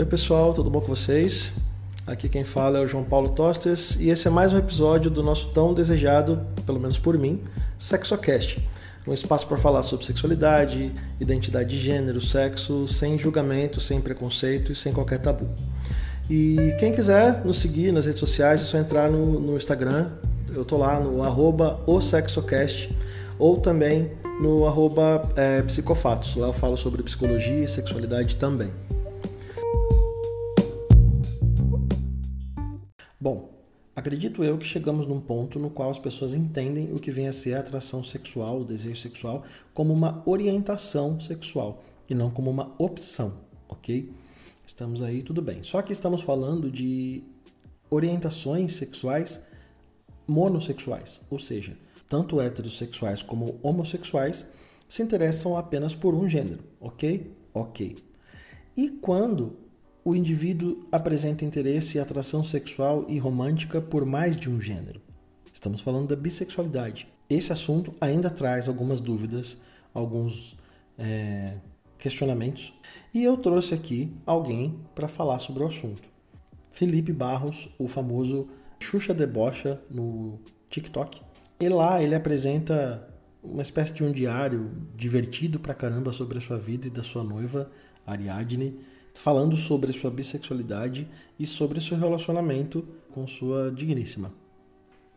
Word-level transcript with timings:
Oi 0.00 0.06
pessoal, 0.06 0.54
tudo 0.54 0.70
bom 0.70 0.80
com 0.80 0.86
vocês? 0.86 1.52
Aqui 2.06 2.26
quem 2.26 2.42
fala 2.42 2.78
é 2.78 2.80
o 2.80 2.88
João 2.88 3.04
Paulo 3.04 3.28
Tostes 3.28 3.96
e 4.00 4.08
esse 4.08 4.26
é 4.26 4.30
mais 4.30 4.50
um 4.50 4.56
episódio 4.56 5.10
do 5.10 5.22
nosso 5.22 5.48
tão 5.48 5.74
desejado, 5.74 6.40
pelo 6.64 6.80
menos 6.80 6.98
por 6.98 7.18
mim, 7.18 7.42
SexoCast. 7.78 8.66
Um 9.06 9.12
espaço 9.12 9.46
para 9.46 9.58
falar 9.58 9.82
sobre 9.82 10.06
sexualidade, 10.06 10.90
identidade 11.20 11.68
de 11.68 11.78
gênero, 11.78 12.18
sexo, 12.18 12.88
sem 12.88 13.18
julgamento, 13.18 13.78
sem 13.78 14.00
preconceito 14.00 14.72
e 14.72 14.74
sem 14.74 14.90
qualquer 14.90 15.18
tabu. 15.18 15.46
E 16.30 16.74
quem 16.78 16.94
quiser 16.94 17.44
nos 17.44 17.58
seguir 17.58 17.92
nas 17.92 18.06
redes 18.06 18.20
sociais 18.20 18.62
é 18.62 18.64
só 18.64 18.78
entrar 18.78 19.10
no, 19.10 19.38
no 19.38 19.54
Instagram, 19.54 20.12
eu 20.48 20.64
tô 20.64 20.78
lá 20.78 20.98
no 20.98 21.22
arroba 21.22 21.78
o 21.86 22.00
SexoCast 22.00 22.90
ou 23.38 23.58
também 23.60 24.12
no 24.40 24.66
arroba 24.66 25.28
é, 25.36 25.60
psicofatos. 25.60 26.36
Lá 26.36 26.46
eu 26.46 26.54
falo 26.54 26.78
sobre 26.78 27.02
psicologia 27.02 27.64
e 27.64 27.68
sexualidade 27.68 28.36
também. 28.36 28.70
Acredito 34.00 34.42
eu 34.42 34.56
que 34.56 34.66
chegamos 34.66 35.06
num 35.06 35.20
ponto 35.20 35.58
no 35.58 35.70
qual 35.70 35.90
as 35.90 35.98
pessoas 35.98 36.34
entendem 36.34 36.92
o 36.92 36.98
que 36.98 37.10
vem 37.10 37.28
a 37.28 37.32
ser 37.32 37.54
a 37.54 37.60
atração 37.60 38.02
sexual, 38.02 38.60
o 38.60 38.64
desejo 38.64 39.00
sexual, 39.00 39.44
como 39.74 39.92
uma 39.92 40.22
orientação 40.26 41.20
sexual 41.20 41.84
e 42.08 42.14
não 42.14 42.30
como 42.30 42.50
uma 42.50 42.74
opção, 42.78 43.34
ok? 43.68 44.10
Estamos 44.66 45.02
aí, 45.02 45.22
tudo 45.22 45.42
bem. 45.42 45.62
Só 45.62 45.82
que 45.82 45.92
estamos 45.92 46.22
falando 46.22 46.70
de 46.70 47.22
orientações 47.90 48.72
sexuais 48.72 49.40
monossexuais, 50.26 51.20
ou 51.30 51.38
seja, 51.38 51.76
tanto 52.08 52.40
heterossexuais 52.40 53.22
como 53.22 53.60
homossexuais 53.62 54.46
se 54.88 55.02
interessam 55.02 55.56
apenas 55.56 55.94
por 55.94 56.14
um 56.14 56.28
gênero, 56.28 56.64
ok? 56.80 57.36
Ok. 57.52 57.98
E 58.76 58.88
quando 58.88 59.56
o 60.04 60.14
indivíduo 60.14 60.82
apresenta 60.90 61.44
interesse 61.44 61.96
e 61.98 62.00
atração 62.00 62.42
sexual 62.42 63.04
e 63.08 63.18
romântica 63.18 63.80
por 63.80 64.04
mais 64.04 64.34
de 64.34 64.48
um 64.48 64.60
gênero? 64.60 65.00
Estamos 65.52 65.80
falando 65.80 66.08
da 66.08 66.16
bissexualidade. 66.16 67.08
Esse 67.28 67.52
assunto 67.52 67.92
ainda 68.00 68.30
traz 68.30 68.68
algumas 68.68 69.00
dúvidas, 69.00 69.60
alguns 69.92 70.56
é, 70.98 71.54
questionamentos, 71.98 72.72
e 73.12 73.22
eu 73.22 73.36
trouxe 73.36 73.74
aqui 73.74 74.12
alguém 74.24 74.80
para 74.94 75.06
falar 75.06 75.38
sobre 75.38 75.62
o 75.62 75.66
assunto. 75.66 76.08
Felipe 76.72 77.12
Barros, 77.12 77.68
o 77.78 77.86
famoso 77.86 78.48
Xuxa 78.78 79.12
Debocha 79.12 79.80
no 79.90 80.40
TikTok. 80.68 81.20
E 81.60 81.68
lá 81.68 82.02
ele 82.02 82.14
apresenta 82.14 83.06
uma 83.42 83.62
espécie 83.62 83.92
de 83.92 84.02
um 84.02 84.12
diário 84.12 84.70
divertido 84.96 85.58
pra 85.58 85.74
caramba 85.74 86.12
sobre 86.12 86.38
a 86.38 86.40
sua 86.40 86.58
vida 86.58 86.86
e 86.86 86.90
da 86.90 87.02
sua 87.02 87.22
noiva, 87.22 87.70
Ariadne, 88.06 88.78
falando 89.22 89.56
sobre 89.56 89.92
sua 89.92 90.10
bissexualidade 90.10 91.06
e 91.38 91.46
sobre 91.46 91.80
seu 91.80 91.96
relacionamento 91.96 92.86
com 93.12 93.26
sua 93.26 93.70
digníssima. 93.70 94.32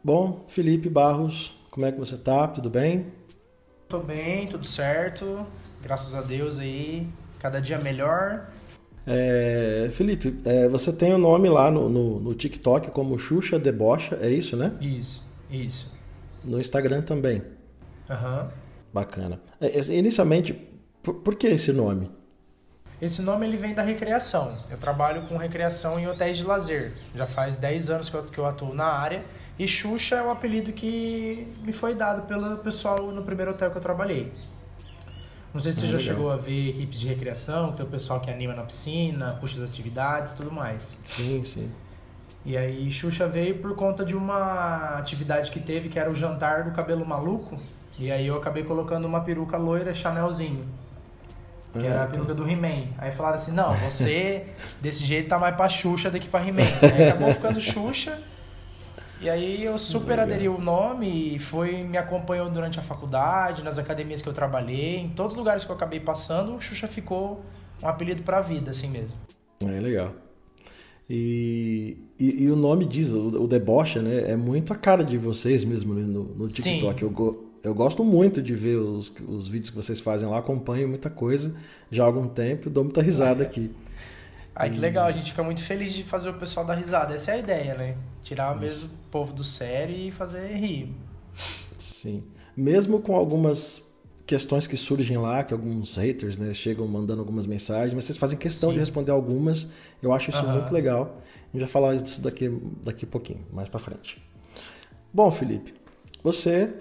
Bom, 0.04 0.44
Felipe 0.48 0.90
Barros, 0.90 1.56
como 1.72 1.86
é 1.86 1.92
que 1.92 1.98
você 1.98 2.18
tá? 2.18 2.48
Tudo 2.48 2.70
bem? 2.70 3.08
Tô 3.88 4.00
bem, 4.00 4.48
tudo 4.48 4.66
certo. 4.66 5.46
Graças 5.81 6.14
a 6.14 6.22
Deus 6.22 6.59
aí, 6.59 7.08
cada 7.40 7.62
dia 7.62 7.80
melhor. 7.80 8.50
É, 9.08 9.90
Felipe, 9.94 10.36
é, 10.44 10.68
você 10.68 10.92
tem 10.92 11.14
o 11.14 11.16
um 11.16 11.20
nome 11.20 11.48
lá 11.48 11.72
no, 11.72 11.88
no, 11.88 12.20
no, 12.20 12.34
TikTok 12.34 12.92
como 12.92 13.18
Xuxa 13.18 13.58
Debocha, 13.58 14.18
é 14.22 14.30
isso, 14.30 14.58
né? 14.58 14.74
Isso, 14.81 15.24
isso. 15.50 15.92
No 16.44 16.59
Instagram 16.59 17.02
também. 17.02 17.42
Aham. 18.09 18.44
Uhum. 18.44 18.50
Bacana. 18.94 19.42
É, 19.59 19.80
inicialmente, 19.94 20.54
por, 21.02 21.16
por, 21.16 21.36
que 21.36 21.48
esse 21.48 21.72
nome? 21.74 22.09
Esse 23.04 23.22
nome 23.22 23.46
ele 23.46 23.58
vem 23.58 23.73
da 23.73 23.82
recreação. 23.82 24.58
Eu 24.70 24.78
trabalho 24.78 25.23
com 25.23 25.36
recreação 25.36 26.00
em 26.00 26.08
hotéis 26.08 26.38
de 26.38 26.46
lazer. 26.46 26.94
Já 27.14 27.26
faz 27.26 27.58
10 27.58 27.90
anos 27.90 28.09
que 28.09 28.16
eu, 28.16 28.24
que 28.24 28.38
eu 28.38 28.46
atuo 28.46 28.74
na 28.74 28.86
área. 28.86 29.25
E 29.59 29.68
Xuxa 29.68 30.16
é 30.16 30.22
o 30.22 30.31
apelido 30.31 30.72
que 30.72 31.46
me 31.64 31.74
foi 31.74 31.94
dado 31.96 32.25
pelo 32.25 32.59
pessoal 32.59 33.12
no 33.12 33.22
primeiro 33.22 33.52
hotel 33.52 33.72
que 33.72 33.78
eu 33.78 33.81
trabalhei. 33.81 34.31
Não 35.53 35.59
sei 35.59 35.74
se 35.74 35.81
você 35.81 35.88
é 35.88 35.90
já 35.90 35.97
legal. 35.97 36.16
chegou 36.16 36.31
a 36.31 36.38
ver 36.38 36.69
equipes 36.69 36.97
de 36.97 37.09
recreação, 37.09 37.74
tem 37.74 37.86
o 37.86 37.90
pessoal 37.90 38.22
que 38.22 38.31
anima 38.31 38.53
na 38.53 38.64
piscina, 38.64 39.38
puxa 39.38 39.62
as 39.62 39.70
atividades 39.70 40.31
tudo 40.31 40.50
mais. 40.50 40.96
Sim, 41.03 41.44
sim. 41.44 41.70
E 42.46 42.56
aí 42.56 42.90
Xuxa 42.90 43.28
veio 43.28 43.58
por 43.58 43.75
conta 43.75 44.06
de 44.06 44.16
uma 44.16 44.97
atividade 44.97 45.52
que 45.52 45.59
teve, 45.59 45.90
que 45.90 46.00
era 46.00 46.09
o 46.09 46.16
jantar 46.16 46.64
do 46.64 46.72
cabelo 46.72 47.06
maluco. 47.06 47.59
E 48.00 48.09
aí 48.09 48.25
eu 48.25 48.38
acabei 48.38 48.64
colocando 48.64 49.03
uma 49.03 49.20
peruca 49.20 49.58
loira 49.58 49.94
Chanelzinho. 49.94 50.66
Que 51.73 51.85
era 51.88 52.03
a 52.03 52.06
tá. 52.06 52.11
peruca 52.11 52.34
do 52.34 52.47
He-Man. 52.47 52.88
Aí 52.97 53.11
falaram 53.11 53.38
assim, 53.38 53.51
não, 53.51 53.73
você 53.73 54.47
desse 54.81 55.03
jeito 55.03 55.29
tá 55.29 55.39
mais 55.39 55.56
pra 55.56 55.67
Xuxa 55.67 56.11
do 56.11 56.19
que 56.19 56.28
pra 56.28 56.45
He-Man. 56.45 56.61
Aí 56.81 57.09
acabou 57.09 57.29
ficando 57.34 57.59
Xuxa. 57.59 58.19
E 59.19 59.29
aí 59.29 59.63
eu 59.63 59.78
super 59.78 60.19
aderi 60.19 60.50
o 60.50 60.59
nome 60.59 61.35
e 61.35 61.39
foi 61.39 61.81
me 61.84 61.97
acompanhou 61.97 62.50
durante 62.50 62.78
a 62.78 62.81
faculdade, 62.81 63.63
nas 63.63 63.78
academias 63.78 64.22
que 64.22 64.28
eu 64.28 64.34
trabalhei, 64.34 64.97
em 64.97 65.09
todos 65.09 65.31
os 65.31 65.38
lugares 65.38 65.63
que 65.63 65.72
eu 65.72 65.75
acabei 65.75 66.01
passando, 66.01 66.56
o 66.56 66.61
Xuxa 66.61 66.89
ficou 66.89 67.41
um 67.81 67.88
apelido 67.88 68.22
pra 68.22 68.41
vida, 68.41 68.72
assim 68.72 68.90
mesmo. 68.90 69.16
É 69.61 69.79
legal. 69.79 70.11
E, 71.09 71.97
e, 72.19 72.44
e 72.44 72.51
o 72.51 72.55
nome 72.55 72.85
diz, 72.85 73.11
o, 73.11 73.44
o 73.44 73.47
deboche, 73.47 74.00
né? 74.00 74.31
É 74.31 74.35
muito 74.35 74.73
a 74.73 74.75
cara 74.75 75.03
de 75.03 75.17
vocês 75.17 75.63
mesmo 75.63 75.94
no, 75.94 76.23
no 76.23 76.47
TikTok. 76.47 77.00
Sim. 77.00 77.05
Eu, 77.05 77.43
eu 77.63 77.74
gosto 77.74 78.03
muito 78.03 78.41
de 78.41 78.53
ver 78.53 78.75
os, 78.75 79.13
os 79.28 79.47
vídeos 79.47 79.69
que 79.69 79.75
vocês 79.75 80.00
fazem 80.00 80.28
lá, 80.28 80.38
acompanho 80.38 80.88
muita 80.88 81.09
coisa 81.09 81.56
já 81.90 82.03
há 82.03 82.06
algum 82.06 82.28
tempo, 82.28 82.69
dou 82.69 82.84
muita 82.84 83.01
risada 83.01 83.44
é. 83.44 83.47
aqui. 83.47 83.74
Ai, 84.56 84.69
que 84.69 84.78
legal, 84.78 85.07
a 85.07 85.12
gente 85.12 85.31
fica 85.31 85.44
muito 85.44 85.63
feliz 85.63 85.94
de 85.94 86.03
fazer 86.03 86.29
o 86.29 86.34
pessoal 86.34 86.66
dar 86.66 86.75
risada. 86.75 87.16
Essa 87.16 87.31
é 87.31 87.34
a 87.35 87.38
ideia, 87.38 87.75
né? 87.75 87.96
Tirar 88.22 88.56
mesmo 88.59 88.94
o 88.94 89.09
povo 89.09 89.34
do 89.34 89.44
sério 89.44 89.96
e 89.96 90.12
fazer 90.12 90.56
rir. 90.56 90.94
Sim. 91.78 92.23
Mesmo 92.56 93.00
com 93.00 93.16
algumas 93.16 93.91
questões 94.28 94.68
que 94.68 94.78
surgem 94.78 95.18
lá, 95.18 95.44
que 95.44 95.53
alguns 95.53 95.97
haters 95.97 96.38
né, 96.38 96.53
chegam 96.53 96.88
mandando 96.88 97.22
algumas 97.22 97.47
mensagens, 97.47 97.94
mas 97.94 98.06
vocês 98.06 98.18
fazem 98.18 98.38
questão 98.38 98.69
Sim. 98.69 98.75
de 98.75 98.79
responder 98.81 99.12
algumas. 99.12 99.68
Eu 100.02 100.13
acho 100.13 100.29
isso 100.29 100.46
uhum. 100.46 100.53
muito 100.53 100.72
legal. 100.72 101.18
A 101.25 101.57
gente 101.57 101.62
vai 101.62 101.68
falar 101.68 101.96
disso 101.96 102.22
daqui, 102.22 102.50
daqui 102.84 103.06
a 103.06 103.07
pouquinho, 103.07 103.46
mais 103.52 103.69
para 103.69 103.79
frente. 103.79 104.22
Bom, 105.12 105.31
Felipe, 105.31 105.73
você, 106.23 106.73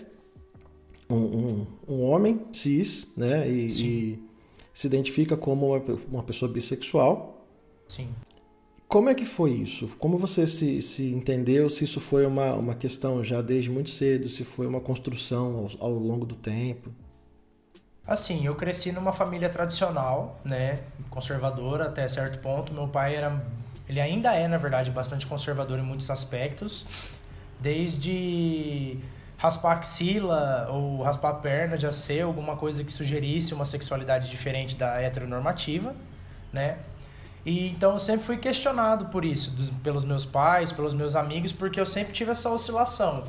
um, 1.12 1.66
um, 1.88 1.94
um 1.94 2.02
homem 2.02 2.40
cis, 2.52 3.12
né, 3.16 3.48
e, 3.50 3.68
e, 3.68 4.22
se 4.72 4.86
identifica 4.86 5.36
como 5.36 5.74
uma, 5.74 5.98
uma 6.10 6.22
pessoa 6.22 6.50
bissexual, 6.50 7.32
Sim. 7.88 8.08
Como 8.88 9.08
é 9.08 9.14
que 9.14 9.24
foi 9.24 9.50
isso? 9.52 9.88
Como 9.98 10.18
você 10.18 10.46
se, 10.46 10.80
se 10.80 11.12
entendeu? 11.12 11.68
Se 11.68 11.84
isso 11.84 12.00
foi 12.00 12.26
uma, 12.26 12.54
uma 12.54 12.74
questão 12.74 13.22
já 13.22 13.42
desde 13.42 13.70
muito 13.70 13.90
cedo? 13.90 14.28
Se 14.28 14.44
foi 14.44 14.66
uma 14.66 14.80
construção 14.80 15.68
ao, 15.80 15.88
ao 15.88 15.92
longo 15.92 16.24
do 16.24 16.34
tempo? 16.34 16.90
Assim, 18.06 18.46
eu 18.46 18.54
cresci 18.54 18.92
numa 18.92 19.12
família 19.12 19.48
tradicional, 19.48 20.40
né, 20.44 20.80
conservadora 21.08 21.84
até 21.84 22.08
certo 22.08 22.38
ponto. 22.40 22.72
Meu 22.72 22.88
pai 22.88 23.14
era, 23.14 23.44
ele 23.88 24.00
ainda 24.00 24.34
é, 24.34 24.48
na 24.48 24.58
verdade, 24.58 24.90
bastante 24.90 25.26
conservador 25.26 25.78
em 25.78 25.82
muitos 25.82 26.10
aspectos, 26.10 26.84
desde 27.60 28.98
raspar 29.42 29.72
axila 29.72 30.68
ou 30.70 31.02
raspar 31.02 31.30
a 31.30 31.34
perna 31.34 31.76
já 31.76 31.90
ser 31.90 32.20
alguma 32.20 32.56
coisa 32.56 32.84
que 32.84 32.92
sugerisse 32.92 33.52
uma 33.52 33.64
sexualidade 33.64 34.30
diferente 34.30 34.76
da 34.76 35.02
heteronormativa, 35.02 35.96
né? 36.52 36.78
E 37.44 37.66
então 37.70 37.94
eu 37.94 37.98
sempre 37.98 38.24
fui 38.24 38.36
questionado 38.36 39.06
por 39.06 39.24
isso, 39.24 39.50
dos, 39.50 39.68
pelos 39.68 40.04
meus 40.04 40.24
pais, 40.24 40.70
pelos 40.70 40.94
meus 40.94 41.16
amigos, 41.16 41.50
porque 41.50 41.80
eu 41.80 41.84
sempre 41.84 42.12
tive 42.12 42.30
essa 42.30 42.48
oscilação. 42.50 43.24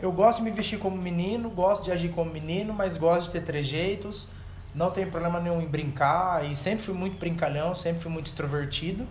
Eu 0.00 0.10
gosto 0.10 0.38
de 0.38 0.44
me 0.44 0.50
vestir 0.50 0.78
como 0.78 0.96
menino, 0.96 1.50
gosto 1.50 1.84
de 1.84 1.92
agir 1.92 2.12
como 2.12 2.30
menino, 2.32 2.72
mas 2.72 2.96
gosto 2.96 3.26
de 3.26 3.32
ter 3.32 3.42
trejeitos, 3.42 4.26
não 4.74 4.90
tenho 4.90 5.10
problema 5.10 5.38
nenhum 5.38 5.60
em 5.60 5.66
brincar, 5.66 6.50
e 6.50 6.56
sempre 6.56 6.82
fui 6.82 6.94
muito 6.94 7.18
brincalhão, 7.18 7.74
sempre 7.74 8.00
fui 8.00 8.10
muito 8.10 8.24
extrovertido. 8.24 9.06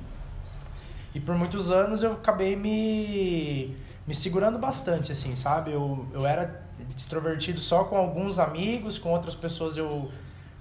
E 1.14 1.20
por 1.20 1.36
muitos 1.36 1.70
anos 1.70 2.02
eu 2.02 2.14
acabei 2.14 2.56
me, 2.56 3.76
me 4.08 4.16
segurando 4.16 4.58
bastante, 4.58 5.12
assim, 5.12 5.36
sabe? 5.36 5.74
Eu, 5.74 6.08
eu 6.14 6.26
era 6.26 6.64
extrovertido 6.96 7.60
só 7.60 7.84
com 7.84 7.98
alguns 7.98 8.40
amigos, 8.40 8.98
com 8.98 9.12
outras 9.12 9.36
pessoas 9.36 9.76
eu 9.76 10.10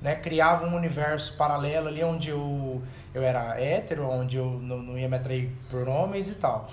né, 0.03 0.17
criava 0.17 0.67
um 0.67 0.75
universo 0.75 1.37
paralelo 1.37 1.87
ali 1.87 2.03
onde 2.03 2.31
eu, 2.31 2.83
eu 3.15 3.23
era 3.23 3.59
hétero, 3.61 4.09
onde 4.09 4.37
eu 4.37 4.47
não, 4.47 4.79
não 4.79 4.99
ia 4.99 5.09
me 5.09 5.17
atrair 5.17 5.51
por 5.71 5.89
homens 5.89 6.29
e 6.29 6.35
tal. 6.35 6.69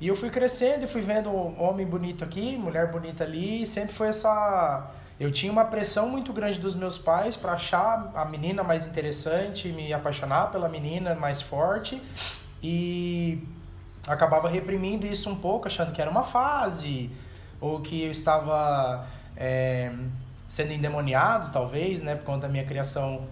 E 0.00 0.08
eu 0.08 0.16
fui 0.16 0.30
crescendo 0.30 0.84
e 0.84 0.88
fui 0.88 1.00
vendo 1.00 1.30
homem 1.32 1.86
bonito 1.86 2.24
aqui, 2.24 2.56
mulher 2.56 2.90
bonita 2.90 3.22
ali, 3.22 3.62
e 3.62 3.66
sempre 3.66 3.94
foi 3.94 4.08
essa. 4.08 4.90
Eu 5.20 5.30
tinha 5.30 5.52
uma 5.52 5.64
pressão 5.64 6.08
muito 6.08 6.32
grande 6.32 6.58
dos 6.58 6.74
meus 6.74 6.98
pais 6.98 7.36
para 7.36 7.52
achar 7.52 8.10
a 8.12 8.24
menina 8.24 8.64
mais 8.64 8.84
interessante, 8.84 9.68
me 9.68 9.92
apaixonar 9.92 10.50
pela 10.50 10.68
menina 10.68 11.14
mais 11.14 11.40
forte 11.40 12.02
e 12.60 13.46
acabava 14.06 14.48
reprimindo 14.48 15.06
isso 15.06 15.30
um 15.30 15.36
pouco, 15.36 15.66
achando 15.66 15.92
que 15.92 16.00
era 16.00 16.10
uma 16.10 16.24
fase 16.24 17.10
ou 17.60 17.80
que 17.80 18.02
eu 18.02 18.10
estava 18.10 19.06
é, 19.36 19.92
sendo 20.48 20.72
endemoniado, 20.72 21.50
talvez, 21.52 22.02
né, 22.02 22.16
por 22.16 22.24
conta 22.24 22.46
da 22.46 22.48
minha 22.48 22.64
criação 22.64 23.26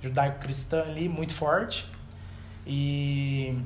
judaico-cristã 0.00 0.82
ali, 0.82 1.08
muito 1.08 1.34
forte. 1.34 1.86
E 2.66 3.58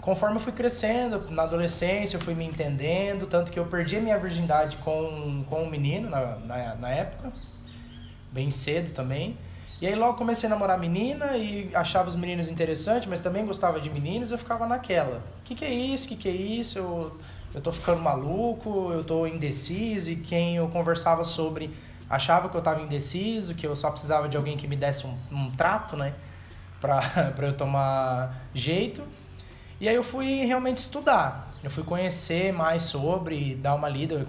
conforme 0.00 0.36
eu 0.36 0.40
fui 0.40 0.52
crescendo, 0.52 1.30
na 1.30 1.42
adolescência 1.42 2.16
eu 2.16 2.20
fui 2.20 2.34
me 2.34 2.44
entendendo, 2.44 3.26
tanto 3.26 3.52
que 3.52 3.58
eu 3.58 3.66
perdi 3.66 3.96
a 3.96 4.00
minha 4.00 4.18
virgindade 4.18 4.78
com, 4.78 5.44
com 5.48 5.64
um 5.64 5.70
menino 5.70 6.08
na, 6.08 6.36
na, 6.36 6.74
na 6.76 6.88
época, 6.90 7.32
bem 8.32 8.50
cedo 8.50 8.92
também. 8.94 9.36
E 9.80 9.86
aí 9.86 9.94
logo 9.94 10.18
comecei 10.18 10.48
a 10.48 10.50
namorar 10.50 10.76
menina 10.78 11.36
e 11.36 11.70
achava 11.72 12.08
os 12.08 12.16
meninos 12.16 12.48
interessantes, 12.48 13.08
mas 13.08 13.20
também 13.20 13.46
gostava 13.46 13.80
de 13.80 13.88
meninos, 13.88 14.32
eu 14.32 14.38
ficava 14.38 14.66
naquela. 14.66 15.18
O 15.40 15.44
que, 15.44 15.54
que 15.54 15.64
é 15.64 15.72
isso? 15.72 16.06
O 16.06 16.08
que, 16.08 16.16
que 16.16 16.28
é 16.28 16.32
isso? 16.32 16.78
Eu, 16.78 17.16
eu 17.54 17.60
tô 17.60 17.70
ficando 17.70 18.00
maluco, 18.00 18.90
eu 18.92 19.04
tô 19.04 19.24
indeciso, 19.26 20.10
e 20.10 20.16
quem 20.16 20.56
eu 20.56 20.66
conversava 20.68 21.22
sobre 21.24 21.70
achava 22.10 22.48
que 22.48 22.56
eu 22.56 22.62
tava 22.62 22.82
indeciso, 22.82 23.54
que 23.54 23.66
eu 23.66 23.76
só 23.76 23.90
precisava 23.90 24.28
de 24.28 24.36
alguém 24.36 24.56
que 24.56 24.66
me 24.66 24.76
desse 24.76 25.06
um, 25.06 25.16
um 25.30 25.50
trato, 25.52 25.96
né? 25.96 26.14
Pra, 26.80 27.00
pra 27.34 27.48
eu 27.48 27.56
tomar 27.56 28.46
jeito. 28.54 29.02
E 29.80 29.88
aí 29.88 29.96
eu 29.96 30.02
fui 30.04 30.44
realmente 30.44 30.76
estudar. 30.76 31.52
Eu 31.62 31.72
fui 31.72 31.82
conhecer 31.82 32.52
mais 32.52 32.84
sobre, 32.84 33.56
dar 33.56 33.74
uma 33.74 33.88
lida, 33.88 34.28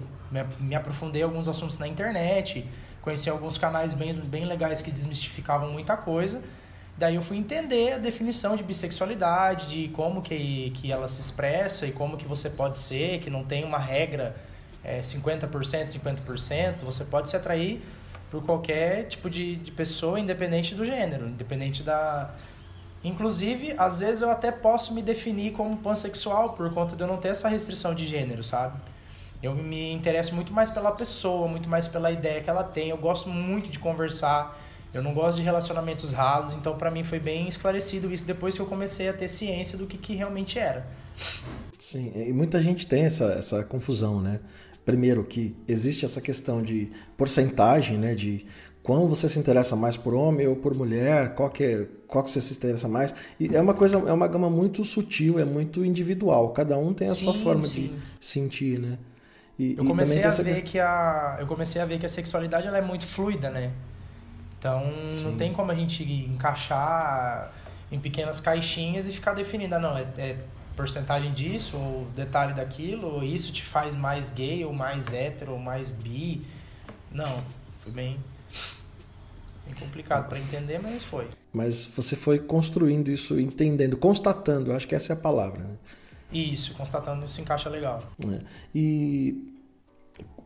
me, 0.58 0.74
aprofundei 0.74 1.22
em 1.22 1.24
alguns 1.24 1.46
assuntos 1.46 1.78
na 1.78 1.86
internet, 1.86 2.66
conheci 3.02 3.28
alguns 3.30 3.58
canais 3.58 3.94
bem, 3.94 4.14
bem 4.14 4.44
legais 4.44 4.82
que 4.82 4.90
desmistificavam 4.90 5.70
muita 5.72 5.96
coisa. 5.96 6.40
Daí 6.96 7.14
eu 7.14 7.22
fui 7.22 7.36
entender 7.36 7.94
a 7.94 7.98
definição 7.98 8.56
de 8.56 8.62
bissexualidade, 8.62 9.68
de 9.68 9.88
como 9.88 10.20
que, 10.20 10.70
que 10.76 10.92
ela 10.92 11.08
se 11.08 11.20
expressa 11.20 11.86
e 11.86 11.92
como 11.92 12.16
que 12.16 12.26
você 12.26 12.50
pode 12.50 12.78
ser, 12.78 13.20
que 13.20 13.30
não 13.30 13.44
tem 13.44 13.64
uma 13.64 13.78
regra 13.78 14.36
é, 14.84 15.00
50%, 15.00 15.48
50%, 15.48 16.80
você 16.82 17.04
pode 17.04 17.30
se 17.30 17.36
atrair 17.36 17.80
por 18.30 18.44
qualquer 18.44 19.06
tipo 19.06 19.30
de, 19.30 19.56
de 19.56 19.72
pessoa, 19.72 20.20
independente 20.20 20.74
do 20.74 20.84
gênero, 20.84 21.26
independente 21.26 21.82
da, 21.82 22.34
Inclusive, 23.02 23.74
às 23.78 23.98
vezes 23.98 24.20
eu 24.20 24.30
até 24.30 24.52
posso 24.52 24.92
me 24.92 25.00
definir 25.00 25.52
como 25.52 25.76
pansexual 25.78 26.52
por 26.52 26.72
conta 26.72 26.94
de 26.94 27.02
eu 27.02 27.06
não 27.06 27.16
ter 27.16 27.28
essa 27.28 27.48
restrição 27.48 27.94
de 27.94 28.06
gênero, 28.06 28.44
sabe? 28.44 28.78
Eu 29.42 29.54
me 29.54 29.92
interesso 29.92 30.34
muito 30.34 30.52
mais 30.52 30.70
pela 30.70 30.92
pessoa, 30.92 31.48
muito 31.48 31.68
mais 31.68 31.88
pela 31.88 32.10
ideia 32.10 32.42
que 32.42 32.50
ela 32.50 32.62
tem. 32.62 32.90
Eu 32.90 32.98
gosto 32.98 33.28
muito 33.28 33.70
de 33.70 33.78
conversar. 33.78 34.60
Eu 34.92 35.02
não 35.02 35.14
gosto 35.14 35.38
de 35.38 35.42
relacionamentos 35.42 36.10
rasos, 36.12 36.54
então 36.54 36.76
para 36.76 36.90
mim 36.90 37.04
foi 37.04 37.20
bem 37.20 37.48
esclarecido 37.48 38.12
isso 38.12 38.26
depois 38.26 38.56
que 38.56 38.60
eu 38.60 38.66
comecei 38.66 39.08
a 39.08 39.12
ter 39.12 39.28
ciência 39.28 39.78
do 39.78 39.86
que, 39.86 39.96
que 39.96 40.14
realmente 40.16 40.58
era. 40.58 40.84
Sim, 41.78 42.12
e 42.14 42.32
muita 42.32 42.60
gente 42.60 42.86
tem 42.86 43.04
essa, 43.04 43.26
essa 43.32 43.62
confusão, 43.62 44.20
né? 44.20 44.40
Primeiro 44.84 45.22
que 45.22 45.54
existe 45.68 46.04
essa 46.04 46.20
questão 46.20 46.60
de 46.60 46.90
porcentagem, 47.16 47.98
né? 47.98 48.16
De 48.16 48.44
quando 48.82 49.06
você 49.08 49.28
se 49.28 49.38
interessa 49.38 49.76
mais 49.76 49.96
por 49.96 50.12
homem 50.12 50.48
ou 50.48 50.56
por 50.56 50.74
mulher, 50.74 51.34
qual 51.36 51.50
que, 51.50 51.62
é, 51.62 51.86
qual 52.08 52.24
que 52.24 52.30
você 52.30 52.40
se 52.40 52.54
interessa 52.54 52.88
mais. 52.88 53.14
E 53.38 53.54
é 53.54 53.60
uma 53.60 53.74
coisa, 53.74 53.96
é 53.96 54.12
uma 54.12 54.26
gama 54.26 54.50
muito 54.50 54.84
sutil, 54.84 55.38
é 55.38 55.44
muito 55.44 55.84
individual. 55.84 56.50
Cada 56.50 56.76
um 56.76 56.92
tem 56.92 57.08
a 57.08 57.14
sim, 57.14 57.24
sua 57.24 57.34
forma 57.34 57.68
sim. 57.68 57.92
de 57.92 57.92
sentir, 58.18 58.80
né? 58.80 58.98
E, 59.60 59.74
eu 59.76 59.84
comecei 59.84 60.24
a 60.24 60.30
ver 60.30 60.44
questão... 60.44 60.70
que 60.70 60.80
a 60.80 61.36
eu 61.38 61.46
comecei 61.46 61.82
a 61.82 61.84
ver 61.84 61.98
que 61.98 62.06
a 62.06 62.08
sexualidade 62.08 62.66
ela 62.66 62.78
é 62.78 62.80
muito 62.80 63.04
fluida, 63.04 63.50
né? 63.50 63.70
Então 64.58 64.82
sim. 65.12 65.24
não 65.24 65.36
tem 65.36 65.52
como 65.52 65.70
a 65.70 65.74
gente 65.74 66.02
encaixar 66.02 67.52
em 67.92 68.00
pequenas 68.00 68.40
caixinhas 68.40 69.06
e 69.06 69.12
ficar 69.12 69.34
definindo, 69.34 69.74
ah, 69.74 69.78
não, 69.78 69.98
é, 69.98 70.06
é 70.16 70.36
porcentagem 70.74 71.32
disso 71.32 71.76
ou 71.76 72.06
detalhe 72.16 72.54
daquilo, 72.54 73.16
ou 73.16 73.22
isso 73.22 73.52
te 73.52 73.62
faz 73.62 73.94
mais 73.94 74.30
gay 74.30 74.64
ou 74.64 74.72
mais 74.72 75.12
hétero 75.12 75.52
ou 75.52 75.58
mais 75.58 75.92
bi. 75.92 76.42
Não, 77.12 77.42
foi 77.82 77.92
bem 77.92 78.18
complicado 79.78 80.28
para 80.28 80.38
entender, 80.38 80.80
mas 80.82 81.02
foi. 81.02 81.28
Mas 81.52 81.84
você 81.84 82.16
foi 82.16 82.38
construindo 82.38 83.10
isso, 83.10 83.38
entendendo, 83.38 83.96
constatando, 83.98 84.72
acho 84.72 84.88
que 84.88 84.94
essa 84.94 85.12
é 85.12 85.14
a 85.14 85.18
palavra. 85.18 85.60
Né? 85.60 85.76
Isso, 86.32 86.74
constatando 86.74 87.28
se 87.28 87.40
encaixa 87.40 87.68
legal. 87.68 88.02
É. 88.24 88.40
E 88.74 89.49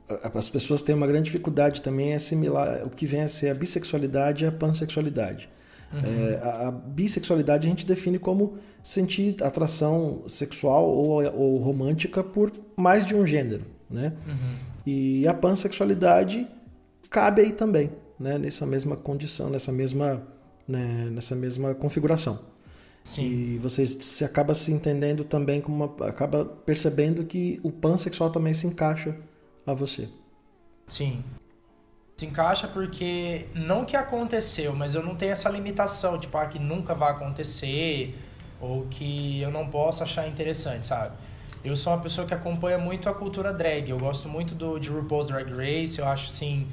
as 0.08 0.48
pessoas 0.48 0.82
têm 0.82 0.94
uma 0.94 1.06
grande 1.06 1.24
dificuldade 1.24 1.80
também 1.80 2.10
em 2.10 2.14
assimilar 2.14 2.84
o 2.84 2.90
que 2.90 3.06
vem 3.06 3.22
a 3.22 3.28
ser 3.28 3.48
a 3.48 3.54
bissexualidade 3.54 4.44
e 4.44 4.46
a 4.46 4.52
pansexualidade. 4.52 5.48
Uhum. 5.92 6.00
É, 6.00 6.38
a, 6.42 6.68
a, 6.68 6.72
bissexualidade 6.72 7.66
a 7.66 7.70
gente 7.70 7.86
define 7.86 8.18
como 8.18 8.58
sentir 8.82 9.36
atração 9.42 10.22
sexual 10.26 10.84
ou, 10.86 11.22
ou 11.34 11.56
romântica 11.58 12.22
por 12.22 12.52
mais 12.76 13.06
de 13.06 13.14
um 13.14 13.26
gênero, 13.26 13.64
né? 13.88 14.12
Uhum. 14.26 14.56
E 14.86 15.26
a 15.26 15.32
pansexualidade 15.32 16.46
cabe 17.08 17.42
aí 17.42 17.52
também 17.52 17.90
né, 18.18 18.38
nessa 18.38 18.66
mesma 18.66 18.96
condição, 18.96 19.50
nessa 19.50 19.72
mesma, 19.72 20.22
né, 20.66 21.08
nessa 21.10 21.34
mesma 21.34 21.74
configuração. 21.74 22.38
Sim. 23.04 23.22
E 23.22 23.58
você 23.58 23.86
se 23.86 24.24
acaba 24.24 24.54
se 24.54 24.72
entendendo 24.72 25.24
também 25.24 25.60
como 25.60 25.84
uma, 25.84 26.08
acaba 26.08 26.44
percebendo 26.44 27.24
que 27.24 27.60
o 27.62 27.70
pansexual 27.70 28.30
também 28.30 28.54
se 28.54 28.66
encaixa 28.66 29.16
a 29.66 29.74
você. 29.74 30.08
Sim. 30.86 31.24
Se 32.16 32.26
encaixa 32.26 32.68
porque 32.68 33.46
não 33.54 33.84
que 33.84 33.96
aconteceu, 33.96 34.74
mas 34.74 34.94
eu 34.94 35.02
não 35.02 35.16
tenho 35.16 35.32
essa 35.32 35.48
limitação, 35.48 36.18
tipo, 36.18 36.36
ah, 36.38 36.46
que 36.46 36.58
nunca 36.58 36.94
vai 36.94 37.10
acontecer 37.10 38.16
ou 38.60 38.86
que 38.86 39.40
eu 39.40 39.50
não 39.50 39.68
posso 39.68 40.02
achar 40.02 40.28
interessante, 40.28 40.86
sabe? 40.86 41.16
Eu 41.64 41.76
sou 41.76 41.92
uma 41.92 42.02
pessoa 42.02 42.26
que 42.26 42.34
acompanha 42.34 42.78
muito 42.78 43.08
a 43.08 43.14
cultura 43.14 43.52
drag. 43.52 43.90
Eu 43.90 43.98
gosto 43.98 44.28
muito 44.28 44.54
do 44.54 44.78
de 44.78 44.90
RuPaul's 44.90 45.28
Drag 45.28 45.50
Race, 45.50 45.98
eu 45.98 46.06
acho 46.06 46.28
assim, 46.28 46.68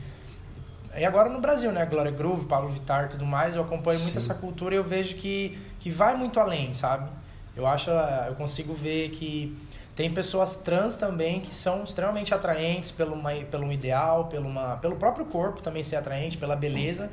e 0.95 1.05
agora 1.05 1.29
no 1.29 1.39
Brasil, 1.39 1.71
né? 1.71 1.85
Glória 1.85 2.11
Groove, 2.11 2.45
Paulo 2.45 2.69
Vittar 2.69 3.09
tudo 3.09 3.25
mais, 3.25 3.55
eu 3.55 3.61
acompanho 3.61 3.97
Sim. 3.97 4.05
muito 4.05 4.17
essa 4.17 4.33
cultura 4.33 4.75
e 4.75 4.77
eu 4.77 4.83
vejo 4.83 5.15
que, 5.15 5.57
que 5.79 5.89
vai 5.89 6.15
muito 6.15 6.39
além, 6.39 6.73
sabe? 6.73 7.09
Eu 7.55 7.65
acho, 7.65 7.89
eu 7.89 8.35
consigo 8.35 8.73
ver 8.73 9.09
que 9.11 9.57
tem 10.01 10.11
pessoas 10.11 10.57
trans 10.57 10.95
também 10.95 11.41
que 11.41 11.53
são 11.53 11.83
extremamente 11.83 12.33
atraentes 12.33 12.89
pelo, 12.89 13.13
uma, 13.13 13.35
pelo 13.35 13.65
um 13.65 13.71
ideal, 13.71 14.25
pelo, 14.25 14.47
uma, 14.47 14.77
pelo 14.77 14.95
próprio 14.95 15.27
corpo 15.27 15.61
também 15.61 15.83
ser 15.83 15.95
atraente, 15.95 16.39
pela 16.39 16.55
beleza. 16.55 17.11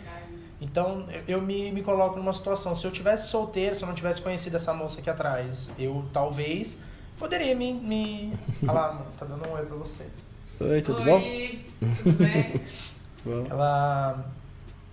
Então 0.59 1.05
eu 1.27 1.43
me, 1.43 1.71
me 1.71 1.83
coloco 1.83 2.17
numa 2.17 2.33
situação, 2.33 2.75
se 2.75 2.87
eu 2.87 2.91
tivesse 2.91 3.29
solteiro, 3.29 3.77
se 3.77 3.83
eu 3.83 3.89
não 3.89 3.95
tivesse 3.95 4.23
conhecido 4.23 4.57
essa 4.57 4.73
moça 4.73 5.01
aqui 5.01 5.11
atrás, 5.11 5.69
eu 5.79 6.03
talvez 6.15 6.79
poderia 7.19 7.55
me. 7.55 7.75
me... 7.75 8.33
Olha 8.65 8.73
lá, 8.73 9.07
tá 9.19 9.27
dando 9.27 9.47
um 9.47 9.53
oi 9.53 9.67
pra 9.67 9.77
você. 9.77 10.07
Oi, 10.59 10.81
tudo 10.81 11.01
oi, 11.01 11.05
bom? 11.05 11.21
Tudo 12.03 12.17
bem? 12.17 12.63
Ela 13.51 14.25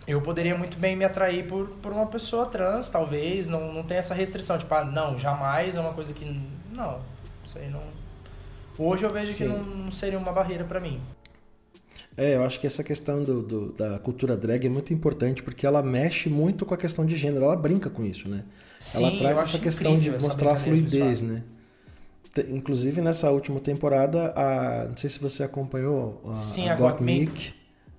eu 0.05 0.21
poderia 0.21 0.57
muito 0.57 0.77
bem 0.77 0.97
me 0.97 1.05
atrair 1.05 1.47
por, 1.47 1.69
por 1.81 1.93
uma 1.93 2.07
pessoa 2.07 2.45
trans, 2.47 2.89
talvez, 2.89 3.47
não, 3.47 3.71
não 3.71 3.83
tem 3.83 3.95
essa 3.95 4.13
restrição, 4.13 4.57
tipo, 4.57 4.75
ah, 4.75 4.83
não, 4.83 5.17
jamais 5.17 5.77
é 5.77 5.79
uma 5.79 5.93
coisa 5.93 6.11
que. 6.11 6.25
Não, 6.73 6.99
isso 7.45 7.57
aí 7.57 7.69
não. 7.69 7.83
Hoje 8.77 9.03
eu 9.03 9.09
vejo 9.09 9.31
Sim. 9.31 9.43
que 9.43 9.49
não, 9.49 9.63
não, 9.63 9.91
seria 9.91 10.19
uma 10.19 10.31
barreira 10.31 10.63
para 10.63 10.79
mim. 10.79 10.99
É, 12.17 12.35
eu 12.35 12.43
acho 12.43 12.59
que 12.59 12.67
essa 12.67 12.83
questão 12.83 13.23
do, 13.23 13.41
do, 13.41 13.73
da 13.73 13.99
cultura 13.99 14.35
drag 14.35 14.65
é 14.65 14.69
muito 14.69 14.93
importante 14.93 15.43
porque 15.43 15.65
ela 15.65 15.81
mexe 15.83 16.29
muito 16.29 16.65
com 16.65 16.73
a 16.73 16.77
questão 16.77 17.05
de 17.05 17.15
gênero, 17.15 17.45
ela 17.45 17.55
brinca 17.55 17.89
com 17.89 18.05
isso, 18.05 18.27
né? 18.27 18.43
Sim, 18.79 19.05
ela 19.05 19.17
traz 19.17 19.39
essa 19.39 19.59
questão 19.59 19.97
de 19.97 20.11
mostrar 20.11 20.53
a 20.53 20.55
fluidez, 20.55 21.21
né? 21.21 21.43
Inclusive 22.49 23.01
nessa 23.01 23.31
última 23.31 23.59
temporada, 23.59 24.33
a, 24.35 24.87
não 24.89 24.97
sei 24.97 25.09
se 25.09 25.19
você 25.19 25.43
acompanhou 25.43 26.21
a, 26.29 26.35
Sim, 26.35 26.67
a, 26.67 26.73
a 26.73 26.75
Got 26.75 27.01
Mick 27.01 27.53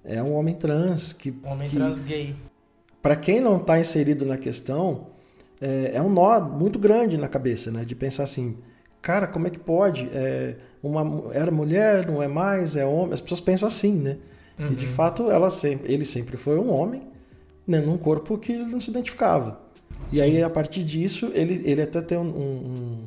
é 0.04 0.22
um 0.22 0.34
homem 0.34 0.54
trans 0.54 1.12
que. 1.12 1.34
Um 1.44 1.50
homem 1.50 1.68
que, 1.68 1.76
trans 1.76 1.98
gay. 1.98 2.34
Para 3.02 3.16
quem 3.16 3.40
não 3.40 3.56
está 3.56 3.78
inserido 3.78 4.24
na 4.24 4.36
questão, 4.36 5.08
é, 5.60 5.92
é, 5.94 6.02
um 6.02 6.08
nó 6.08 6.40
muito 6.40 6.78
grande 6.78 7.16
na 7.16 7.28
cabeça, 7.28 7.70
né? 7.70 7.84
De 7.84 7.94
pensar 7.94 8.24
assim, 8.24 8.56
cara, 9.06 9.28
como 9.28 9.46
é 9.46 9.50
que 9.50 9.58
pode? 9.60 10.10
É, 10.12 10.56
uma, 10.82 11.32
era 11.32 11.52
mulher, 11.52 12.08
não 12.08 12.20
é 12.20 12.26
mais, 12.26 12.74
é 12.74 12.84
homem. 12.84 13.14
As 13.14 13.20
pessoas 13.20 13.40
pensam 13.40 13.68
assim, 13.68 13.92
né? 13.92 14.16
Uhum. 14.58 14.72
E 14.72 14.74
de 14.74 14.84
uhum. 14.84 14.92
fato, 14.92 15.30
ela 15.30 15.48
sempre, 15.48 15.92
ele 15.92 16.04
sempre 16.04 16.36
foi 16.36 16.58
um 16.58 16.72
homem, 16.72 17.02
né? 17.64 17.78
num 17.78 17.96
corpo 17.96 18.36
que 18.36 18.56
não 18.56 18.80
se 18.80 18.90
identificava. 18.90 19.60
Sim. 20.10 20.16
E 20.16 20.20
aí, 20.20 20.42
a 20.42 20.50
partir 20.50 20.82
disso, 20.82 21.30
ele, 21.34 21.62
ele 21.64 21.82
até 21.82 22.02
tem 22.02 22.18
um, 22.18 22.26
um, 22.26 23.04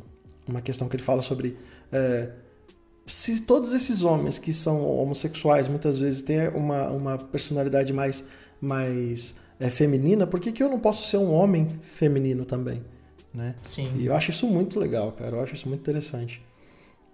uma 0.48 0.62
questão 0.62 0.88
que 0.88 0.96
ele 0.96 1.03
fala 1.03 1.22
sobre. 1.22 1.58
É, 1.91 2.29
se 3.06 3.41
todos 3.41 3.74
esses 3.74 4.01
homens 4.01 4.39
que 4.39 4.53
são 4.53 4.82
homossexuais 4.82 5.68
muitas 5.68 6.00
vezes 6.00 6.22
têm 6.22 6.48
uma, 6.50 6.88
uma 6.91 7.18
personalidade 7.18 7.91
mais, 7.91 8.24
mais 8.62 9.36
é, 9.60 9.70
feminina, 9.70 10.25
por 10.25 10.39
que, 10.39 10.53
que 10.53 10.63
eu 10.63 10.70
não 10.70 10.79
posso 10.79 11.10
ser 11.10 11.18
um 11.18 11.34
homem 11.34 11.68
feminino 11.82 12.46
também? 12.46 12.82
Né? 13.33 13.55
Sim. 13.63 13.93
E 13.95 14.05
eu 14.05 14.15
acho 14.15 14.31
isso 14.31 14.48
muito 14.48 14.79
legal, 14.79 15.12
cara. 15.12 15.36
Eu 15.36 15.43
acho 15.43 15.55
isso 15.55 15.67
muito 15.67 15.81
interessante. 15.81 16.41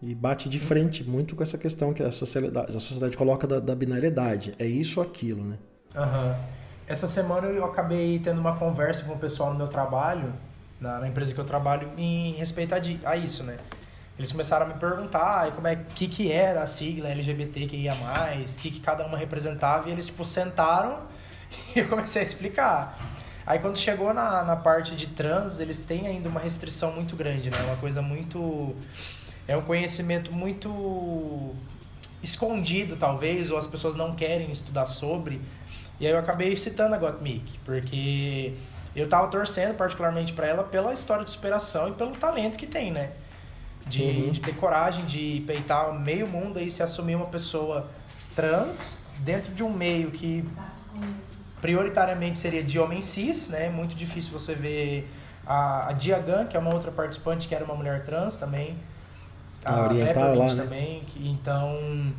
E 0.01 0.13
bate 0.13 0.47
de 0.47 0.59
frente 0.59 1.03
muito 1.03 1.35
com 1.35 1.43
essa 1.43 1.57
questão 1.57 1.93
que 1.93 2.03
a 2.03 2.11
sociedade, 2.11 2.69
a 2.69 2.79
sociedade 2.79 3.17
coloca 3.17 3.47
da, 3.47 3.59
da 3.59 3.75
binariedade. 3.75 4.53
É 4.59 4.65
isso 4.65 4.99
ou 4.99 5.05
aquilo, 5.05 5.43
né? 5.43 5.57
Uhum. 5.95 6.35
Essa 6.87 7.07
semana 7.07 7.47
eu 7.47 7.65
acabei 7.65 8.19
tendo 8.19 8.39
uma 8.39 8.55
conversa 8.57 9.03
com 9.03 9.13
o 9.13 9.19
pessoal 9.19 9.51
no 9.51 9.57
meu 9.57 9.67
trabalho, 9.67 10.33
na, 10.79 10.99
na 10.99 11.07
empresa 11.07 11.33
que 11.33 11.39
eu 11.39 11.45
trabalho, 11.45 11.89
em 11.97 12.33
respeito 12.33 12.73
a, 12.75 13.09
a 13.09 13.17
isso, 13.17 13.43
né? 13.43 13.57
eles 14.17 14.31
começaram 14.31 14.65
a 14.65 14.69
me 14.69 14.75
perguntar 14.75 15.51
como 15.51 15.67
é 15.67 15.75
que 15.75 16.07
que 16.07 16.31
era 16.31 16.63
a 16.63 16.67
sigla 16.67 17.09
LGBTQIA+, 17.09 17.93
o 17.93 18.59
que 18.59 18.71
que 18.71 18.79
cada 18.79 19.05
uma 19.05 19.17
representava, 19.17 19.89
e 19.89 19.91
eles 19.91 20.05
tipo 20.05 20.23
sentaram 20.23 20.99
e 21.75 21.79
eu 21.79 21.87
comecei 21.87 22.21
a 22.21 22.25
explicar. 22.25 22.97
Aí 23.45 23.59
quando 23.59 23.77
chegou 23.77 24.13
na, 24.13 24.43
na 24.43 24.55
parte 24.55 24.95
de 24.95 25.07
trans, 25.07 25.59
eles 25.59 25.83
têm 25.83 26.07
ainda 26.07 26.27
uma 26.27 26.39
restrição 26.39 26.91
muito 26.91 27.15
grande, 27.15 27.49
né? 27.49 27.61
Uma 27.63 27.77
coisa 27.77 28.01
muito. 28.01 28.75
É 29.47 29.55
um 29.55 29.61
conhecimento 29.61 30.31
muito 30.33 31.53
escondido, 32.23 32.95
talvez, 32.95 33.51
ou 33.51 33.57
as 33.57 33.67
pessoas 33.67 33.95
não 33.95 34.15
querem 34.15 34.51
estudar 34.51 34.87
sobre. 34.87 35.39
E 35.99 36.07
aí 36.07 36.11
eu 36.11 36.17
acabei 36.17 36.55
citando 36.57 36.95
a 36.95 36.97
Gottmik, 36.97 37.59
porque 37.63 38.55
eu 38.95 39.07
tava 39.07 39.27
torcendo 39.27 39.75
particularmente 39.75 40.33
para 40.33 40.47
ela 40.47 40.63
pela 40.63 40.93
história 40.93 41.23
de 41.23 41.29
superação 41.29 41.89
e 41.89 41.91
pelo 41.91 42.15
talento 42.15 42.57
que 42.57 42.65
tem, 42.65 42.91
né? 42.91 43.11
De, 43.85 44.01
uhum. 44.01 44.31
de 44.31 44.41
ter 44.41 44.55
coragem 44.55 45.05
de 45.05 45.43
peitar 45.45 45.93
meio 45.93 46.25
mundo 46.25 46.59
e 46.59 46.71
se 46.71 46.81
assumir 46.81 47.15
uma 47.15 47.27
pessoa 47.27 47.87
trans 48.35 49.03
dentro 49.19 49.53
de 49.53 49.61
um 49.61 49.71
meio 49.71 50.09
que 50.09 50.43
prioritariamente 51.61 52.39
seria 52.39 52.63
de 52.63 52.79
homem 52.79 53.01
cis, 53.01 53.47
né? 53.49 53.69
Muito 53.69 53.95
difícil 53.95 54.31
você 54.31 54.53
ver 54.53 55.09
a, 55.45 55.89
a 55.89 55.91
Diagan, 55.93 56.45
que 56.45 56.57
é 56.57 56.59
uma 56.59 56.73
outra 56.73 56.91
participante 56.91 57.47
que 57.47 57.55
era 57.55 57.63
uma 57.63 57.75
mulher 57.75 58.03
trans 58.05 58.37
também. 58.37 58.77
A, 59.63 59.77
a 59.77 59.83
oriental 59.83 60.35
lá, 60.35 60.53
né? 60.53 60.63
também, 60.63 60.99
que, 61.05 61.27
então 61.27 62.13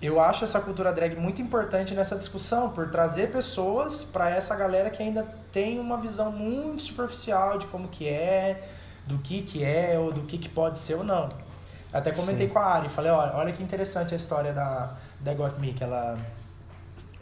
eu 0.00 0.20
acho 0.20 0.42
essa 0.42 0.60
cultura 0.60 0.92
drag 0.92 1.14
muito 1.14 1.40
importante 1.40 1.94
nessa 1.94 2.16
discussão 2.16 2.70
por 2.70 2.90
trazer 2.90 3.30
pessoas 3.30 4.02
para 4.02 4.28
essa 4.30 4.56
galera 4.56 4.90
que 4.90 5.00
ainda 5.00 5.24
tem 5.52 5.78
uma 5.78 5.96
visão 5.96 6.32
muito 6.32 6.82
superficial 6.82 7.56
de 7.56 7.68
como 7.68 7.86
que 7.86 8.08
é, 8.08 8.68
do 9.06 9.18
que 9.18 9.42
que 9.42 9.62
é 9.62 9.96
ou 9.96 10.12
do 10.12 10.22
que 10.22 10.38
que 10.38 10.48
pode 10.48 10.80
ser 10.80 10.94
ou 10.94 11.04
não. 11.04 11.28
Até 11.92 12.10
comentei 12.10 12.48
Sim. 12.48 12.52
com 12.52 12.58
a 12.58 12.64
Ari, 12.64 12.88
falei, 12.88 13.12
olha, 13.12 13.32
olha 13.36 13.52
que 13.52 13.62
interessante 13.62 14.12
a 14.12 14.16
história 14.16 14.52
da 14.52 14.94
da 15.20 15.34
Got 15.34 15.60
Me, 15.60 15.72
que 15.72 15.84
ela 15.84 16.18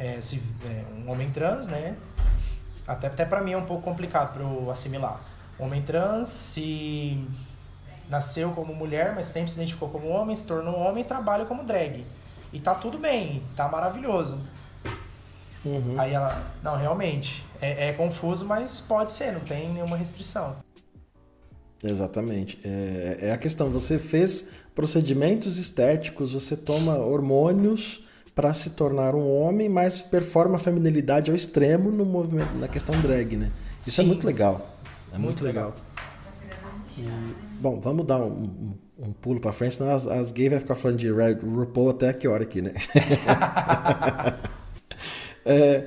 é, 0.00 0.18
se, 0.22 0.42
é 0.64 0.84
um 0.98 1.10
homem 1.10 1.28
trans, 1.30 1.66
né? 1.66 1.94
Até, 2.86 3.06
até 3.08 3.24
pra 3.26 3.42
mim 3.42 3.52
é 3.52 3.56
um 3.56 3.66
pouco 3.66 3.82
complicado 3.82 4.32
para 4.32 4.42
eu 4.42 4.70
assimilar. 4.70 5.20
Homem 5.58 5.82
trans 5.82 6.30
se 6.30 7.22
nasceu 8.08 8.50
como 8.52 8.74
mulher, 8.74 9.14
mas 9.14 9.26
sempre 9.26 9.50
se 9.50 9.56
identificou 9.56 9.90
como 9.90 10.08
homem, 10.08 10.34
se 10.34 10.44
tornou 10.44 10.74
homem 10.74 11.04
e 11.04 11.06
trabalha 11.06 11.44
como 11.44 11.62
drag. 11.62 12.04
E 12.50 12.58
tá 12.58 12.74
tudo 12.74 12.98
bem, 12.98 13.42
tá 13.54 13.68
maravilhoso. 13.68 14.38
Uhum. 15.62 16.00
Aí 16.00 16.14
ela, 16.14 16.50
não, 16.62 16.76
realmente, 16.76 17.44
é, 17.60 17.88
é, 17.88 17.92
confuso, 17.92 18.46
mas 18.46 18.80
pode 18.80 19.12
ser, 19.12 19.32
não 19.32 19.40
tem 19.40 19.70
nenhuma 19.70 19.98
restrição. 19.98 20.56
Exatamente. 21.84 22.58
É, 22.64 23.18
é 23.28 23.32
a 23.32 23.38
questão, 23.38 23.70
você 23.70 23.98
fez 23.98 24.50
procedimentos 24.74 25.58
estéticos, 25.58 26.32
você 26.32 26.56
toma 26.56 26.96
hormônios 26.96 28.02
para 28.34 28.54
se 28.54 28.70
tornar 28.70 29.14
um 29.14 29.30
homem, 29.30 29.68
mas 29.68 30.00
performa 30.00 30.56
a 30.56 30.58
feminilidade 30.58 31.30
ao 31.30 31.36
extremo 31.36 31.90
no 31.90 32.04
movimento, 32.04 32.54
na 32.56 32.68
questão 32.68 32.98
drag, 33.00 33.36
né? 33.36 33.52
Isso 33.80 33.90
Sim. 33.90 34.02
é 34.02 34.04
muito 34.04 34.26
legal. 34.26 34.76
É 35.12 35.18
muito, 35.18 35.42
muito 35.42 35.44
legal. 35.44 35.74
legal. 35.74 35.90
E, 36.96 37.08
bom, 37.60 37.80
vamos 37.80 38.06
dar 38.06 38.18
um, 38.18 38.30
um, 38.30 38.74
um 38.98 39.12
pulo 39.12 39.40
para 39.40 39.52
frente, 39.52 39.76
senão 39.76 39.90
as, 39.90 40.06
as 40.06 40.32
gays 40.32 40.50
vão 40.50 40.60
ficar 40.60 40.74
falando 40.74 40.98
de 40.98 41.10
RuPaul 41.10 41.90
até 41.90 42.12
que 42.12 42.28
hora 42.28 42.42
aqui, 42.42 42.62
né? 42.62 42.72
é, 45.44 45.86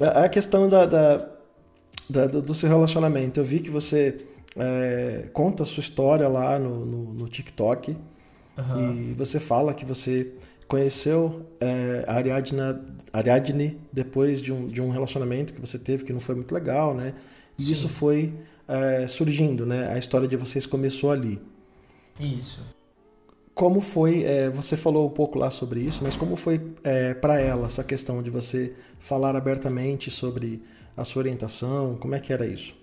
a 0.00 0.28
questão 0.28 0.68
da, 0.68 0.86
da, 0.86 1.28
da, 2.08 2.26
do 2.26 2.54
seu 2.54 2.68
relacionamento, 2.68 3.40
eu 3.40 3.44
vi 3.44 3.60
que 3.60 3.70
você 3.70 4.26
é, 4.56 5.28
conta 5.32 5.62
a 5.62 5.66
sua 5.66 5.80
história 5.80 6.28
lá 6.28 6.58
no, 6.58 6.84
no, 6.84 7.14
no 7.14 7.28
TikTok 7.28 7.96
uhum. 8.56 9.10
e 9.10 9.14
você 9.14 9.40
fala 9.40 9.72
que 9.72 9.84
você 9.84 10.32
conheceu 10.72 11.44
é, 11.60 12.02
a 12.08 12.14
Ariadna, 12.14 12.82
Ariadne 13.12 13.78
depois 13.92 14.40
de 14.40 14.50
um, 14.50 14.66
de 14.68 14.80
um 14.80 14.88
relacionamento 14.88 15.52
que 15.52 15.60
você 15.60 15.78
teve 15.78 16.02
que 16.02 16.14
não 16.14 16.20
foi 16.20 16.34
muito 16.34 16.50
legal, 16.54 16.94
né? 16.94 17.12
E 17.58 17.62
Sim. 17.62 17.72
isso 17.72 17.90
foi 17.90 18.32
é, 18.66 19.06
surgindo, 19.06 19.66
né? 19.66 19.92
A 19.92 19.98
história 19.98 20.26
de 20.26 20.34
vocês 20.34 20.64
começou 20.64 21.10
ali. 21.10 21.38
Isso. 22.18 22.64
Como 23.54 23.82
foi, 23.82 24.22
é, 24.22 24.48
você 24.48 24.74
falou 24.74 25.06
um 25.06 25.10
pouco 25.10 25.38
lá 25.38 25.50
sobre 25.50 25.80
isso, 25.80 26.02
mas 26.02 26.16
como 26.16 26.36
foi 26.36 26.58
é, 26.82 27.12
para 27.12 27.38
ela 27.38 27.66
essa 27.66 27.84
questão 27.84 28.22
de 28.22 28.30
você 28.30 28.74
falar 28.98 29.36
abertamente 29.36 30.10
sobre 30.10 30.62
a 30.96 31.04
sua 31.04 31.20
orientação? 31.20 31.96
Como 31.96 32.14
é 32.14 32.18
que 32.18 32.32
era 32.32 32.46
isso? 32.46 32.74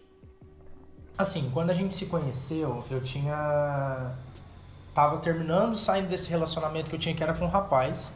Assim, 1.17 1.50
quando 1.51 1.72
a 1.72 1.74
gente 1.74 1.96
se 1.96 2.05
conheceu, 2.05 2.84
eu 2.91 3.01
tinha 3.01 4.15
tava 4.93 5.17
terminando, 5.17 5.77
saindo 5.77 6.08
desse 6.08 6.29
relacionamento 6.29 6.89
que 6.89 6.96
eu 6.96 7.00
tinha 7.00 7.15
que 7.15 7.24
era 7.24 7.34
com 7.34 7.46
um 7.46 7.50
rapaz, 7.50 8.12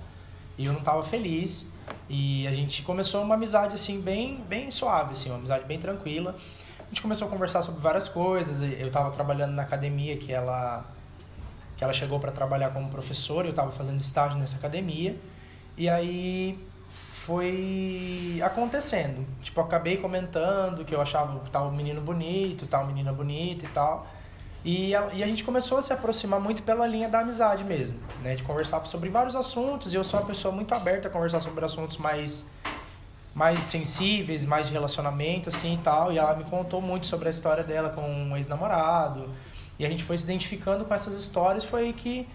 e 0.58 0.65
eu 0.65 0.74
não 0.74 0.82
tava 0.82 1.03
feliz. 1.03 1.65
E 2.10 2.48
a 2.48 2.53
gente 2.53 2.82
começou 2.84 3.22
uma 3.24 3.36
amizade 3.36 3.75
assim 3.75 4.00
bem 4.00 4.44
bem 4.48 4.72
suave 4.72 5.13
assim, 5.13 5.30
uma 5.30 5.38
amizade 5.38 5.65
bem 5.65 5.80
tranquila. 5.80 6.36
A 6.80 6.88
gente 6.89 7.01
começou 7.01 7.27
a 7.27 7.32
conversar 7.32 7.63
sobre 7.63 7.82
várias 7.82 8.08
coisas. 8.08 8.62
Eu 8.62 8.92
tava 8.92 9.12
trabalhando 9.12 9.53
na 9.53 9.63
academia 9.63 10.15
que 10.18 10.32
ela 10.32 10.86
que 11.75 11.84
ela 11.84 11.94
chegou 11.94 12.20
para 12.20 12.32
trabalhar 12.32 12.70
como 12.70 12.88
professora, 12.89 13.48
eu 13.48 13.51
estava 13.51 13.72
fazendo 13.72 14.00
estágio 14.00 14.38
nessa 14.38 14.58
academia. 14.58 15.18
E 15.75 15.89
aí 15.89 16.60
foi 17.13 18.39
acontecendo. 18.44 19.25
Tipo, 19.42 19.62
acabei 19.62 19.98
comentando 19.98 20.86
que 20.86 20.94
eu 20.94 21.01
achava 21.01 21.39
tal 21.51 21.72
menino 21.72 22.01
bonito, 22.01 22.68
tal 22.68 22.86
menina 22.86 23.12
bonita 23.12 23.65
e 23.65 23.70
tal. 23.70 24.06
E 24.65 24.96
a, 24.96 25.10
e 25.13 25.22
a 25.22 25.27
gente 25.27 25.43
começou 25.43 25.77
a 25.77 25.82
se 25.82 25.91
aproximar 25.91 26.39
muito 26.39 26.63
pela 26.63 26.88
linha 26.88 27.10
da 27.10 27.20
amizade 27.20 27.63
mesmo, 27.65 28.00
né? 28.22 28.36
De 28.36 28.43
conversar 28.43 28.86
sobre 28.86 29.10
vários 29.10 29.36
assuntos. 29.36 29.91
E 29.91 29.96
eu 29.96 30.03
sou 30.03 30.20
uma 30.20 30.25
pessoa 30.25 30.53
muito 30.53 30.74
aberta 30.74 31.10
a 31.10 31.12
conversar 31.12 31.41
sobre 31.41 31.65
assuntos 31.65 31.98
mais, 31.98 32.46
mais 33.36 33.60
sensíveis, 33.60 34.46
mais 34.46 34.67
de 34.67 34.72
relacionamento, 34.72 35.50
assim 35.50 35.74
e 35.74 35.77
tal. 35.79 36.13
E 36.13 36.17
ela 36.17 36.34
me 36.34 36.46
contou 36.46 36.82
muito 36.82 37.08
sobre 37.08 37.27
a 37.27 37.32
história 37.32 37.63
dela 37.63 37.89
com 37.89 38.01
um 38.01 38.38
ex-namorado. 38.38 39.29
E 39.77 39.86
a 39.86 39.89
gente 39.89 40.03
foi 40.03 40.17
se 40.17 40.24
identificando 40.24 40.86
com 40.86 40.93
essas 40.93 41.13
histórias. 41.13 41.65
Foi 41.65 41.91
que, 41.91 42.25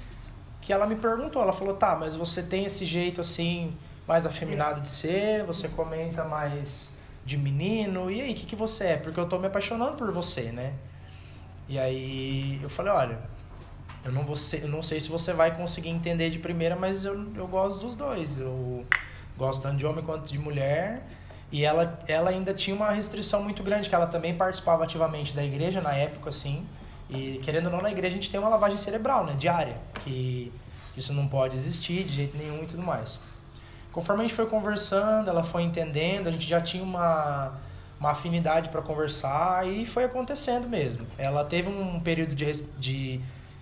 que 0.60 0.70
ela 0.70 0.86
me 0.86 0.96
perguntou. 0.96 1.40
Ela 1.40 1.54
falou: 1.54 1.76
tá, 1.76 1.96
mas 1.96 2.14
você 2.14 2.42
tem 2.42 2.66
esse 2.66 2.84
jeito 2.84 3.22
assim, 3.22 3.74
mais 4.06 4.26
afeminado 4.26 4.82
de 4.82 4.90
ser? 4.90 5.44
Você 5.44 5.66
comenta 5.66 6.24
mais 6.24 6.92
de 7.24 7.38
menino? 7.38 8.10
E 8.10 8.20
aí, 8.20 8.32
o 8.32 8.34
que, 8.34 8.44
que 8.44 8.56
você 8.56 8.84
é? 8.84 8.96
Porque 8.98 9.18
eu 9.18 9.26
tô 9.26 9.38
me 9.38 9.46
apaixonando 9.46 9.96
por 9.96 10.12
você, 10.12 10.52
né? 10.52 10.74
E 11.68 11.78
aí 11.78 12.58
eu 12.62 12.70
falei, 12.70 12.92
olha, 12.92 13.18
eu 14.04 14.12
não, 14.12 14.22
vou 14.22 14.36
ser, 14.36 14.62
eu 14.62 14.68
não 14.68 14.82
sei 14.82 15.00
se 15.00 15.08
você 15.08 15.32
vai 15.32 15.54
conseguir 15.54 15.90
entender 15.90 16.30
de 16.30 16.38
primeira, 16.38 16.74
mas 16.74 17.04
eu, 17.04 17.30
eu 17.34 17.46
gosto 17.46 17.84
dos 17.84 17.94
dois. 17.94 18.38
Eu 18.38 18.86
gosto 19.36 19.62
tanto 19.62 19.76
de 19.76 19.86
homem 19.86 20.04
quanto 20.04 20.26
de 20.26 20.38
mulher. 20.38 21.02
E 21.50 21.64
ela, 21.64 21.98
ela 22.06 22.30
ainda 22.30 22.52
tinha 22.54 22.74
uma 22.74 22.90
restrição 22.90 23.42
muito 23.42 23.62
grande, 23.62 23.88
que 23.88 23.94
ela 23.94 24.06
também 24.06 24.34
participava 24.34 24.84
ativamente 24.84 25.34
da 25.34 25.44
igreja 25.44 25.80
na 25.80 25.92
época, 25.92 26.30
assim. 26.30 26.66
E 27.10 27.40
querendo 27.42 27.66
ou 27.66 27.72
não, 27.72 27.82
na 27.82 27.90
igreja 27.90 28.12
a 28.12 28.14
gente 28.14 28.30
tem 28.30 28.38
uma 28.38 28.48
lavagem 28.48 28.78
cerebral, 28.78 29.24
né? 29.24 29.34
Diária. 29.38 29.76
Que 30.02 30.52
isso 30.96 31.12
não 31.12 31.28
pode 31.28 31.56
existir 31.56 32.04
de 32.04 32.14
jeito 32.14 32.36
nenhum 32.36 32.62
e 32.62 32.66
tudo 32.66 32.82
mais. 32.82 33.18
Conforme 33.92 34.22
a 34.22 34.26
gente 34.26 34.36
foi 34.36 34.46
conversando, 34.46 35.28
ela 35.28 35.42
foi 35.42 35.62
entendendo, 35.62 36.28
a 36.28 36.30
gente 36.30 36.46
já 36.46 36.60
tinha 36.60 36.82
uma 36.82 37.58
uma 37.98 38.10
afinidade 38.10 38.68
para 38.68 38.80
conversar 38.80 39.66
e 39.66 39.84
foi 39.84 40.04
acontecendo 40.04 40.68
mesmo. 40.68 41.06
Ela 41.16 41.44
teve 41.44 41.68
um 41.68 41.98
período 42.00 42.34
de, 42.34 42.50
de, 42.78 43.20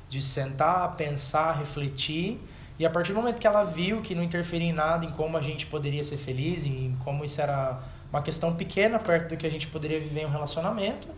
de 0.09 0.23
sentar, 0.23 0.95
pensar, 0.97 1.53
refletir. 1.53 2.39
E 2.79 2.85
a 2.85 2.91
partir 2.91 3.13
do 3.13 3.17
momento 3.21 3.41
que 3.41 3.47
ela 3.47 3.65
viu 3.65 4.03
que 4.03 4.15
não 4.15 4.23
interferia 4.23 4.69
em 4.69 4.73
nada 4.73 5.07
em 5.07 5.11
como 5.11 5.37
a 5.37 5.41
gente 5.41 5.65
poderia 5.67 6.05
ser 6.05 6.19
feliz, 6.19 6.67
em 6.67 6.97
como 7.03 7.25
isso 7.25 7.41
era 7.41 7.81
uma 8.11 8.21
questão 8.21 8.55
pequena 8.55 8.99
perto 8.99 9.31
do 9.31 9.37
que 9.37 9.47
a 9.47 9.51
gente 9.51 9.67
poderia 9.69 9.99
viver 9.99 10.21
em 10.21 10.27
um 10.27 10.31
relacionamento, 10.31 11.09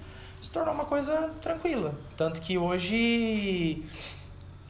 se 0.41 0.51
tornou 0.51 0.73
uma 0.73 0.85
coisa 0.85 1.31
tranquila. 1.43 1.95
Tanto 2.17 2.41
que 2.41 2.57
hoje 2.57 3.83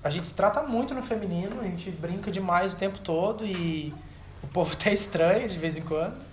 a 0.02 0.08
gente 0.08 0.26
se 0.26 0.34
trata 0.34 0.62
muito 0.62 0.94
no 0.94 1.02
feminino, 1.02 1.60
a 1.60 1.64
gente 1.64 1.90
brinca 1.90 2.30
demais 2.30 2.72
o 2.72 2.76
tempo 2.76 2.98
todo 3.00 3.44
e 3.44 3.92
o 4.42 4.46
povo 4.46 4.72
até 4.78 4.90
estranha 4.90 5.46
de 5.46 5.58
vez 5.58 5.76
em 5.76 5.82
quando 5.82 6.27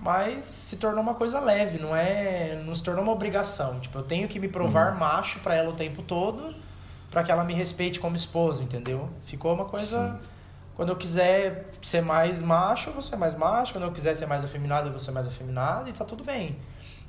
mas 0.00 0.44
se 0.44 0.76
tornou 0.76 1.02
uma 1.02 1.14
coisa 1.14 1.38
leve, 1.40 1.78
não 1.78 1.94
é, 1.94 2.60
não 2.64 2.74
se 2.74 2.82
tornou 2.82 3.02
uma 3.02 3.12
obrigação. 3.12 3.78
Tipo, 3.80 3.98
eu 3.98 4.02
tenho 4.02 4.28
que 4.28 4.38
me 4.40 4.48
provar 4.48 4.92
uhum. 4.92 4.98
macho 4.98 5.40
para 5.40 5.54
ela 5.54 5.70
o 5.70 5.76
tempo 5.76 6.02
todo, 6.02 6.54
para 7.10 7.22
que 7.22 7.30
ela 7.30 7.44
me 7.44 7.52
respeite 7.52 8.00
como 8.00 8.16
esposa, 8.16 8.62
entendeu? 8.62 9.10
Ficou 9.26 9.52
uma 9.52 9.66
coisa 9.66 10.12
Sim. 10.12 10.28
quando 10.74 10.88
eu 10.88 10.96
quiser 10.96 11.70
ser 11.82 12.00
mais 12.00 12.40
macho, 12.40 12.88
eu 12.88 12.94
vou 12.94 13.02
ser 13.02 13.16
mais 13.16 13.34
macho, 13.34 13.74
quando 13.74 13.84
eu 13.84 13.92
quiser 13.92 14.16
ser 14.16 14.26
mais 14.26 14.42
afeminado, 14.42 14.88
eu 14.88 14.92
vou 14.92 15.00
ser 15.00 15.10
mais 15.10 15.26
afeminado 15.26 15.90
e 15.90 15.92
tá 15.92 16.04
tudo 16.04 16.24
bem. 16.24 16.56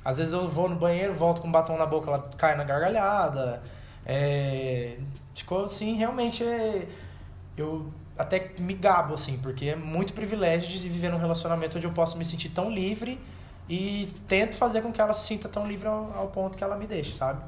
Às 0.04 0.18
vezes 0.18 0.34
eu 0.34 0.48
vou 0.48 0.68
no 0.68 0.76
banheiro, 0.76 1.14
volto 1.14 1.40
com 1.40 1.48
um 1.48 1.52
batom 1.52 1.78
na 1.78 1.86
boca, 1.86 2.10
ela 2.10 2.30
cai 2.36 2.56
na 2.56 2.64
gargalhada. 2.64 3.62
É... 4.04 4.98
Ficou 5.34 5.64
assim, 5.64 5.96
realmente 5.96 6.44
é... 6.44 6.88
eu 7.56 7.90
até 8.22 8.52
me 8.58 8.74
gabo, 8.74 9.14
assim, 9.14 9.38
porque 9.42 9.66
é 9.66 9.76
muito 9.76 10.12
privilégio 10.12 10.68
de 10.68 10.88
viver 10.88 11.10
num 11.10 11.18
relacionamento 11.18 11.76
onde 11.76 11.86
eu 11.86 11.92
posso 11.92 12.16
me 12.16 12.24
sentir 12.24 12.48
tão 12.50 12.70
livre 12.70 13.18
e 13.68 14.08
tento 14.28 14.56
fazer 14.56 14.82
com 14.82 14.92
que 14.92 15.00
ela 15.00 15.14
se 15.14 15.26
sinta 15.26 15.48
tão 15.48 15.66
livre 15.66 15.88
ao, 15.88 16.12
ao 16.14 16.28
ponto 16.28 16.56
que 16.56 16.64
ela 16.64 16.76
me 16.76 16.86
deixe, 16.86 17.16
sabe? 17.16 17.44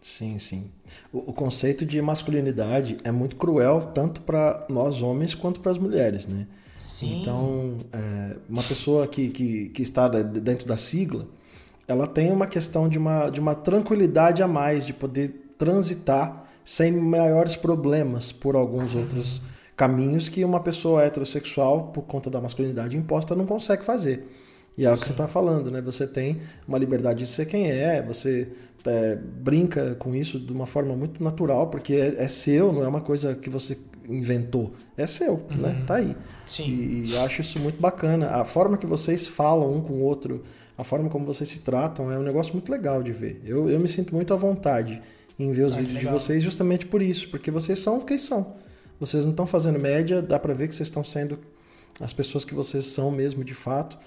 Sim, 0.00 0.38
sim. 0.38 0.70
O, 1.12 1.30
o 1.30 1.32
conceito 1.32 1.84
de 1.84 2.00
masculinidade 2.00 2.98
é 3.02 3.10
muito 3.10 3.36
cruel 3.36 3.90
tanto 3.92 4.20
para 4.20 4.64
nós 4.68 5.02
homens 5.02 5.34
quanto 5.34 5.60
para 5.60 5.72
as 5.72 5.78
mulheres, 5.78 6.26
né? 6.26 6.46
Sim. 6.76 7.20
Então, 7.20 7.78
é, 7.92 8.36
uma 8.48 8.62
pessoa 8.62 9.06
que, 9.06 9.30
que, 9.30 9.68
que 9.70 9.82
está 9.82 10.08
dentro 10.08 10.66
da 10.66 10.76
sigla, 10.76 11.26
ela 11.88 12.06
tem 12.06 12.32
uma 12.32 12.46
questão 12.46 12.88
de 12.88 12.98
uma, 12.98 13.30
de 13.30 13.40
uma 13.40 13.54
tranquilidade 13.54 14.42
a 14.42 14.48
mais, 14.48 14.84
de 14.84 14.92
poder 14.92 15.54
transitar 15.58 16.44
sem 16.64 16.92
maiores 16.92 17.56
problemas 17.56 18.32
por 18.32 18.56
alguns 18.56 18.94
outros 18.94 19.40
caminhos 19.76 20.28
que 20.28 20.42
uma 20.44 20.60
pessoa 20.60 21.02
heterossexual, 21.02 21.88
por 21.88 22.02
conta 22.02 22.30
da 22.30 22.40
masculinidade 22.40 22.96
imposta, 22.96 23.34
não 23.36 23.44
consegue 23.44 23.84
fazer. 23.84 24.26
E 24.76 24.84
é 24.84 24.92
o 24.92 24.96
que 24.96 25.06
você 25.06 25.12
está 25.12 25.26
falando, 25.26 25.70
né? 25.70 25.80
Você 25.80 26.06
tem 26.06 26.38
uma 26.66 26.78
liberdade 26.78 27.20
de 27.20 27.26
ser 27.26 27.46
quem 27.46 27.70
é, 27.70 28.02
você 28.02 28.48
é, 28.84 29.16
brinca 29.16 29.94
com 29.98 30.14
isso 30.14 30.38
de 30.38 30.52
uma 30.52 30.66
forma 30.66 30.94
muito 30.94 31.22
natural, 31.22 31.68
porque 31.68 31.94
é, 31.94 32.22
é, 32.22 32.28
seu, 32.28 32.72
não 32.72 32.84
é 32.84 32.88
uma 32.88 33.00
coisa 33.00 33.34
que 33.34 33.48
você 33.48 33.78
inventou. 34.06 34.72
É 34.96 35.06
seu, 35.06 35.46
uhum. 35.50 35.56
né? 35.56 35.82
Tá 35.86 35.96
aí. 35.96 36.14
Sim. 36.44 36.68
E, 36.68 37.10
e 37.10 37.16
acho 37.18 37.40
isso 37.40 37.58
muito 37.58 37.80
bacana. 37.80 38.28
A 38.28 38.44
forma 38.44 38.76
que 38.76 38.86
vocês 38.86 39.26
falam 39.26 39.74
um 39.74 39.80
com 39.80 39.94
o 39.94 40.02
outro, 40.02 40.42
a 40.76 40.84
forma 40.84 41.08
como 41.08 41.24
vocês 41.24 41.48
se 41.48 41.60
tratam, 41.60 42.12
é 42.12 42.18
um 42.18 42.22
negócio 42.22 42.52
muito 42.52 42.70
legal 42.70 43.02
de 43.02 43.12
ver. 43.12 43.42
Eu, 43.44 43.70
eu 43.70 43.80
me 43.80 43.88
sinto 43.88 44.14
muito 44.14 44.32
à 44.34 44.36
vontade 44.36 45.00
em 45.38 45.52
ver 45.52 45.64
os 45.64 45.74
ah, 45.74 45.78
vídeos 45.78 46.00
de 46.00 46.06
vocês 46.06 46.42
justamente 46.42 46.86
por 46.86 47.00
isso, 47.00 47.28
porque 47.30 47.50
vocês 47.50 47.78
são 47.78 48.00
quem 48.00 48.18
são. 48.18 48.56
Vocês 48.98 49.24
não 49.24 49.30
estão 49.30 49.46
fazendo 49.46 49.78
média, 49.78 50.22
dá 50.22 50.38
para 50.38 50.54
ver 50.54 50.68
que 50.68 50.74
vocês 50.74 50.88
estão 50.88 51.04
sendo 51.04 51.38
as 52.00 52.12
pessoas 52.12 52.44
que 52.44 52.54
vocês 52.54 52.86
são 52.86 53.10
mesmo 53.10 53.44
de 53.44 53.54
fato. 53.54 53.98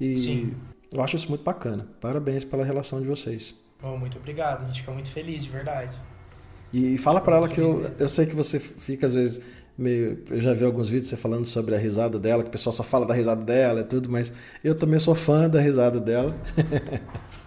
E 0.00 0.16
Sim. 0.16 0.54
eu 0.92 1.02
acho 1.02 1.16
isso 1.16 1.28
muito 1.28 1.44
bacana. 1.44 1.86
Parabéns 2.00 2.44
pela 2.44 2.64
relação 2.64 3.00
de 3.00 3.06
vocês. 3.06 3.54
Oh, 3.82 3.96
muito 3.96 4.18
obrigado, 4.18 4.62
a 4.62 4.66
gente 4.66 4.80
fica 4.80 4.92
muito 4.92 5.10
feliz, 5.10 5.42
de 5.42 5.50
verdade. 5.50 5.96
E 6.72 6.98
fala 6.98 7.20
para 7.20 7.36
ela 7.36 7.48
que 7.48 7.60
eu, 7.60 7.90
eu 7.98 8.08
sei 8.08 8.26
que 8.26 8.34
você 8.34 8.58
fica 8.58 9.06
às 9.06 9.14
vezes 9.14 9.40
meio. 9.76 10.24
Eu 10.28 10.40
já 10.40 10.54
vi 10.54 10.64
alguns 10.64 10.88
vídeos 10.88 11.08
você 11.08 11.16
falando 11.16 11.44
sobre 11.44 11.74
a 11.74 11.78
risada 11.78 12.18
dela, 12.18 12.42
que 12.42 12.48
o 12.48 12.52
pessoal 12.52 12.72
só 12.72 12.82
fala 12.82 13.06
da 13.06 13.14
risada 13.14 13.44
dela 13.44 13.80
e 13.80 13.84
tudo, 13.84 14.10
mas 14.10 14.32
eu 14.62 14.74
também 14.74 14.98
sou 14.98 15.14
fã 15.14 15.48
da 15.48 15.60
risada 15.60 16.00
dela. 16.00 16.34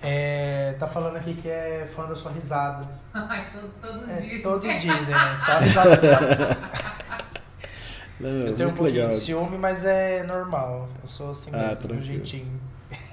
É, 0.00 0.74
tá 0.78 0.86
falando 0.86 1.16
aqui 1.16 1.34
que 1.34 1.48
é 1.48 1.88
fã 1.94 2.06
da 2.06 2.14
sua 2.14 2.30
risada. 2.30 2.88
Ai, 3.12 3.50
todos 3.80 4.08
é, 4.08 4.20
dizem. 4.20 4.42
Todos 4.42 4.74
dizem, 4.74 5.14
né? 5.14 5.38
Só 5.38 5.52
a 5.52 5.58
risada 5.60 5.96
dela. 5.96 6.28
Não, 8.20 8.28
eu 8.30 8.54
tenho 8.56 8.68
um 8.70 8.74
pouquinho 8.74 9.02
legal. 9.02 9.10
de 9.10 9.16
ciúme, 9.16 9.58
mas 9.58 9.84
é 9.84 10.22
normal. 10.24 10.88
Eu 11.02 11.08
sou 11.08 11.30
assim 11.30 11.50
ah, 11.52 11.76
mesmo, 11.80 11.94
um 11.94 12.00
jeitinho. 12.00 12.60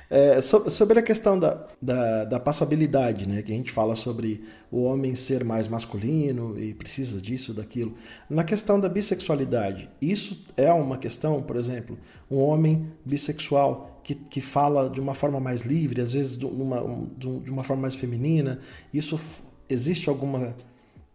É, 0.08 0.40
sobre 0.40 1.00
a 1.00 1.02
questão 1.02 1.38
da, 1.40 1.66
da, 1.82 2.26
da, 2.26 2.40
passabilidade, 2.40 3.28
né? 3.28 3.42
Que 3.42 3.52
a 3.52 3.56
gente 3.56 3.72
fala 3.72 3.96
sobre 3.96 4.44
o 4.72 4.84
homem 4.84 5.16
ser 5.16 5.44
mais 5.44 5.68
masculino 5.68 6.60
e 6.60 6.76
precisa 6.76 7.20
disso, 7.20 7.56
daquilo. 7.56 7.96
Na 8.30 8.44
questão 8.44 8.80
da 8.80 8.88
bissexualidade, 8.88 9.90
isso 10.00 10.44
é 10.56 10.72
uma 10.72 10.98
questão, 10.98 11.42
por 11.42 11.56
exemplo, 11.56 11.98
um 12.30 12.38
homem 12.38 12.92
bissexual 13.04 13.95
que, 14.06 14.14
que 14.14 14.40
fala 14.40 14.88
de 14.88 15.02
uma 15.02 15.16
forma 15.16 15.40
mais 15.40 15.64
livre, 15.64 16.00
às 16.00 16.14
vezes 16.14 16.38
de 16.38 16.46
uma, 16.46 16.80
de 17.18 17.50
uma 17.50 17.64
forma 17.64 17.82
mais 17.82 17.96
feminina, 17.96 18.60
isso 18.94 19.20
existe 19.68 20.10
alguma 20.10 20.56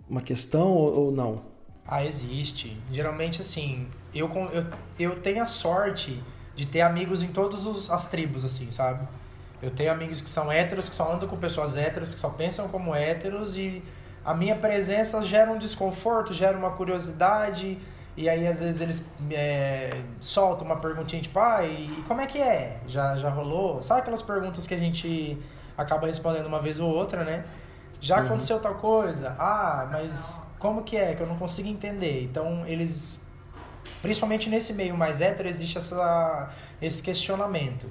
uma 0.09 0.21
questão 0.21 0.73
ou, 0.73 1.05
ou 1.05 1.13
não? 1.13 1.45
Ah, 1.87 2.05
existe. 2.05 2.77
Geralmente, 2.91 3.41
assim, 3.41 3.87
eu, 4.13 4.29
eu, 4.53 4.67
eu 4.99 5.21
tenho 5.21 5.41
a 5.41 5.47
sorte 5.47 6.21
de 6.57 6.67
ter 6.67 6.81
amigos 6.81 7.23
em 7.23 7.29
todas 7.29 7.89
as 7.89 8.09
tribos, 8.09 8.45
assim, 8.45 8.73
sabe? 8.73 9.07
Eu 9.63 9.71
tenho 9.71 9.93
amigos 9.93 10.21
que 10.21 10.29
são 10.29 10.51
héteros, 10.51 10.89
que 10.89 10.97
só 10.97 11.15
andam 11.15 11.29
com 11.29 11.37
pessoas 11.37 11.77
héteros, 11.77 12.13
que 12.13 12.19
só 12.19 12.29
pensam 12.29 12.69
como 12.69 12.93
héteros 12.93 13.57
e 13.57 13.85
a 14.25 14.35
minha 14.35 14.57
presença 14.57 15.23
gera 15.23 15.53
um 15.53 15.59
desconforto, 15.59 16.35
gera 16.35 16.59
uma 16.59 16.73
curiosidade 16.73 17.79
e 18.17 18.29
aí 18.29 18.47
às 18.47 18.61
vezes 18.61 18.81
eles 18.81 19.05
é, 19.31 20.03
soltam 20.21 20.67
uma 20.67 20.77
perguntinha 20.77 21.23
tipo, 21.23 21.39
ah, 21.39 21.65
e 21.65 22.03
como 22.07 22.21
é 22.21 22.27
que 22.27 22.39
é? 22.39 22.81
Já, 22.87 23.17
já 23.17 23.31
rolou? 23.31 23.83
Sabe 23.83 24.01
aquelas 24.01 24.23
perguntas 24.23 24.67
que 24.67 24.75
a 24.75 24.79
gente 24.79 25.39
acaba 25.77 26.07
respondendo 26.07 26.47
uma 26.47 26.61
vez 26.61 26.79
ou 26.79 26.91
outra, 26.91 27.25
né? 27.25 27.45
Já 28.01 28.19
uhum. 28.19 28.27
aconteceu 28.27 28.59
tal 28.61 28.75
coisa? 28.75 29.35
Ah, 29.39 29.89
mas 29.91 30.43
como 30.59 30.83
que 30.83 30.97
é? 30.97 31.15
Que 31.15 31.23
eu 31.23 31.27
não 31.27 31.37
consigo 31.37 31.69
entender. 31.69 32.25
Então 32.25 32.67
eles 32.67 33.21
Principalmente 34.03 34.49
nesse 34.49 34.73
meio 34.73 34.97
mais 34.97 35.21
hétero 35.21 35.49
existe 35.49 35.77
essa, 35.77 36.51
esse 36.81 37.03
questionamento. 37.03 37.87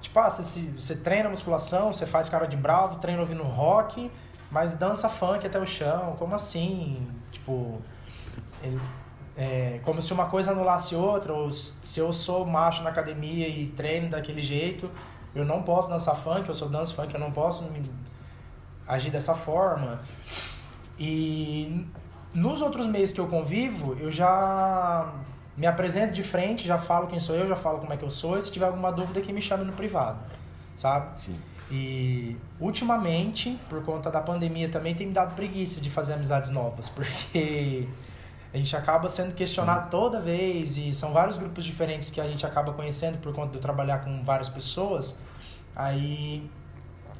Tipo, 0.00 0.18
ah, 0.18 0.30
você, 0.30 0.60
você 0.76 0.96
treina 0.96 1.28
musculação, 1.28 1.92
você 1.92 2.06
faz 2.06 2.28
cara 2.28 2.46
de 2.46 2.56
bravo, 2.56 2.98
treina 2.98 3.20
ouvindo 3.20 3.42
rock, 3.42 4.10
mas 4.50 4.76
dança 4.76 5.08
funk 5.08 5.46
até 5.46 5.58
o 5.58 5.66
chão, 5.66 6.16
como 6.18 6.34
assim? 6.34 7.06
Tipo, 7.30 7.80
ele, 8.62 8.78
é, 9.36 9.80
como 9.84 10.02
se 10.02 10.12
uma 10.12 10.26
coisa 10.26 10.50
anulasse 10.50 10.94
outra, 10.94 11.32
ou 11.32 11.52
se 11.52 11.98
eu 11.98 12.12
sou 12.12 12.44
macho 12.44 12.82
na 12.82 12.90
academia 12.90 13.48
e 13.48 13.66
treino 13.68 14.10
daquele 14.10 14.42
jeito, 14.42 14.90
eu 15.34 15.44
não 15.44 15.62
posso 15.62 15.88
dançar 15.88 16.16
funk, 16.16 16.48
eu 16.48 16.54
sou 16.54 16.68
dança 16.68 16.94
funk, 16.94 17.14
eu 17.14 17.20
não 17.20 17.30
posso 17.30 17.64
agir 18.86 19.10
dessa 19.10 19.34
forma. 19.34 20.00
E 20.98 21.86
nos 22.34 22.60
outros 22.60 22.86
meios 22.86 23.12
que 23.12 23.20
eu 23.20 23.28
convivo, 23.28 23.96
eu 24.00 24.10
já 24.10 25.12
me 25.56 25.66
apresento 25.66 26.12
de 26.12 26.22
frente, 26.22 26.66
já 26.66 26.78
falo 26.78 27.06
quem 27.06 27.20
sou 27.20 27.36
eu, 27.36 27.46
já 27.46 27.56
falo 27.56 27.78
como 27.78 27.92
é 27.92 27.96
que 27.96 28.04
eu 28.04 28.10
sou, 28.10 28.36
e 28.36 28.42
se 28.42 28.50
tiver 28.50 28.66
alguma 28.66 28.90
dúvida 28.90 29.20
que 29.20 29.32
me 29.32 29.40
chame 29.40 29.64
no 29.64 29.72
privado, 29.72 30.18
sabe? 30.76 31.20
Sim. 31.24 31.38
E 31.70 32.36
ultimamente, 32.58 33.58
por 33.68 33.84
conta 33.84 34.10
da 34.10 34.20
pandemia 34.20 34.68
também 34.68 34.94
tem 34.94 35.06
me 35.06 35.12
dado 35.12 35.36
preguiça 35.36 35.80
de 35.80 35.88
fazer 35.88 36.14
amizades 36.14 36.50
novas, 36.50 36.88
porque 36.90 37.86
a 38.52 38.56
gente 38.56 38.74
acaba 38.76 39.08
sendo 39.08 39.34
questionado 39.34 39.84
Sim. 39.84 39.90
toda 39.90 40.20
vez 40.20 40.76
e 40.76 40.92
são 40.92 41.12
vários 41.12 41.38
grupos 41.38 41.64
diferentes 41.64 42.10
que 42.10 42.20
a 42.20 42.26
gente 42.26 42.44
acaba 42.44 42.72
conhecendo 42.72 43.18
por 43.18 43.32
conta 43.32 43.50
de 43.50 43.58
eu 43.58 43.60
trabalhar 43.60 44.04
com 44.04 44.22
várias 44.22 44.48
pessoas. 44.48 45.16
Aí 45.74 46.50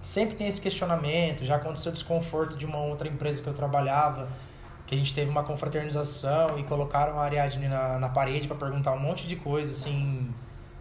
sempre 0.02 0.34
tem 0.34 0.48
esse 0.48 0.60
questionamento, 0.60 1.44
já 1.44 1.56
aconteceu 1.56 1.92
desconforto 1.92 2.56
de 2.56 2.66
uma 2.66 2.78
outra 2.78 3.06
empresa 3.06 3.40
que 3.42 3.48
eu 3.48 3.54
trabalhava, 3.54 4.28
que 4.86 4.94
a 4.94 4.98
gente 4.98 5.14
teve 5.14 5.30
uma 5.30 5.44
confraternização 5.44 6.58
e 6.58 6.64
colocaram 6.64 7.20
a 7.20 7.24
Ariadne 7.24 7.68
na, 7.68 7.98
na 7.98 8.08
parede 8.08 8.48
para 8.48 8.56
perguntar 8.56 8.92
um 8.92 8.98
monte 8.98 9.26
de 9.28 9.36
coisa, 9.36 9.70
assim, 9.70 10.34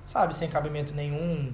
sabe, 0.04 0.36
sem 0.36 0.50
cabimento 0.50 0.96
nenhum. 0.96 1.54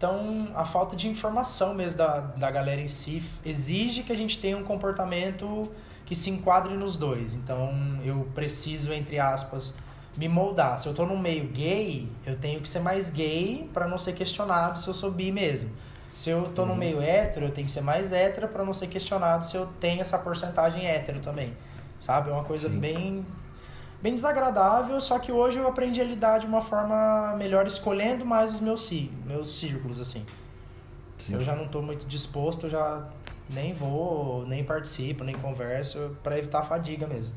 Então, 0.00 0.48
a 0.54 0.64
falta 0.64 0.96
de 0.96 1.08
informação 1.08 1.74
mesmo 1.74 1.98
da, 1.98 2.20
da 2.20 2.50
galera 2.50 2.80
em 2.80 2.88
si 2.88 3.22
exige 3.44 4.02
que 4.02 4.10
a 4.10 4.16
gente 4.16 4.38
tenha 4.38 4.56
um 4.56 4.64
comportamento 4.64 5.70
que 6.06 6.16
se 6.16 6.30
enquadre 6.30 6.72
nos 6.72 6.96
dois. 6.96 7.34
Então, 7.34 8.00
eu 8.02 8.26
preciso, 8.34 8.94
entre 8.94 9.20
aspas, 9.20 9.74
me 10.16 10.26
moldar. 10.26 10.78
Se 10.78 10.88
eu 10.88 10.94
tô 10.94 11.04
no 11.04 11.18
meio 11.18 11.48
gay, 11.48 12.08
eu 12.24 12.34
tenho 12.38 12.62
que 12.62 12.68
ser 12.70 12.80
mais 12.80 13.10
gay 13.10 13.68
para 13.74 13.86
não 13.86 13.98
ser 13.98 14.14
questionado 14.14 14.80
se 14.80 14.88
eu 14.88 14.94
sou 14.94 15.10
bi 15.10 15.30
mesmo. 15.30 15.68
Se 16.14 16.30
eu 16.30 16.44
tô 16.54 16.62
uhum. 16.62 16.68
no 16.68 16.76
meio 16.76 17.02
hétero, 17.02 17.44
eu 17.46 17.52
tenho 17.52 17.66
que 17.66 17.72
ser 17.72 17.82
mais 17.82 18.10
hétero 18.10 18.48
para 18.48 18.64
não 18.64 18.72
ser 18.72 18.86
questionado 18.86 19.44
se 19.44 19.54
eu 19.54 19.66
tenho 19.78 20.00
essa 20.00 20.18
porcentagem 20.18 20.86
hétero 20.86 21.20
também 21.20 21.54
sabe? 22.00 22.30
É 22.30 22.32
uma 22.32 22.44
coisa 22.44 22.68
Sim. 22.68 22.78
bem 22.78 23.26
bem 24.02 24.14
desagradável, 24.14 25.00
só 25.00 25.18
que 25.18 25.30
hoje 25.30 25.58
eu 25.58 25.66
aprendi 25.66 26.00
a 26.00 26.04
lidar 26.04 26.38
de 26.38 26.46
uma 26.46 26.62
forma 26.62 27.34
melhor, 27.36 27.66
escolhendo 27.66 28.24
mais 28.24 28.54
os 28.54 28.60
meus, 28.60 28.90
meus 29.26 29.52
círculos, 29.58 30.00
assim. 30.00 30.24
Sim. 31.18 31.34
Eu 31.34 31.44
já 31.44 31.54
não 31.54 31.66
estou 31.66 31.82
muito 31.82 32.06
disposto, 32.06 32.66
eu 32.66 32.70
já 32.70 33.08
nem 33.50 33.74
vou, 33.74 34.46
nem 34.46 34.64
participo, 34.64 35.24
nem 35.24 35.34
converso, 35.34 36.16
para 36.22 36.38
evitar 36.38 36.60
a 36.60 36.62
fadiga 36.62 37.06
mesmo. 37.06 37.34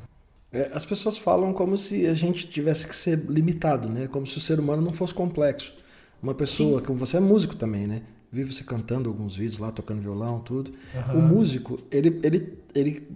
É, 0.51 0.69
as 0.73 0.85
pessoas 0.85 1.17
falam 1.17 1.51
como 1.51 1.75
se 1.75 2.05
a 2.05 2.13
gente 2.13 2.47
tivesse 2.47 2.87
que 2.87 2.95
ser 2.95 3.17
limitado, 3.27 3.89
né? 3.89 4.07
Como 4.07 4.25
se 4.27 4.37
o 4.37 4.41
ser 4.41 4.59
humano 4.59 4.83
não 4.83 4.93
fosse 4.93 5.13
complexo. 5.13 5.73
Uma 6.21 6.35
pessoa, 6.35 6.79
Sim. 6.79 6.85
como 6.85 6.99
você 6.99 7.17
é 7.17 7.19
músico 7.19 7.55
também, 7.55 7.87
né? 7.87 8.03
Vive 8.31 8.53
você 8.53 8.63
cantando 8.63 9.09
alguns 9.09 9.35
vídeos 9.35 9.57
lá, 9.57 9.71
tocando 9.71 10.01
violão, 10.01 10.39
tudo. 10.39 10.71
Uhum. 10.93 11.17
O 11.17 11.21
músico, 11.21 11.79
ele, 11.91 12.19
ele, 12.23 12.57
ele 12.73 13.07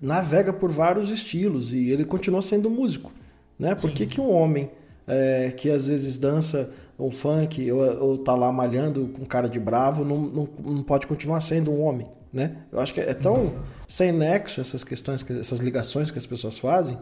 navega 0.00 0.52
por 0.52 0.70
vários 0.70 1.10
estilos 1.10 1.72
e 1.72 1.90
ele 1.90 2.04
continua 2.04 2.42
sendo 2.42 2.70
músico. 2.70 3.12
Né? 3.58 3.74
Por 3.74 3.90
que, 3.90 4.06
que 4.06 4.20
um 4.20 4.30
homem 4.30 4.70
é, 5.06 5.50
que 5.50 5.70
às 5.70 5.88
vezes 5.88 6.16
dança 6.16 6.72
um 6.98 7.10
funk 7.10 7.70
ou, 7.70 8.02
ou 8.02 8.18
tá 8.18 8.34
lá 8.34 8.50
malhando 8.50 9.08
com 9.08 9.24
cara 9.24 9.48
de 9.48 9.58
bravo 9.58 10.04
não, 10.04 10.18
não, 10.18 10.48
não 10.64 10.82
pode 10.82 11.06
continuar 11.06 11.40
sendo 11.40 11.70
um 11.70 11.82
homem? 11.82 12.06
Né? 12.32 12.56
Eu 12.70 12.80
acho 12.80 12.94
que 12.94 13.00
é 13.00 13.12
tão 13.12 13.46
uhum. 13.46 13.58
sem 13.88 14.12
nexo 14.12 14.60
essas 14.60 14.84
questões, 14.84 15.28
essas 15.30 15.58
ligações 15.58 16.10
que 16.10 16.18
as 16.18 16.26
pessoas 16.26 16.58
fazem, 16.58 16.96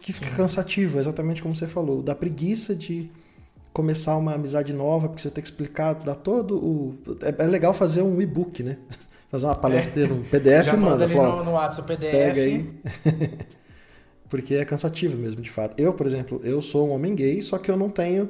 que 0.00 0.12
fica 0.12 0.28
uhum. 0.28 0.36
cansativo, 0.36 0.98
exatamente 0.98 1.42
como 1.42 1.56
você 1.56 1.68
falou, 1.68 2.02
da 2.02 2.14
preguiça 2.14 2.74
de 2.74 3.08
começar 3.72 4.16
uma 4.16 4.34
amizade 4.34 4.72
nova, 4.72 5.06
porque 5.06 5.20
você 5.20 5.30
tem 5.30 5.42
que 5.42 5.48
explicar, 5.50 5.92
dar 5.94 6.14
todo 6.14 6.56
o. 6.56 6.98
É, 7.20 7.44
é 7.44 7.46
legal 7.46 7.74
fazer 7.74 8.02
um 8.02 8.20
e-book, 8.20 8.62
né? 8.62 8.78
fazer 9.30 9.46
uma 9.46 9.54
palestra 9.54 10.04
é. 10.04 10.08
no 10.08 10.24
PDF 10.24 10.66
Já 10.66 10.76
manda. 10.76 11.08
Fala, 11.08 11.36
no, 11.36 11.44
no 11.44 11.52
WhatsApp 11.52 11.88
PDF. 11.88 12.12
Pega 12.12 12.40
aí. 12.42 12.70
Porque 14.28 14.54
é 14.54 14.64
cansativo 14.64 15.16
mesmo, 15.16 15.40
de 15.40 15.50
fato. 15.50 15.80
Eu, 15.80 15.92
por 15.92 16.06
exemplo, 16.06 16.40
eu 16.42 16.60
sou 16.60 16.88
um 16.88 16.92
homem 16.92 17.14
gay, 17.14 17.40
só 17.42 17.58
que 17.58 17.70
eu 17.70 17.76
não 17.76 17.88
tenho 17.88 18.28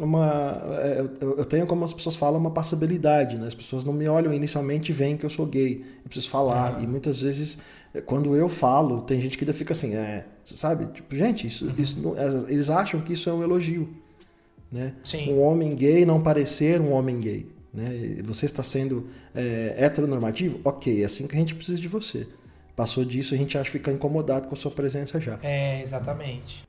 uma. 0.00 0.60
É, 0.80 1.04
eu 1.20 1.44
tenho, 1.44 1.66
como 1.66 1.84
as 1.84 1.92
pessoas 1.92 2.16
falam, 2.16 2.40
uma 2.40 2.50
passabilidade. 2.50 3.36
Né? 3.36 3.46
As 3.46 3.54
pessoas 3.54 3.84
não 3.84 3.92
me 3.92 4.08
olham 4.08 4.32
inicialmente 4.32 4.90
e 4.90 4.94
veem 4.94 5.16
que 5.16 5.24
eu 5.24 5.30
sou 5.30 5.46
gay. 5.46 5.84
Eu 6.04 6.08
preciso 6.08 6.28
falar. 6.30 6.82
E 6.82 6.86
muitas 6.86 7.22
vezes, 7.22 7.58
quando 8.04 8.36
eu 8.36 8.48
falo, 8.48 9.02
tem 9.02 9.20
gente 9.20 9.38
que 9.38 9.44
ainda 9.44 9.54
fica 9.54 9.72
assim, 9.72 9.94
é, 9.94 10.26
sabe? 10.44 10.86
Tipo, 10.92 11.14
gente, 11.14 11.46
isso, 11.46 11.66
uhum. 11.66 11.74
isso 11.78 12.00
não, 12.00 12.14
eles 12.48 12.68
acham 12.68 13.00
que 13.00 13.12
isso 13.12 13.30
é 13.30 13.32
um 13.32 13.42
elogio. 13.42 13.88
né? 14.70 14.94
Sim. 15.04 15.32
Um 15.32 15.40
homem 15.40 15.74
gay 15.74 16.04
não 16.04 16.20
parecer 16.20 16.80
um 16.80 16.92
homem 16.92 17.18
gay, 17.20 17.46
né? 17.76 18.22
Você 18.24 18.46
está 18.46 18.62
sendo 18.62 19.06
é, 19.34 19.74
heteronormativo? 19.76 20.60
Ok, 20.64 21.02
é 21.02 21.04
assim 21.04 21.26
que 21.26 21.36
a 21.36 21.38
gente 21.38 21.54
precisa 21.54 21.80
de 21.80 21.86
você. 21.86 22.26
Passou 22.74 23.04
disso, 23.04 23.34
a 23.34 23.38
gente 23.38 23.56
acha 23.56 23.70
que 23.70 23.78
fica 23.78 23.90
incomodado 23.92 24.48
com 24.48 24.54
a 24.54 24.58
sua 24.58 24.70
presença 24.70 25.20
já. 25.20 25.38
É, 25.42 25.80
exatamente. 25.80 26.64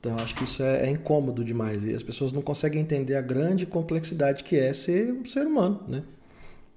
Então, 0.00 0.16
acho 0.16 0.34
que 0.34 0.42
isso 0.42 0.62
é, 0.62 0.88
é, 0.88 0.90
incômodo 0.90 1.44
demais. 1.44 1.84
E 1.84 1.94
as 1.94 2.02
pessoas 2.02 2.32
não 2.32 2.42
conseguem 2.42 2.80
entender 2.80 3.14
a 3.14 3.20
grande 3.20 3.64
complexidade 3.64 4.42
que 4.42 4.56
é 4.56 4.72
ser 4.72 5.12
um 5.12 5.24
ser 5.24 5.46
humano, 5.46 5.80
né? 5.86 6.02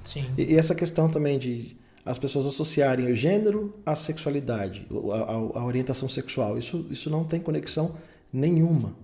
Sim. 0.04 0.26
E, 0.38 0.54
e 0.54 0.56
essa 0.56 0.76
questão 0.76 1.10
também 1.10 1.39
de 1.39 1.76
as 2.06 2.19
pessoas 2.19 2.45
associarem 2.45 3.12
o 3.12 3.15
gênero 3.15 3.74
à 3.84 3.95
sexualidade, 3.95 4.88
à, 5.12 5.32
à 5.60 5.65
orientação 5.65 6.08
sexual, 6.08 6.56
isso, 6.56 6.86
isso 6.91 7.10
não 7.10 7.24
tem 7.24 7.39
conexão 7.39 7.95
nenhuma. 8.32 8.95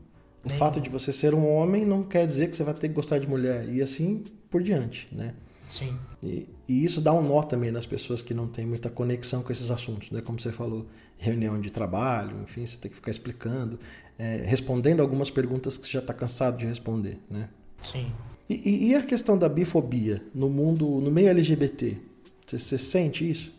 O 0.44 0.50
fato 0.50 0.80
de 0.80 0.90
você 0.90 1.12
ser 1.12 1.34
um 1.34 1.48
homem 1.48 1.86
não 1.86 2.04
quer 2.04 2.26
dizer 2.26 2.50
que 2.50 2.56
você 2.56 2.64
vai 2.64 2.74
ter 2.74 2.90
que 2.90 2.96
gostar 2.96 3.20
de 3.20 3.28
mulher. 3.28 3.68
E 3.70 3.82
assim 3.82 4.26
por 4.52 4.62
diante, 4.62 5.08
né? 5.12 5.34
Sim. 5.68 5.98
E, 6.22 6.50
e, 6.68 6.84
isso 6.84 7.00
dá 7.00 7.14
um 7.14 7.22
nó 7.22 7.42
também 7.42 7.72
nas 7.72 7.86
pessoas 7.86 8.22
que 8.22 8.34
não 8.34 8.46
têm 8.46 8.66
muita 8.66 8.90
conexão 8.90 9.42
com 9.42 9.54
esses 9.54 9.72
assuntos, 9.72 10.12
né? 10.12 10.22
Como 10.22 10.38
você 10.38 10.52
falou, 10.52 10.86
reunião 11.18 11.60
de 11.62 11.72
trabalho, 11.72 12.42
enfim, 12.42 12.66
você 12.66 12.78
tem 12.78 12.92
que 12.92 12.96
ficar 12.96 13.10
explicando, 13.10 13.80
é, 14.20 14.44
respondendo 14.46 15.00
algumas 15.00 15.30
perguntas 15.30 15.78
que 15.78 15.86
você 15.86 15.94
já 15.94 16.00
está 16.00 16.14
cansado 16.14 16.58
de 16.58 16.66
responder, 16.66 17.18
né? 17.30 17.48
Sim. 17.82 18.12
E, 18.50 18.90
e, 18.90 18.96
a 18.96 19.02
questão 19.02 19.38
da 19.38 19.48
bifobia 19.48 20.22
no 20.36 20.50
mundo, 20.50 20.86
no 20.86 21.10
meio 21.10 21.30
LGBT? 21.30 21.98
Você, 22.46 22.60
você 22.60 22.78
sente 22.78 23.30
isso? 23.30 23.54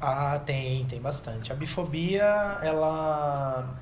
Ah, 0.00 0.38
tem, 0.38 0.86
tem 0.86 0.98
bastante. 0.98 1.52
A 1.52 1.54
bifobia, 1.54 2.24
ela. 2.62 3.78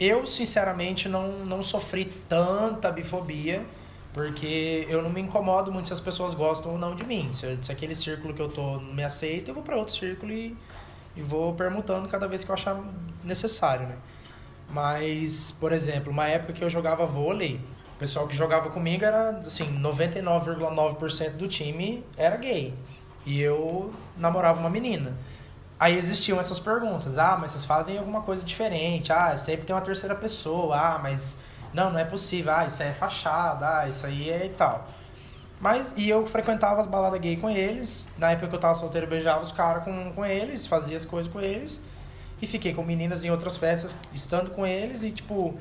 Eu, 0.00 0.26
sinceramente, 0.26 1.08
não, 1.08 1.44
não 1.44 1.62
sofri 1.62 2.06
tanta 2.28 2.90
bifobia, 2.90 3.64
porque 4.14 4.86
eu 4.88 5.02
não 5.02 5.10
me 5.10 5.20
incomodo 5.20 5.72
muito 5.72 5.88
se 5.88 5.92
as 5.92 6.00
pessoas 6.00 6.32
gostam 6.32 6.72
ou 6.72 6.78
não 6.78 6.94
de 6.94 7.04
mim. 7.04 7.32
Se, 7.32 7.58
se 7.60 7.72
aquele 7.72 7.96
círculo 7.96 8.32
que 8.32 8.40
eu 8.40 8.48
tô 8.48 8.78
não 8.78 8.94
me 8.94 9.02
aceita, 9.02 9.50
eu 9.50 9.54
vou 9.54 9.62
para 9.62 9.76
outro 9.76 9.92
círculo 9.92 10.32
e, 10.32 10.56
e 11.16 11.20
vou 11.20 11.52
permutando 11.54 12.08
cada 12.08 12.28
vez 12.28 12.44
que 12.44 12.50
eu 12.50 12.54
achar 12.54 12.80
necessário, 13.24 13.88
né? 13.88 13.96
Mas, 14.70 15.50
por 15.60 15.72
exemplo, 15.72 16.12
uma 16.12 16.28
época 16.28 16.52
que 16.52 16.62
eu 16.62 16.70
jogava 16.70 17.04
vôlei, 17.04 17.60
o 17.96 17.98
pessoal 17.98 18.28
que 18.28 18.36
jogava 18.36 18.70
comigo 18.70 19.04
era, 19.04 19.30
assim, 19.44 19.64
99,9% 19.80 21.30
do 21.32 21.48
time 21.48 22.04
era 22.16 22.36
gay. 22.36 22.72
E 23.26 23.40
eu 23.40 23.92
namorava 24.16 24.60
uma 24.60 24.70
menina. 24.70 25.16
Aí 25.78 25.98
existiam 25.98 26.38
essas 26.38 26.60
perguntas. 26.60 27.18
Ah, 27.18 27.36
mas 27.40 27.50
vocês 27.50 27.64
fazem 27.64 27.98
alguma 27.98 28.22
coisa 28.22 28.44
diferente. 28.44 29.12
Ah, 29.12 29.36
sempre 29.36 29.66
tem 29.66 29.74
uma 29.74 29.82
terceira 29.82 30.14
pessoa. 30.14 30.76
Ah, 30.76 31.00
mas 31.02 31.40
não, 31.74 31.90
não 31.90 31.98
é 31.98 32.04
possível. 32.04 32.52
Ah, 32.54 32.66
isso 32.66 32.82
aí 32.82 32.88
é 32.90 32.92
fachada. 32.94 33.80
Ah, 33.80 33.88
isso 33.88 34.06
aí 34.06 34.30
é 34.30 34.46
e 34.46 34.50
tal. 34.50 34.86
Mas, 35.60 35.92
e 35.96 36.08
eu 36.08 36.26
frequentava 36.26 36.80
as 36.80 36.86
baladas 36.86 37.20
gay 37.20 37.36
com 37.36 37.50
eles. 37.50 38.08
Na 38.16 38.30
época 38.30 38.48
que 38.48 38.54
eu 38.54 38.60
tava 38.60 38.74
solteiro, 38.76 39.06
eu 39.06 39.10
beijava 39.10 39.42
os 39.42 39.52
caras 39.52 39.84
com, 39.84 40.12
com 40.12 40.24
eles, 40.24 40.66
fazia 40.66 40.96
as 40.96 41.04
coisas 41.04 41.30
com 41.30 41.40
eles. 41.40 41.80
E 42.40 42.46
fiquei 42.46 42.72
com 42.74 42.82
meninas 42.82 43.24
em 43.24 43.30
outras 43.30 43.56
festas, 43.56 43.94
estando 44.12 44.50
com 44.50 44.66
eles. 44.66 45.02
E, 45.02 45.10
tipo, 45.10 45.58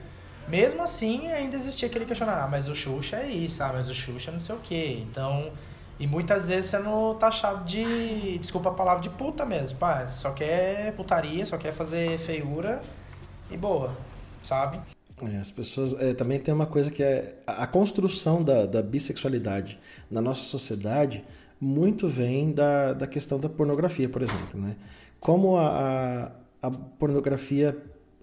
mesmo 0.48 0.84
assim, 0.84 1.32
ainda 1.32 1.56
existia 1.56 1.88
aquele 1.88 2.06
questionamento. 2.06 2.44
Ah, 2.44 2.48
mas 2.48 2.68
o 2.68 2.76
Xuxa 2.76 3.18
é 3.18 3.28
isso. 3.28 3.64
Ah, 3.64 3.72
mas 3.74 3.90
o 3.90 3.94
Xuxa 3.94 4.30
é 4.30 4.34
não 4.34 4.40
sei 4.40 4.56
o 4.56 4.60
quê. 4.60 5.04
Então... 5.10 5.52
E 6.00 6.08
muitas 6.08 6.48
vezes 6.48 6.72
sendo 6.72 7.14
taxado 7.16 7.64
de, 7.66 8.38
desculpa 8.40 8.70
a 8.70 8.74
palavra, 8.74 9.02
de 9.02 9.12
puta 9.12 9.46
mesmo. 9.46 9.78
Pá, 9.78 10.08
só 10.08 10.32
quer 10.32 10.92
putaria, 10.96 11.46
só 11.46 11.56
quer 11.56 11.72
fazer 11.72 12.18
feiura 12.18 12.82
e 13.50 13.56
boa, 13.56 13.96
sabe? 14.44 14.80
É, 15.22 15.38
as 15.38 15.52
pessoas 15.52 15.94
é, 16.02 16.14
também 16.14 16.40
tem 16.40 16.54
uma 16.54 16.66
coisa 16.66 16.90
que 16.90 17.04
é 17.04 17.36
a, 17.46 17.64
a 17.64 17.68
construção 17.68 18.44
da, 18.44 18.66
da, 18.66 18.82
bissexualidade 18.82 19.80
na 20.10 20.22
nossa 20.22 20.44
sociedade 20.44 21.24
muito 21.60 22.08
vem 22.08 22.52
da, 22.52 22.94
da 22.94 23.08
questão 23.08 23.40
da 23.40 23.48
pornografia, 23.48 24.10
por 24.10 24.22
exemplo. 24.22 24.60
Né? 24.60 24.76
Como 25.20 25.56
a, 25.56 26.32
a, 26.62 26.68
a 26.68 26.72
pornografia 26.72 27.78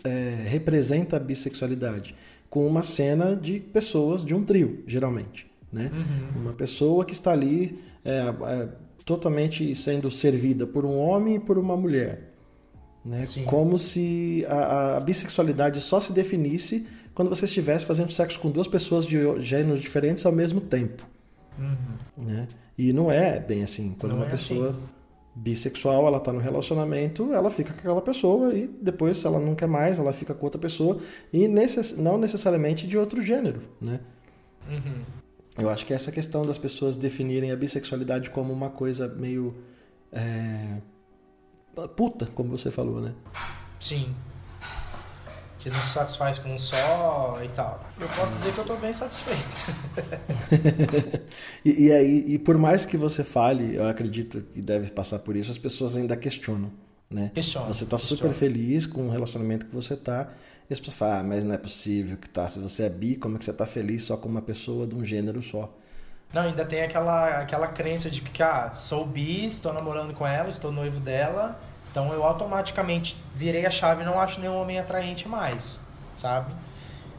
é, 0.05 0.45
representa 0.47 1.17
a 1.17 1.21
bissexualidade? 1.21 2.15
Com 2.51 2.67
uma 2.67 2.83
cena 2.83 3.37
de 3.37 3.61
pessoas 3.61 4.25
de 4.25 4.35
um 4.35 4.45
trio, 4.45 4.83
geralmente. 4.87 5.51
Né? 5.73 5.91
Uhum. 5.95 6.43
Uma 6.43 6.53
pessoa 6.53 7.05
que 7.05 7.13
está 7.13 7.31
ali 7.31 7.79
é, 8.05 8.19
é, 8.19 8.69
totalmente 9.05 9.75
sendo 9.75 10.11
servida 10.11 10.67
por 10.67 10.85
um 10.85 10.99
homem 10.99 11.37
e 11.37 11.41
por 11.41 11.57
uma 11.57 11.77
mulher. 11.77 12.30
Né? 13.05 13.25
Como 13.47 13.79
se 13.79 14.45
a, 14.49 14.97
a, 14.97 15.01
bissexualidade 15.01 15.81
só 15.81 15.99
se 16.01 16.13
definisse 16.13 16.87
quando 17.15 17.29
você 17.29 17.47
estivesse 17.47 17.87
fazendo 17.87 18.13
sexo 18.13 18.39
com 18.39 18.51
duas 18.51 18.69
pessoas 18.69 19.07
de 19.07 19.19
gêneros 19.41 19.81
diferentes 19.81 20.25
ao 20.27 20.33
mesmo 20.33 20.61
tempo. 20.61 21.07
Uhum. 21.59 22.27
Né? 22.27 22.49
E 22.77 22.93
não 22.93 23.11
é 23.11 23.41
bem 23.41 23.63
assim. 23.63 23.95
Quando 23.99 24.13
não 24.13 24.19
uma 24.21 24.27
é 24.27 24.31
pessoa 24.31 24.71
assim. 24.71 24.79
bissexual 25.35 26.07
ela 26.07 26.19
está 26.19 26.33
no 26.33 26.39
relacionamento, 26.39 27.33
ela 27.33 27.51
fica 27.51 27.73
com 27.73 27.81
aquela 27.81 28.03
pessoa 28.03 28.55
e 28.55 28.67
depois, 28.67 29.19
se 29.19 29.27
ela 29.27 29.41
não 29.41 29.55
quer 29.55 29.67
mais, 29.67 29.99
ela 29.99 30.13
fica 30.13 30.35
com 30.35 30.45
outra 30.45 30.61
pessoa 30.61 30.99
e 31.33 31.49
necess... 31.49 31.97
não 31.97 32.19
necessariamente 32.19 32.87
de 32.87 32.99
outro 32.99 33.23
gênero. 33.23 33.63
Né? 33.81 34.01
Uhum. 34.69 35.03
Eu 35.59 35.69
acho 35.69 35.85
que 35.85 35.93
essa 35.93 36.13
questão 36.13 36.43
das 36.43 36.59
pessoas 36.59 36.97
definirem 36.97 37.51
a 37.51 37.57
bissexualidade 37.57 38.31
como 38.31 38.53
uma 38.53 38.71
coisa 38.71 39.09
meio. 39.09 39.55
É... 40.13 40.81
puta, 41.97 42.27
como 42.35 42.51
você 42.51 42.71
falou, 42.71 43.01
né? 43.01 43.15
Sim. 43.79 44.15
Que 45.59 45.69
não 45.69 45.79
se 45.81 45.89
satisfaz 45.89 46.39
com 46.39 46.55
um 46.55 46.59
só 46.59 47.39
e 47.45 47.49
tal. 47.49 47.87
Eu 48.01 48.09
posso 48.09 48.33
dizer 48.33 48.53
que 48.53 48.61
eu 48.61 48.65
tô 48.65 48.77
bem 48.77 48.95
satisfeito. 48.95 49.41
e, 51.65 51.87
e, 51.87 51.93
aí, 51.93 52.25
e 52.27 52.39
por 52.39 52.57
mais 52.57 52.87
que 52.87 52.97
você 52.97 53.23
fale, 53.23 53.77
eu 53.77 53.87
acredito 53.87 54.41
que 54.41 54.63
deve 54.63 54.91
passar 54.91 55.19
por 55.19 55.37
isso, 55.37 55.51
as 55.51 55.59
pessoas 55.59 55.97
ainda 55.97 56.17
questionam, 56.17 56.73
né? 57.11 57.31
Questiona. 57.35 57.67
Você 57.67 57.85
tá 57.85 57.99
questiona. 57.99 58.23
super 58.23 58.33
feliz 58.33 58.87
com 58.87 59.07
o 59.07 59.11
relacionamento 59.11 59.67
que 59.67 59.75
você 59.75 59.95
tá. 59.97 60.33
E 60.69 60.73
as 60.73 60.79
pessoas 60.79 60.97
falam, 60.97 61.21
ah, 61.21 61.25
mas 61.25 61.45
não 61.45 61.55
é 61.55 61.59
possível 61.59 62.17
que 62.17 62.31
tá. 62.31 62.49
Se 62.49 62.59
você 62.59 62.85
é 62.85 62.89
bi, 62.89 63.17
como 63.17 63.37
é 63.37 63.39
que 63.39 63.45
você 63.45 63.53
tá 63.53 63.67
feliz 63.67 64.05
só 64.05 64.17
com 64.17 64.29
uma 64.29 64.41
pessoa 64.41 64.87
de 64.87 64.95
um 64.95 65.05
gênero 65.05 65.43
só? 65.43 65.77
Não, 66.33 66.43
ainda 66.43 66.65
tem 66.65 66.83
aquela, 66.83 67.41
aquela 67.41 67.67
crença 67.67 68.09
de 68.09 68.21
que, 68.21 68.43
ah, 68.43 68.71
sou 68.73 69.05
bi, 69.05 69.47
estou 69.47 69.73
namorando 69.73 70.15
com 70.15 70.25
ela, 70.25 70.49
estou 70.49 70.71
noivo 70.71 71.01
dela, 71.01 71.61
então 71.91 72.13
eu 72.13 72.23
automaticamente 72.25 73.17
virei 73.35 73.67
a 73.67 73.71
chave 73.71 74.03
e 74.03 74.05
não 74.05 74.21
acho 74.21 74.41
nenhum 74.41 74.61
homem 74.61 74.79
atraente 74.79 75.29
mais, 75.29 75.81
sabe? 76.17 76.55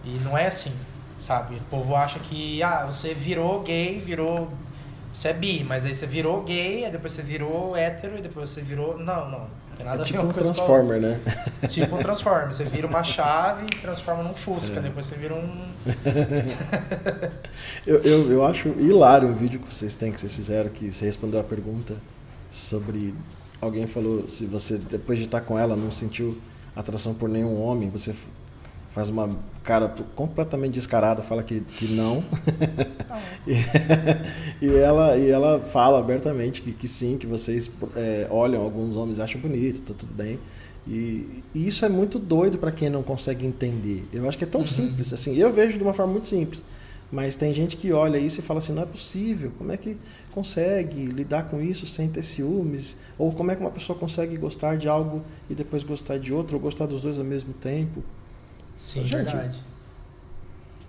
E 0.06 0.12
não 0.24 0.38
é 0.38 0.47
assim, 0.47 0.74
sabe? 1.19 1.56
O 1.56 1.63
povo 1.63 1.93
acha 1.95 2.19
que, 2.19 2.63
ah, 2.63 2.86
você 2.86 3.13
virou 3.13 3.62
gay, 3.62 4.00
virou. 4.00 4.50
Você 5.13 5.28
é 5.28 5.34
bi, 5.34 5.62
mas 5.62 5.84
aí 5.84 5.93
você 5.93 6.06
virou 6.06 6.41
gay, 6.43 6.89
depois 6.89 7.12
você 7.12 7.21
virou 7.21 7.76
hétero 7.76 8.17
e 8.17 8.21
depois 8.21 8.50
você 8.50 8.62
virou. 8.62 8.97
Não, 8.97 9.30
não. 9.30 9.47
Tem 9.82 9.86
nada 9.86 9.98
é 9.98 10.02
a 10.02 10.04
ver 10.04 10.06
tipo 10.06 10.22
uma 10.22 10.28
um 10.28 10.30
a 10.30 10.34
Transformer, 10.34 11.02
né? 11.02 11.20
Tipo 11.70 11.96
um 11.96 12.00
Transformer. 12.00 12.48
Você 12.48 12.63
vira 12.63 12.88
uma 12.88 13.04
chave 13.04 13.65
e 13.65 13.80
transforma 13.80 14.24
num 14.24 14.34
Fusca. 14.34 14.80
É. 14.80 14.82
Depois 14.82 15.08
você 15.08 15.15
vira 15.15 15.34
um. 15.34 15.67
eu, 17.86 17.98
eu, 18.02 18.32
eu 18.32 18.46
acho 18.46 18.70
hilário 18.70 19.30
o 19.30 19.34
vídeo 19.34 19.60
que 19.60 19.74
vocês 19.74 19.96
têm, 19.96 20.12
que 20.12 20.20
vocês 20.20 20.36
fizeram, 20.36 20.70
que 20.70 20.94
você 20.94 21.06
respondeu 21.06 21.39
a 21.39 21.44
pergunta 21.44 21.96
sobre. 22.50 23.15
Alguém 23.60 23.88
falou 23.88 24.28
se 24.28 24.46
você, 24.46 24.78
depois 24.78 25.20
de 25.20 25.26
estar 25.26 25.41
com 25.41 25.58
ela, 25.58 25.76
não 25.76 25.91
sentiu 25.91 26.39
atração 26.76 27.13
por 27.13 27.30
nenhum 27.30 27.62
homem, 27.62 27.89
você 27.89 28.13
faz 28.92 29.10
uma 29.10 29.30
cara 29.64 29.94
completamente 30.16 30.74
descarada, 30.74 31.22
fala 31.24 31.44
que, 31.44 31.62
que 31.62 31.86
não. 31.88 32.24
e, 33.48 34.66
e, 34.66 34.76
ela, 34.76 35.18
e 35.18 35.30
ela 35.30 35.60
fala 35.60 36.00
abertamente 36.00 36.62
que, 36.62 36.72
que 36.72 36.88
sim, 36.88 37.18
que 37.18 37.26
vocês 37.28 37.70
é, 37.96 38.28
olham 38.30 38.62
alguns 38.62 38.96
homens 38.96 39.20
acham 39.20 39.40
bonito, 39.42 39.82
tá 39.82 39.94
tudo 39.98 40.14
bem. 40.14 40.40
E, 40.88 41.44
e 41.54 41.68
isso 41.68 41.86
é 41.86 41.90
muito 41.90 42.18
doido 42.18 42.58
para 42.58 42.72
quem 42.72 42.90
não 42.90 43.04
consegue 43.04 43.46
entender. 43.46 44.04
Eu 44.12 44.28
acho 44.28 44.38
que 44.38 44.44
é 44.44 44.48
tão 44.48 44.62
Uhum. 44.62 44.68
simples. 44.68 45.14
Assim, 45.14 45.36
eu 45.38 45.52
vejo 45.54 45.78
de 45.78 45.84
uma 45.84 45.94
forma 45.94 46.12
muito 46.14 46.28
simples. 46.28 46.64
Mas 47.12 47.36
tem 47.36 47.54
gente 47.54 47.76
que 47.76 47.92
olha 47.92 48.18
isso 48.18 48.40
e 48.40 48.42
fala 48.42 48.60
assim: 48.60 48.72
não 48.74 48.84
é 48.84 48.86
possível, 48.86 49.52
como 49.58 49.72
é 49.72 49.78
que 49.78 49.98
consegue 50.32 51.06
lidar 51.08 51.44
com 51.50 51.62
isso 51.62 51.86
sem 51.86 52.08
ter 52.10 52.24
ciúmes? 52.24 52.98
Ou 53.18 53.34
como 53.34 53.52
é 53.52 53.56
que 53.56 53.62
uma 53.62 53.70
pessoa 53.70 54.00
consegue 54.00 54.38
gostar 54.38 54.78
de 54.78 54.88
algo 54.88 55.22
e 55.50 55.54
depois 55.54 55.84
gostar 55.84 56.18
de 56.18 56.34
outro, 56.34 56.56
ou 56.56 56.62
gostar 56.62 56.86
dos 56.86 57.02
dois 57.02 57.20
ao 57.20 57.26
mesmo 57.26 57.54
tempo? 57.54 58.02
Sim, 58.82 59.06
Gente, 59.06 59.32
verdade. 59.32 59.60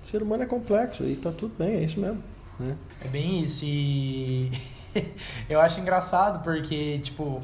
O 0.02 0.06
ser 0.06 0.22
humano 0.22 0.42
é 0.42 0.46
complexo 0.46 1.04
e 1.04 1.14
tá 1.14 1.30
tudo 1.30 1.54
bem, 1.56 1.76
é 1.76 1.84
isso 1.84 2.00
mesmo. 2.00 2.22
Né? 2.58 2.76
É 3.00 3.08
bem 3.08 3.44
isso. 3.44 3.64
E 3.64 4.50
eu 5.48 5.60
acho 5.60 5.78
engraçado 5.78 6.42
porque, 6.42 6.98
tipo, 6.98 7.42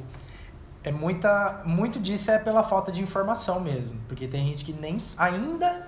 é 0.83 0.91
muita. 0.91 1.63
Muito 1.65 2.01
disso 2.01 2.31
é 2.31 2.39
pela 2.39 2.63
falta 2.63 2.91
de 2.91 3.01
informação 3.01 3.61
mesmo. 3.61 4.01
Porque 4.09 4.27
tem 4.27 4.49
gente 4.49 4.65
que 4.65 4.73
nem 4.73 4.97
ainda 5.19 5.87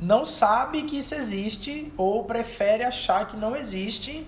não 0.00 0.26
sabe 0.26 0.82
que 0.82 0.98
isso 0.98 1.14
existe 1.14 1.92
ou 1.96 2.24
prefere 2.24 2.82
achar 2.82 3.26
que 3.26 3.36
não 3.36 3.56
existe 3.56 4.26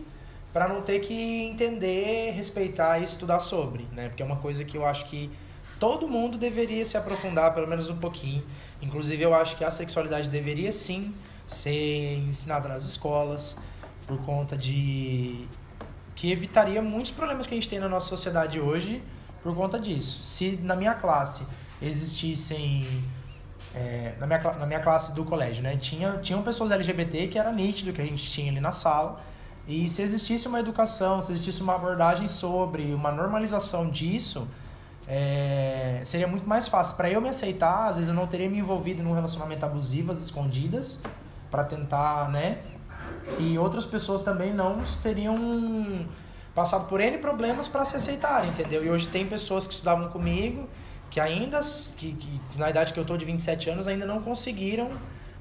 para 0.53 0.69
não 0.69 0.81
ter 0.81 1.01
que 1.01 1.43
entender, 1.43 2.31
respeitar 2.31 3.01
e 3.01 3.05
estudar 3.05 3.41
sobre, 3.41 3.87
né? 3.93 4.09
Porque 4.09 4.23
é 4.23 4.27
uma 4.27 4.37
coisa 4.37 4.65
que 4.65 4.79
eu 4.79 4.87
acho 4.87 5.05
que 5.05 5.31
todo 5.79 6.09
mundo 6.09 6.39
deveria 6.39 6.85
se 6.85 6.97
aprofundar 6.97 7.55
pelo 7.55 7.67
menos 7.67 7.89
um 7.89 7.97
pouquinho. 7.97 8.45
Inclusive 8.81 9.23
eu 9.23 9.35
acho 9.35 9.57
que 9.57 9.65
a 9.65 9.71
sexualidade 9.71 10.29
deveria 10.29 10.73
sim 10.73 11.15
ser 11.47 12.19
ensinada 12.19 12.69
nas 12.69 12.85
escolas, 12.85 13.57
por 14.07 14.19
conta 14.25 14.57
de 14.57 15.47
que 16.15 16.31
evitaria 16.31 16.81
muitos 16.81 17.11
problemas 17.11 17.47
que 17.47 17.55
a 17.55 17.57
gente 17.57 17.69
tem 17.69 17.79
na 17.79 17.89
nossa 17.89 18.09
sociedade 18.09 18.61
hoje 18.61 19.03
por 19.43 19.55
conta 19.55 19.79
disso. 19.79 20.21
Se 20.25 20.59
na 20.63 20.75
minha 20.75 20.95
classe 20.95 21.45
existissem 21.81 23.05
é, 23.75 24.15
na, 24.19 24.27
minha, 24.27 24.39
na 24.41 24.67
minha 24.67 24.81
classe 24.81 25.13
do 25.13 25.25
colégio, 25.25 25.63
né? 25.63 25.77
Tinha, 25.77 26.19
tinham 26.19 26.43
pessoas 26.43 26.71
LGBT 26.71 27.29
que 27.29 27.39
era 27.39 27.53
nítido 27.53 27.93
que 27.93 28.01
a 28.01 28.05
gente 28.05 28.31
tinha 28.31 28.51
ali 28.51 28.61
na 28.61 28.73
sala. 28.73 29.21
E 29.69 29.91
se 29.91 30.01
existisse 30.01 30.49
uma 30.49 30.61
educação, 30.61 31.21
se 31.21 31.33
existisse 31.33 31.61
uma 31.61 31.75
abordagem 31.75 32.29
sobre 32.29 32.95
uma 32.95 33.13
normalização 33.13 33.91
disso, 33.91 34.49
é, 35.09 36.01
seria 36.05 36.27
muito 36.27 36.49
mais 36.49 36.67
fácil. 36.69 36.97
Para 36.97 37.11
eu 37.11 37.21
me 37.21 37.29
aceitar, 37.29 37.89
às 37.89 37.97
vezes 37.97 38.09
eu 38.09 38.15
não 38.15 38.27
teria 38.27 38.49
me 38.49 38.59
envolvido 38.59 39.03
num 39.03 39.13
relacionamento 39.13 39.65
abusivo 39.65 40.13
às 40.13 40.19
escondidas, 40.19 41.01
para 41.51 41.65
tentar, 41.65 42.29
né? 42.31 42.59
E 43.39 43.59
outras 43.59 43.85
pessoas 43.85 44.23
também 44.23 44.53
não 44.53 44.83
teriam 45.03 46.07
passado 46.55 46.89
por 46.89 47.01
N 47.01 47.19
problemas 47.19 47.69
para 47.69 47.85
se 47.85 47.97
aceitarem, 47.97 48.51
entendeu? 48.51 48.85
E 48.85 48.91
hoje 48.91 49.07
tem 49.09 49.27
pessoas 49.27 49.67
que 49.67 49.75
estudavam 49.75 50.09
comigo 50.09 50.69
que 51.11 51.21
ainda, 51.21 51.61
que, 51.97 52.13
que 52.13 52.59
na 52.59 52.71
idade 52.71 52.93
que 52.93 52.99
eu 52.99 53.05
tô 53.05 53.17
de 53.17 53.25
27 53.25 53.71
anos, 53.71 53.87
ainda 53.87 54.07
não 54.07 54.21
conseguiram 54.23 54.91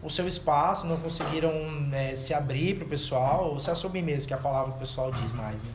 o 0.03 0.09
seu 0.09 0.27
espaço, 0.27 0.85
não 0.85 0.97
conseguiram 0.97 1.51
é, 1.91 2.15
se 2.15 2.33
abrir 2.33 2.75
para 2.75 2.85
o 2.85 2.87
pessoal, 2.87 3.49
ou 3.51 3.59
se 3.59 3.71
assumir 3.71 4.03
mesmo, 4.03 4.27
que 4.27 4.33
é 4.33 4.37
a 4.37 4.39
palavra 4.39 4.71
que 4.71 4.77
o 4.77 4.79
pessoal 4.79 5.11
diz 5.11 5.31
mais, 5.31 5.61
né? 5.63 5.69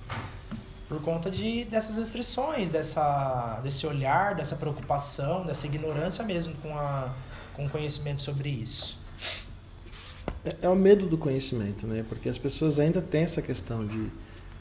Por 0.90 1.00
conta 1.00 1.30
de, 1.30 1.64
dessas 1.66 1.96
restrições, 1.96 2.72
dessa, 2.72 3.60
desse 3.62 3.86
olhar, 3.86 4.34
dessa 4.34 4.56
preocupação, 4.56 5.46
dessa 5.46 5.64
ignorância 5.64 6.24
mesmo 6.24 6.52
com, 6.56 6.76
a, 6.76 7.14
com 7.54 7.64
o 7.64 7.70
conhecimento 7.70 8.20
sobre 8.20 8.48
isso. 8.48 8.98
É, 10.44 10.56
é 10.62 10.68
o 10.68 10.74
medo 10.74 11.06
do 11.06 11.16
conhecimento, 11.16 11.86
né? 11.86 12.04
Porque 12.08 12.28
as 12.28 12.36
pessoas 12.36 12.80
ainda 12.80 13.00
têm 13.00 13.22
essa 13.22 13.40
questão 13.40 13.86
de 13.86 14.10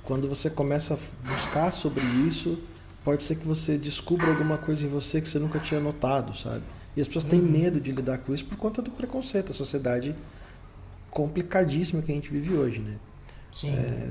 quando 0.03 0.29
você 0.29 0.51
começa 0.51 0.93
a 0.93 1.27
buscar 1.27 1.71
sobre 1.71 2.03
isso, 2.27 2.59
pode 3.03 3.23
ser 3.23 3.35
que 3.37 3.47
você 3.47 3.75
descubra 3.75 4.27
alguma 4.27 4.59
coisa 4.59 4.85
em 4.85 4.89
você 4.89 5.19
que 5.19 5.27
você 5.27 5.39
nunca 5.39 5.57
tinha 5.57 5.79
notado, 5.79 6.37
sabe? 6.37 6.61
E 6.95 7.01
as 7.01 7.07
pessoas 7.07 7.23
têm 7.23 7.39
uhum. 7.39 7.49
medo 7.49 7.81
de 7.81 7.91
lidar 7.91 8.19
com 8.19 8.35
isso 8.35 8.45
por 8.45 8.55
conta 8.55 8.83
do 8.83 8.91
preconceito, 8.91 9.51
a 9.51 9.55
sociedade 9.55 10.15
complicadíssima 11.09 12.03
que 12.03 12.11
a 12.11 12.15
gente 12.15 12.29
vive 12.29 12.53
hoje, 12.53 12.81
né? 12.81 12.97
Sim. 13.51 13.73
É, 13.73 14.09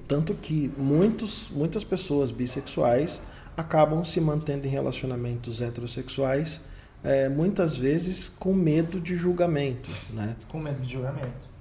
tanto 0.00 0.34
que 0.34 0.70
muitos, 0.76 1.48
muitas 1.50 1.84
pessoas 1.84 2.30
bissexuais 2.30 3.22
acabam 3.56 4.04
se 4.04 4.20
mantendo 4.20 4.66
em 4.66 4.70
relacionamentos 4.70 5.62
heterossexuais, 5.62 6.60
é, 7.02 7.28
muitas 7.28 7.76
vezes 7.76 8.28
com 8.28 8.52
medo 8.52 9.00
de 9.00 9.14
julgamento, 9.14 9.90
né? 10.10 10.36
Com 10.48 10.58
medo 10.58 10.80
de 10.80 10.92
julgamento 10.92 11.54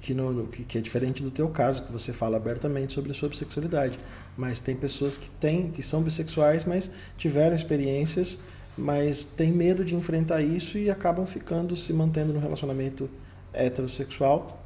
que, 0.00 0.14
no, 0.14 0.46
que, 0.46 0.64
que, 0.64 0.78
é 0.78 0.80
diferente 0.80 1.22
do 1.22 1.30
teu 1.30 1.48
caso, 1.48 1.82
que 1.82 1.92
você 1.92 2.12
fala 2.12 2.36
abertamente 2.36 2.92
sobre 2.92 3.10
a 3.10 3.14
sua 3.14 3.28
bissexualidade. 3.28 3.98
Mas 4.36 4.60
tem 4.60 4.76
pessoas 4.76 5.18
que 5.18 5.28
têm, 5.28 5.70
que 5.70 5.82
são 5.82 6.02
bissexuais, 6.02 6.64
mas 6.64 6.90
tiveram 7.16 7.56
experiências, 7.56 8.38
mas 8.76 9.24
têm 9.24 9.50
medo 9.50 9.84
de 9.84 9.94
enfrentar 9.94 10.40
isso 10.40 10.78
e 10.78 10.88
acabam 10.88 11.26
ficando, 11.26 11.76
se 11.76 11.92
mantendo 11.92 12.32
no 12.32 12.38
relacionamento 12.38 13.10
heterossexual 13.52 14.61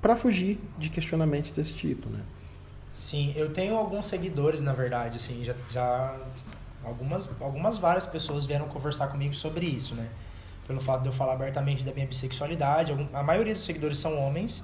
para 0.00 0.16
fugir 0.16 0.60
de 0.78 0.88
questionamentos 0.88 1.50
desse 1.50 1.74
tipo, 1.74 2.08
né? 2.08 2.20
Sim, 2.92 3.32
eu 3.36 3.52
tenho 3.52 3.76
alguns 3.76 4.06
seguidores, 4.06 4.62
na 4.62 4.72
verdade, 4.72 5.16
assim, 5.16 5.44
já, 5.44 5.54
já 5.70 6.16
algumas, 6.84 7.30
algumas 7.40 7.78
várias 7.78 8.06
pessoas 8.06 8.44
vieram 8.44 8.66
conversar 8.66 9.08
comigo 9.08 9.34
sobre 9.34 9.66
isso, 9.66 9.94
né? 9.94 10.08
pelo 10.70 10.80
fato 10.80 11.02
de 11.02 11.08
eu 11.08 11.12
falar 11.12 11.32
abertamente 11.32 11.82
da 11.82 11.92
minha 11.92 12.06
bissexualidade. 12.06 12.94
A 13.12 13.24
maioria 13.24 13.52
dos 13.52 13.64
seguidores 13.64 13.98
são 13.98 14.16
homens, 14.16 14.62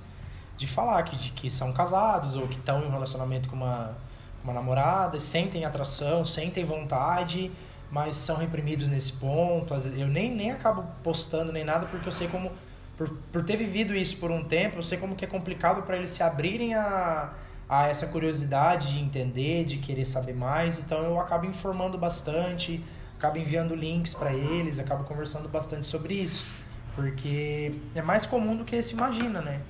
de 0.57 0.65
falar 0.65 1.03
que, 1.03 1.17
de, 1.17 1.33
que 1.33 1.51
são 1.51 1.73
casados 1.73 2.37
ou 2.37 2.47
que 2.47 2.55
estão 2.55 2.81
em 2.81 2.87
um 2.87 2.91
relacionamento 2.91 3.49
com 3.49 3.57
uma, 3.57 3.97
uma 4.45 4.53
namorada, 4.53 5.19
sentem 5.19 5.65
atração, 5.65 6.25
sentem 6.25 6.65
vontade, 6.65 7.51
mas 7.91 8.17
são 8.17 8.37
reprimidos 8.37 8.89
nesse 8.89 9.15
ponto. 9.15 9.75
Eu 9.75 10.07
nem, 10.07 10.33
nem 10.33 10.53
acabo 10.53 10.85
postando 11.03 11.53
nem 11.53 11.65
nada 11.65 11.87
porque 11.87 12.09
eu 12.09 12.13
sei 12.13 12.29
como. 12.29 12.53
Por, 12.97 13.11
por 13.31 13.45
ter 13.45 13.57
vivido 13.57 13.95
isso 13.95 14.17
por 14.17 14.31
um 14.31 14.43
tempo, 14.45 14.79
eu 14.79 14.83
sei 14.83 14.97
como 14.97 15.15
que 15.15 15.25
é 15.25 15.29
complicado 15.29 15.83
para 15.83 15.97
eles 15.99 16.11
se 16.13 16.23
abrirem 16.23 16.75
a, 16.75 17.35
a 17.69 17.89
essa 17.89 18.07
curiosidade 18.07 18.93
de 18.95 19.01
entender, 19.01 19.65
de 19.65 19.77
querer 19.77 20.07
saber 20.07 20.35
mais. 20.35 20.79
Então 20.79 21.03
eu 21.03 21.21
acabo 21.21 21.45
informando 21.45 21.99
bastante, 21.99 22.83
acabo 23.19 23.37
enviando 23.39 23.75
links 23.75 24.15
para 24.15 24.33
eles, 24.33 24.79
acabo 24.79 25.05
conversando 25.05 25.49
bastante 25.49 25.87
sobre 25.87 26.15
isso, 26.15 26.47
porque 26.95 27.75
é 27.95 28.01
mais 28.01 28.25
comum 28.25 28.57
do 28.57 28.65
que 28.65 28.83
se 28.83 28.95
imagina, 28.95 29.43
né? 29.43 29.61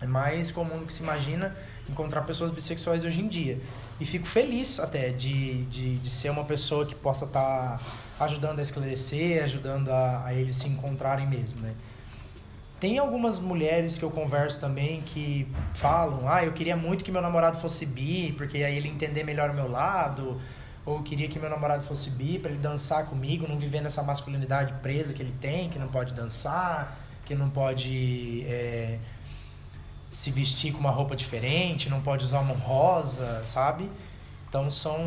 É 0.00 0.06
mais 0.06 0.50
comum 0.50 0.78
do 0.78 0.86
que 0.86 0.92
se 0.92 1.02
imagina 1.02 1.56
encontrar 1.88 2.22
pessoas 2.22 2.50
bissexuais 2.50 3.04
hoje 3.04 3.20
em 3.20 3.28
dia. 3.28 3.58
E 3.98 4.04
fico 4.04 4.26
feliz 4.26 4.78
até 4.78 5.10
de, 5.10 5.64
de, 5.64 5.96
de 5.96 6.10
ser 6.10 6.30
uma 6.30 6.44
pessoa 6.44 6.86
que 6.86 6.94
possa 6.94 7.24
estar 7.24 7.78
tá 8.18 8.24
ajudando 8.24 8.60
a 8.60 8.62
esclarecer, 8.62 9.42
ajudando 9.44 9.90
a, 9.90 10.24
a 10.24 10.34
eles 10.34 10.56
se 10.56 10.68
encontrarem 10.68 11.26
mesmo, 11.26 11.60
né? 11.60 11.74
Tem 12.80 12.98
algumas 12.98 13.38
mulheres 13.38 13.98
que 13.98 14.02
eu 14.02 14.10
converso 14.10 14.58
também 14.58 15.02
que 15.02 15.46
falam: 15.74 16.26
ah, 16.26 16.42
eu 16.42 16.52
queria 16.52 16.74
muito 16.74 17.04
que 17.04 17.12
meu 17.12 17.20
namorado 17.20 17.58
fosse 17.58 17.84
bi, 17.84 18.32
porque 18.32 18.64
aí 18.64 18.74
ele 18.74 18.88
entender 18.88 19.22
melhor 19.22 19.50
o 19.50 19.54
meu 19.54 19.70
lado, 19.70 20.40
ou 20.86 21.02
queria 21.02 21.28
que 21.28 21.38
meu 21.38 21.50
namorado 21.50 21.84
fosse 21.84 22.08
bi 22.08 22.38
para 22.38 22.50
ele 22.50 22.58
dançar 22.58 23.06
comigo, 23.06 23.46
não 23.46 23.58
viver 23.58 23.82
nessa 23.82 24.02
masculinidade 24.02 24.72
presa 24.80 25.12
que 25.12 25.20
ele 25.20 25.34
tem, 25.38 25.68
que 25.68 25.78
não 25.78 25.88
pode 25.88 26.14
dançar, 26.14 26.98
que 27.26 27.34
não 27.34 27.50
pode 27.50 28.46
é, 28.48 28.98
se 30.10 30.30
vestir 30.30 30.72
com 30.72 30.78
uma 30.80 30.90
roupa 30.90 31.14
diferente, 31.14 31.90
não 31.90 32.00
pode 32.00 32.24
usar 32.24 32.40
uma 32.40 32.54
rosa, 32.54 33.44
sabe? 33.44 33.90
Então 34.48 34.70
são. 34.70 34.98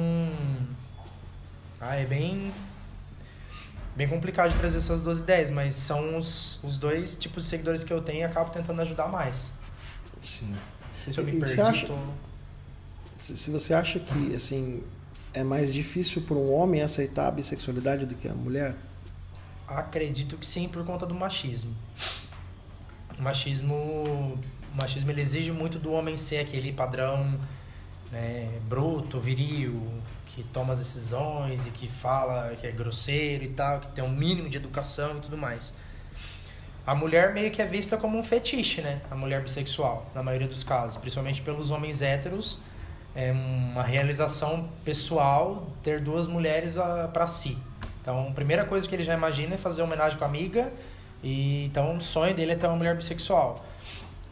Ah, 1.82 1.96
é 1.96 2.06
bem. 2.06 2.54
Bem 3.96 4.08
complicado 4.08 4.52
de 4.52 4.58
trazer 4.58 4.78
essas 4.78 5.02
duas 5.02 5.20
ideias, 5.20 5.52
mas 5.52 5.76
são 5.76 6.18
os, 6.18 6.64
os 6.64 6.80
dois 6.80 7.16
tipos 7.16 7.44
de 7.44 7.50
seguidores 7.50 7.84
que 7.84 7.94
eu 7.94 8.02
tenho 8.02 8.20
e 8.20 8.24
acabo 8.24 8.50
tentando 8.50 8.82
ajudar 8.82 9.08
mais. 9.08 9.36
Sim. 10.22 10.52
Não 10.52 10.60
sei 10.96 11.14
se 11.14 11.20
eu 11.20 11.24
me 11.24 11.32
perdi. 11.34 11.52
Você 11.52 11.62
acha, 11.62 11.88
tô... 11.88 11.98
se 13.18 13.52
você 13.52 13.74
acha 13.74 14.00
que, 14.00 14.34
assim, 14.34 14.84
é 15.32 15.44
mais 15.44 15.72
difícil 15.72 16.24
para 16.24 16.36
um 16.36 16.52
homem 16.52 16.82
aceitar 16.82 17.28
a 17.28 17.32
bissexualidade 17.32 18.06
do 18.08 18.16
que 18.16 18.28
a 18.28 18.34
mulher? 18.34 18.76
Acredito 19.68 20.38
que 20.38 20.46
sim, 20.46 20.68
por 20.68 20.84
conta 20.84 21.06
do 21.06 21.14
machismo. 21.14 21.76
O 23.18 23.22
machismo, 23.22 23.76
o 23.76 24.82
machismo 24.82 25.12
ele 25.12 25.22
exige 25.22 25.52
muito 25.52 25.78
do 25.78 25.92
homem 25.92 26.18
ser 26.18 26.40
aquele 26.40 26.74
padrão 26.74 27.40
né, 28.14 28.48
bruto, 28.70 29.20
viril, 29.20 29.82
que 30.28 30.44
toma 30.44 30.74
as 30.74 30.80
decisões 30.80 31.66
e 31.68 31.72
que 31.72 31.88
fala 31.88 32.56
que 32.56 32.66
é 32.66 32.72
grosseiro 32.72 33.44
e 33.44 33.50
tal, 33.50 33.80
que 33.80 33.88
tem 33.88 34.04
um 34.04 34.12
mínimo 34.12 34.50
de 34.50 34.58
educação 34.58 35.18
e 35.18 35.22
tudo 35.22 35.38
mais. 35.38 35.74
A 36.86 36.94
mulher 36.94 37.34
meio 37.34 37.50
que 37.50 37.62
é 37.62 37.66
vista 37.66 37.98
como 37.98 38.18
um 38.18 38.24
fetiche, 38.24 38.82
né? 38.82 39.02
A 39.10 39.16
mulher 39.16 39.42
bissexual, 39.42 40.06
na 40.14 40.22
maioria 40.22 40.48
dos 40.48 40.64
casos, 40.64 40.98
principalmente 40.98 41.42
pelos 41.42 41.72
homens 41.72 42.02
héteros 42.02 42.60
é 43.16 43.32
uma 43.32 43.84
realização 43.84 44.70
pessoal 44.84 45.68
ter 45.84 46.02
duas 46.02 46.28
mulheres 46.28 46.78
ah, 46.78 47.10
para 47.12 47.28
si. 47.28 47.58
Então, 48.02 48.28
a 48.28 48.32
primeira 48.32 48.66
coisa 48.66 48.88
que 48.88 48.94
ele 48.96 49.04
já 49.04 49.14
imagina 49.14 49.56
é 49.56 49.58
fazer 49.58 49.82
homenagem 49.82 50.18
com 50.18 50.26
a 50.26 50.28
amiga, 50.28 50.74
e 51.22 51.66
então 51.66 51.98
o 51.98 52.02
sonho 52.02 52.34
dele 52.34 52.52
é 52.52 52.56
ter 52.56 52.68
uma 52.68 52.76
mulher 52.76 52.96
bissexual. 52.96 53.64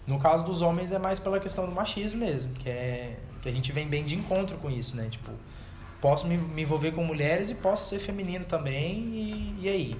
No 0.06 0.20
caso 0.20 0.44
dos 0.44 0.62
homens 0.62 0.92
é 0.92 1.00
mais 1.00 1.20
pela 1.20 1.40
questão 1.40 1.66
do 1.66 1.72
machismo 1.72 2.20
mesmo, 2.20 2.52
que 2.54 2.70
é 2.70 3.18
que 3.42 3.50
a 3.50 3.52
gente 3.52 3.72
vem 3.72 3.88
bem 3.88 4.04
de 4.04 4.16
encontro 4.16 4.58
com 4.58 4.70
isso, 4.70 4.96
né? 4.96 5.08
Tipo, 5.10 5.32
posso 6.00 6.28
me, 6.28 6.38
me 6.38 6.62
envolver 6.62 6.92
com 6.92 7.04
mulheres 7.04 7.50
e 7.50 7.56
posso 7.56 7.90
ser 7.90 8.00
feminino 8.00 8.46
também, 8.46 8.98
e, 8.98 9.58
e 9.62 9.70
aí? 9.70 9.98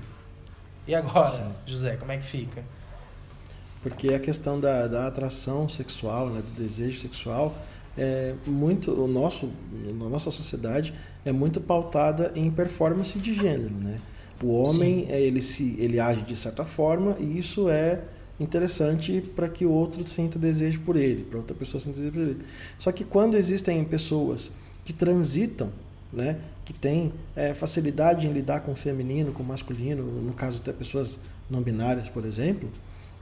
E 0.88 0.96
agora, 0.96 1.28
Sim. 1.28 1.52
José, 1.66 1.96
como 1.96 2.12
é 2.12 2.18
que 2.18 2.26
fica? 2.26 2.64
Porque 3.84 4.14
a 4.14 4.20
questão 4.20 4.60
da, 4.60 4.88
da 4.88 5.08
atração 5.08 5.68
sexual, 5.68 6.30
né, 6.30 6.42
do 6.42 6.52
desejo 6.52 7.00
sexual, 7.00 7.56
é 7.98 8.34
muito 8.46 8.92
o 8.92 9.08
nosso 9.08 9.52
a 9.84 10.10
nossa 10.10 10.32
sociedade 10.32 10.94
é 11.26 11.32
muito 11.32 11.60
pautada 11.60 12.32
em 12.36 12.50
performance 12.50 13.20
de 13.20 13.34
gênero 13.34 13.74
né 13.74 14.00
o 14.42 14.54
homem 14.54 15.08
é, 15.10 15.22
ele 15.22 15.42
se 15.42 15.76
ele 15.78 16.00
age 16.00 16.22
de 16.22 16.36
certa 16.36 16.64
forma 16.64 17.18
e 17.20 17.38
isso 17.38 17.70
é 17.70 18.04
interessante 18.42 19.22
para 19.36 19.48
que 19.48 19.66
o 19.66 19.72
outro 19.72 20.08
sinta 20.08 20.38
desejo 20.38 20.80
por 20.82 20.96
ele 20.96 21.24
para 21.24 21.38
outra 21.38 21.56
pessoa 21.56 21.80
sinta 21.80 21.98
desejo 21.98 22.14
por 22.14 22.22
ele 22.22 22.38
só 22.78 22.92
que 22.92 23.04
quando 23.04 23.36
existem 23.38 23.84
pessoas 23.84 24.52
que 24.84 24.94
transitam 24.94 25.70
né 26.12 26.40
que 26.66 26.74
têm 26.74 27.14
é, 27.36 27.54
facilidade 27.54 28.28
em 28.28 28.32
lidar 28.32 28.62
com 28.62 28.72
o 28.72 28.76
feminino 28.76 29.32
com 29.32 29.44
o 29.44 29.46
masculino 29.46 30.04
no 30.04 30.34
caso 30.34 30.58
até 30.58 30.72
pessoas 30.74 31.20
não 31.50 31.62
binárias 31.62 32.10
por 32.10 32.26
exemplo 32.26 32.70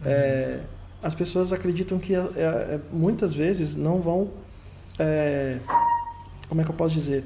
é, 0.04 0.08
uhum. 0.08 0.12
é, 0.12 0.62
as 1.02 1.16
pessoas 1.16 1.54
acreditam 1.54 2.00
que 2.00 2.16
é, 2.16 2.20
é, 2.20 2.80
muitas 2.92 3.34
vezes 3.34 3.76
não 3.76 4.02
vão 4.02 4.30
é, 5.00 5.60
como 6.50 6.62
é 6.62 6.64
que 6.64 6.72
eu 6.72 6.76
posso 6.76 6.96
dizer? 6.96 7.24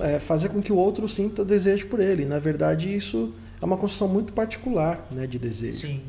É, 0.00 0.18
fazer 0.18 0.48
com 0.48 0.60
que 0.60 0.72
o 0.72 0.76
outro 0.76 1.06
sinta 1.08 1.44
desejo 1.44 1.86
por 1.86 2.00
ele. 2.00 2.24
Na 2.24 2.38
verdade, 2.38 2.94
isso 2.94 3.32
é 3.60 3.64
uma 3.64 3.76
construção 3.76 4.08
muito 4.08 4.32
particular 4.32 5.06
né, 5.10 5.26
de 5.26 5.38
desejo. 5.38 5.86
Sim. 5.86 6.00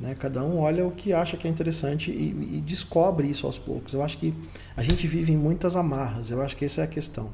Né? 0.00 0.14
Cada 0.18 0.42
um 0.42 0.58
olha 0.58 0.86
o 0.86 0.90
que 0.90 1.12
acha 1.12 1.36
que 1.36 1.46
é 1.46 1.50
interessante 1.50 2.10
e, 2.10 2.56
e, 2.56 2.60
descobre 2.62 3.28
isso 3.28 3.46
aos 3.46 3.58
poucos. 3.58 3.92
Eu 3.92 4.02
acho 4.02 4.16
que 4.16 4.32
a 4.74 4.82
gente 4.82 5.06
vive 5.06 5.32
em 5.32 5.36
muitas 5.36 5.76
amarras. 5.76 6.30
Eu 6.30 6.40
acho 6.40 6.56
que 6.56 6.64
essa 6.64 6.80
é 6.80 6.84
a 6.84 6.88
questão. 6.88 7.30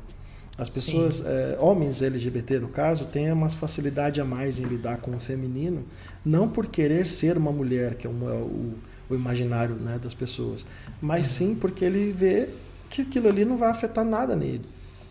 As 0.58 0.70
pessoas, 0.70 1.22
é, 1.24 1.58
homens 1.60 2.00
LGBT 2.00 2.58
no 2.58 2.68
caso, 2.68 3.04
têm 3.04 3.30
uma 3.30 3.48
facilidade 3.50 4.20
a 4.22 4.24
mais 4.24 4.58
em 4.58 4.64
lidar 4.64 4.96
com 4.98 5.14
o 5.14 5.20
feminino, 5.20 5.84
não 6.24 6.48
por 6.48 6.66
querer 6.66 7.06
ser 7.06 7.36
uma 7.36 7.52
mulher, 7.52 7.94
que 7.94 8.06
é 8.06 8.10
uma, 8.10 8.32
o, 8.32 8.72
o, 9.10 9.14
imaginário 9.14 9.74
né, 9.74 9.98
das 10.02 10.14
pessoas, 10.14 10.66
mas 11.00 11.28
sim 11.28 11.54
porque 11.54 11.84
ele 11.84 12.10
vê 12.10 12.48
que 12.88 13.02
aquilo 13.02 13.28
ali 13.28 13.44
não 13.44 13.58
vai 13.58 13.68
afetar 13.68 14.02
nada 14.02 14.34
nele. 14.34 14.64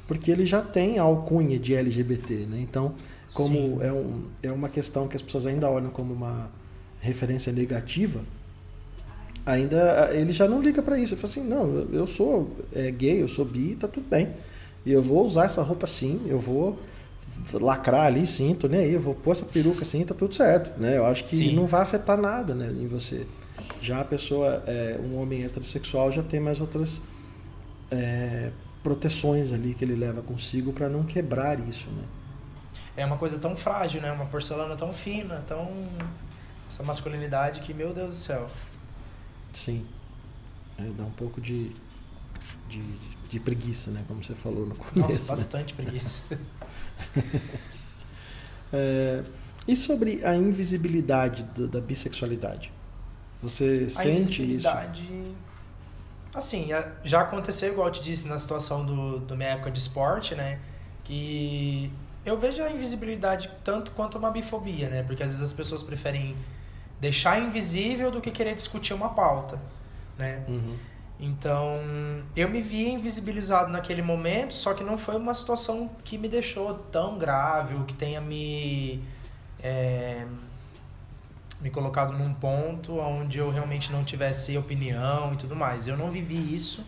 Porque 0.07 0.31
ele 0.31 0.47
já 0.47 0.63
tem 0.63 0.97
a 0.97 1.03
alcunha 1.03 1.59
de 1.59 1.75
LGBT. 1.75 2.47
Né? 2.47 2.59
Então, 2.61 2.95
como 3.31 3.81
é, 3.83 3.93
um, 3.93 4.23
é 4.41 4.51
uma 4.51 4.69
questão 4.69 5.07
que 5.07 5.15
as 5.15 5.21
pessoas 5.21 5.45
ainda 5.45 5.69
olham 5.69 5.91
como 5.91 6.11
uma 6.11 6.49
referência 7.05 7.53
negativa, 7.53 8.21
ainda 9.45 10.09
ele 10.13 10.31
já 10.31 10.47
não 10.47 10.61
liga 10.61 10.81
para 10.81 10.97
isso. 10.97 11.13
Ele 11.13 11.21
fala 11.21 11.31
assim: 11.31 11.47
não, 11.47 11.87
eu 11.93 12.07
sou 12.07 12.51
é, 12.73 12.91
gay, 12.91 13.21
eu 13.21 13.27
sou 13.27 13.45
bi, 13.45 13.75
tá 13.75 13.87
tudo 13.87 14.07
bem. 14.09 14.29
E 14.85 14.91
eu 14.91 15.01
vou 15.01 15.25
usar 15.25 15.45
essa 15.45 15.61
roupa 15.61 15.87
sim, 15.87 16.21
eu 16.27 16.39
vou 16.39 16.79
lacrar 17.53 18.05
ali 18.05 18.25
sim, 18.25 18.55
tô 18.55 18.67
nem 18.67 18.81
aí, 18.81 18.93
eu 18.93 18.99
vou 18.99 19.13
pôr 19.13 19.31
essa 19.31 19.45
peruca 19.45 19.81
assim, 19.81 20.03
tá 20.03 20.13
tudo 20.13 20.33
certo, 20.33 20.79
né? 20.79 20.97
Eu 20.97 21.05
acho 21.05 21.23
que 21.25 21.35
sim. 21.35 21.55
não 21.55 21.65
vai 21.65 21.81
afetar 21.81 22.17
nada 22.17 22.53
né, 22.53 22.69
em 22.71 22.87
você. 22.87 23.25
Já 23.81 24.01
a 24.01 24.05
pessoa, 24.05 24.63
é, 24.67 24.99
um 25.01 25.19
homem 25.19 25.43
heterossexual, 25.43 26.11
já 26.11 26.23
tem 26.23 26.39
mais 26.39 26.61
outras 26.61 27.01
é, 27.91 28.51
proteções 28.83 29.51
ali 29.51 29.73
que 29.73 29.83
ele 29.83 29.95
leva 29.95 30.21
consigo 30.21 30.71
para 30.71 30.87
não 30.87 31.03
quebrar 31.03 31.59
isso, 31.59 31.87
né? 31.89 32.03
É 32.97 33.05
uma 33.05 33.17
coisa 33.17 33.37
tão 33.37 33.55
frágil, 33.57 34.01
né? 34.01 34.11
Uma 34.11 34.25
porcelana 34.25 34.75
tão 34.75 34.93
fina, 34.93 35.43
tão 35.47 35.67
essa 36.69 36.83
masculinidade 36.83 37.61
que, 37.61 37.73
meu 37.73 37.93
Deus 37.93 38.15
do 38.15 38.19
céu. 38.19 38.49
Sim. 39.53 39.85
É, 40.77 40.83
dá 40.83 41.03
um 41.03 41.11
pouco 41.11 41.39
de, 41.39 41.71
de, 42.67 42.83
de 43.29 43.39
preguiça, 43.39 43.91
né? 43.91 44.03
Como 44.07 44.23
você 44.23 44.35
falou 44.35 44.65
no 44.65 44.75
começo. 44.75 44.99
Nossa, 44.99 45.13
né? 45.13 45.27
bastante 45.27 45.75
né? 45.75 45.83
preguiça. 45.83 46.21
é, 48.73 49.23
e 49.67 49.75
sobre 49.75 50.23
a 50.25 50.35
invisibilidade 50.35 51.43
do, 51.43 51.67
da 51.67 51.79
bissexualidade? 51.79 52.71
Você 53.41 53.85
a 53.87 53.89
sente 53.89 54.41
invisibilidade... 54.41 55.01
isso? 55.01 55.35
Assim, 56.33 56.67
já 57.05 57.21
aconteceu, 57.21 57.71
igual 57.71 57.87
eu 57.87 57.93
te 57.93 58.03
disse, 58.03 58.27
na 58.27 58.37
situação 58.37 58.85
do, 58.85 59.19
do 59.19 59.37
minha 59.37 59.51
época 59.51 59.71
de 59.71 59.79
esporte, 59.79 60.35
né? 60.35 60.59
Que 61.05 61.89
eu 62.25 62.37
vejo 62.37 62.63
a 62.63 62.71
invisibilidade 62.71 63.51
tanto 63.63 63.91
quanto 63.91 64.17
uma 64.17 64.31
bifobia, 64.31 64.89
né? 64.89 65.03
Porque 65.03 65.21
às 65.21 65.29
vezes 65.29 65.43
as 65.43 65.53
pessoas 65.53 65.83
preferem 65.83 66.35
deixar 66.99 67.39
invisível 67.41 68.09
do 68.09 68.19
que 68.19 68.31
querer 68.31 68.55
discutir 68.55 68.93
uma 68.93 69.09
pauta, 69.09 69.59
né? 70.17 70.43
Uhum. 70.47 70.75
Então, 71.19 71.79
eu 72.35 72.49
me 72.49 72.61
vi 72.61 72.89
invisibilizado 72.89 73.71
naquele 73.71 74.01
momento, 74.01 74.53
só 74.53 74.73
que 74.73 74.83
não 74.83 74.97
foi 74.97 75.15
uma 75.15 75.33
situação 75.33 75.89
que 76.03 76.17
me 76.17 76.27
deixou 76.27 76.73
tão 76.73 77.17
grave, 77.17 77.75
ou 77.75 77.85
que 77.85 77.93
tenha 77.93 78.19
me 78.19 79.01
é, 79.63 80.25
me 81.61 81.69
colocado 81.69 82.13
num 82.17 82.33
ponto 82.33 82.99
onde 82.99 83.37
eu 83.37 83.49
realmente 83.49 83.91
não 83.91 84.03
tivesse 84.03 84.57
opinião 84.57 85.33
e 85.33 85.37
tudo 85.37 85.55
mais. 85.55 85.87
Eu 85.87 85.95
não 85.95 86.11
vivi 86.11 86.55
isso, 86.55 86.85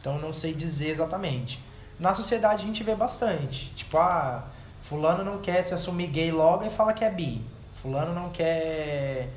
então 0.00 0.18
não 0.18 0.32
sei 0.32 0.54
dizer 0.54 0.88
exatamente. 0.88 1.62
Na 1.98 2.14
sociedade 2.14 2.62
a 2.62 2.66
gente 2.66 2.82
vê 2.82 2.94
bastante, 2.94 3.72
tipo, 3.74 3.96
ah, 3.98 4.44
fulano 4.88 5.24
não 5.24 5.38
quer 5.38 5.62
se 5.62 5.74
assumir 5.74 6.08
gay 6.08 6.30
logo 6.30 6.64
e 6.64 6.70
fala 6.70 6.92
que 6.92 7.04
é 7.04 7.10
bi. 7.10 7.42
Fulano 7.82 8.14
não 8.14 8.30
quer 8.30 9.28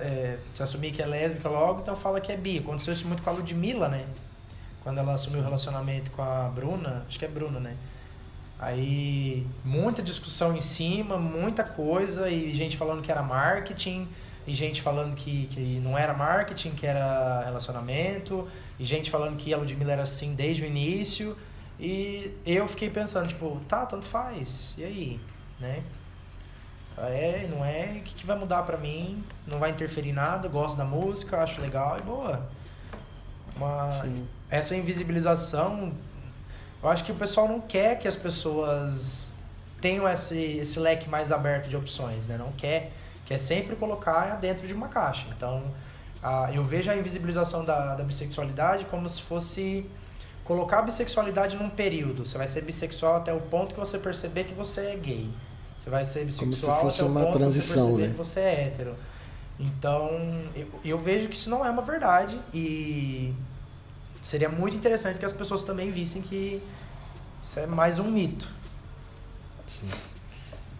é, 0.00 0.38
se 0.52 0.62
assumir 0.62 0.92
que 0.92 1.02
é 1.02 1.06
lésbica 1.06 1.48
logo, 1.48 1.80
então 1.80 1.96
fala 1.96 2.20
que 2.20 2.32
é 2.32 2.36
bi. 2.36 2.58
Aconteceu 2.58 2.92
isso 2.92 3.06
muito 3.06 3.22
com 3.22 3.30
a 3.30 3.32
Ludmilla, 3.32 3.88
né? 3.88 4.04
Quando 4.82 4.98
ela 4.98 5.14
assumiu 5.14 5.40
o 5.40 5.44
relacionamento 5.44 6.10
com 6.12 6.22
a 6.22 6.48
Bruna, 6.48 7.04
acho 7.08 7.18
que 7.18 7.24
é 7.24 7.28
Bruna, 7.28 7.58
né? 7.58 7.76
Aí, 8.58 9.46
muita 9.64 10.02
discussão 10.02 10.56
em 10.56 10.62
cima, 10.62 11.18
muita 11.18 11.62
coisa, 11.62 12.30
e 12.30 12.52
gente 12.54 12.76
falando 12.76 13.02
que 13.02 13.10
era 13.10 13.22
marketing, 13.22 14.08
e 14.46 14.54
gente 14.54 14.80
falando 14.80 15.14
que, 15.14 15.46
que 15.48 15.60
não 15.80 15.98
era 15.98 16.14
marketing, 16.14 16.70
que 16.70 16.86
era 16.86 17.42
relacionamento, 17.44 18.48
e 18.78 18.84
gente 18.84 19.10
falando 19.10 19.36
que 19.36 19.52
a 19.52 19.58
Ludmilla 19.58 19.92
era 19.92 20.02
assim 20.04 20.34
desde 20.34 20.62
o 20.62 20.66
início. 20.66 21.36
E 21.78 22.34
eu 22.44 22.66
fiquei 22.68 22.88
pensando, 22.88 23.28
tipo, 23.28 23.60
tá, 23.68 23.84
tanto 23.84 24.06
faz, 24.06 24.74
e 24.78 24.84
aí? 24.84 25.20
Né? 25.60 25.82
É, 26.98 27.46
não 27.50 27.62
é, 27.62 27.98
o 27.98 28.02
que, 28.02 28.14
que 28.14 28.26
vai 28.26 28.38
mudar 28.38 28.62
pra 28.62 28.78
mim? 28.78 29.22
Não 29.46 29.58
vai 29.58 29.70
interferir 29.70 30.12
nada, 30.12 30.48
gosto 30.48 30.76
da 30.76 30.84
música, 30.84 31.42
acho 31.42 31.60
legal 31.60 31.98
e 31.98 32.02
boa. 32.02 32.48
Uma, 33.54 33.90
essa 34.50 34.74
invisibilização, 34.74 35.92
eu 36.82 36.88
acho 36.88 37.04
que 37.04 37.12
o 37.12 37.14
pessoal 37.14 37.48
não 37.48 37.60
quer 37.60 37.98
que 37.98 38.08
as 38.08 38.16
pessoas 38.16 39.32
tenham 39.80 40.08
esse, 40.08 40.38
esse 40.38 40.78
leque 40.78 41.08
mais 41.08 41.30
aberto 41.30 41.68
de 41.68 41.76
opções, 41.76 42.26
né? 42.26 42.38
Não 42.38 42.52
quer, 42.52 42.92
quer 43.26 43.38
sempre 43.38 43.76
colocar 43.76 44.36
dentro 44.36 44.66
de 44.66 44.72
uma 44.72 44.88
caixa. 44.88 45.26
Então, 45.36 45.62
a, 46.22 46.50
eu 46.52 46.64
vejo 46.64 46.90
a 46.90 46.96
invisibilização 46.96 47.62
da, 47.62 47.94
da 47.94 48.04
bissexualidade 48.04 48.86
como 48.86 49.06
se 49.08 49.20
fosse 49.20 49.86
colocar 50.46 50.78
a 50.78 50.82
bissexualidade 50.82 51.56
num 51.56 51.68
período. 51.68 52.26
Você 52.26 52.38
vai 52.38 52.48
ser 52.48 52.62
bissexual 52.62 53.16
até 53.16 53.32
o 53.32 53.40
ponto 53.40 53.74
que 53.74 53.80
você 53.80 53.98
perceber 53.98 54.44
que 54.44 54.54
você 54.54 54.80
é 54.80 54.96
gay. 54.96 55.28
Você 55.80 55.90
vai 55.90 56.04
ser 56.04 56.24
bissexual 56.24 56.78
Como 56.78 56.90
se 56.90 56.98
fosse 56.98 57.02
uma 57.02 57.26
transição, 57.32 57.92
você 57.92 58.02
né? 58.02 58.08
Que 58.08 58.16
você 58.16 58.40
é 58.40 58.64
hétero. 58.66 58.94
Então, 59.58 60.10
eu, 60.54 60.66
eu 60.84 60.98
vejo 60.98 61.28
que 61.28 61.34
isso 61.34 61.50
não 61.50 61.64
é 61.64 61.70
uma 61.70 61.82
verdade 61.82 62.38
e 62.52 63.34
seria 64.22 64.48
muito 64.48 64.76
interessante 64.76 65.18
que 65.18 65.24
as 65.24 65.32
pessoas 65.32 65.62
também 65.62 65.90
vissem 65.90 66.22
que 66.22 66.62
isso 67.42 67.58
é 67.58 67.66
mais 67.66 67.98
um 67.98 68.10
mito. 68.10 68.48
Sim. 69.66 69.88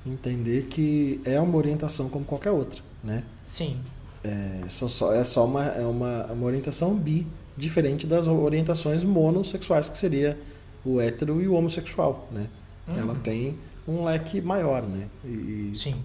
Entender 0.04 0.66
que 0.66 1.20
é 1.24 1.40
uma 1.40 1.56
orientação 1.56 2.08
como 2.08 2.24
qualquer 2.24 2.50
outra, 2.50 2.82
né? 3.02 3.24
Sim. 3.44 3.80
É 4.22 4.68
só, 4.68 5.12
é 5.12 5.24
só 5.24 5.44
uma, 5.44 5.66
é 5.66 5.86
uma, 5.86 6.26
uma 6.26 6.46
orientação 6.46 6.94
bi, 6.94 7.26
diferente 7.56 8.06
das 8.06 8.26
orientações 8.26 9.02
monossexuais, 9.02 9.88
que 9.88 9.96
seria 9.96 10.38
o 10.84 11.00
hétero 11.00 11.40
e 11.40 11.48
o 11.48 11.54
homossexual, 11.54 12.28
né? 12.30 12.48
Uhum. 12.86 12.98
Ela 12.98 13.14
tem 13.16 13.58
um 13.86 14.04
leque 14.04 14.40
maior, 14.40 14.82
né? 14.82 15.08
E, 15.24 15.72
Sim. 15.74 16.02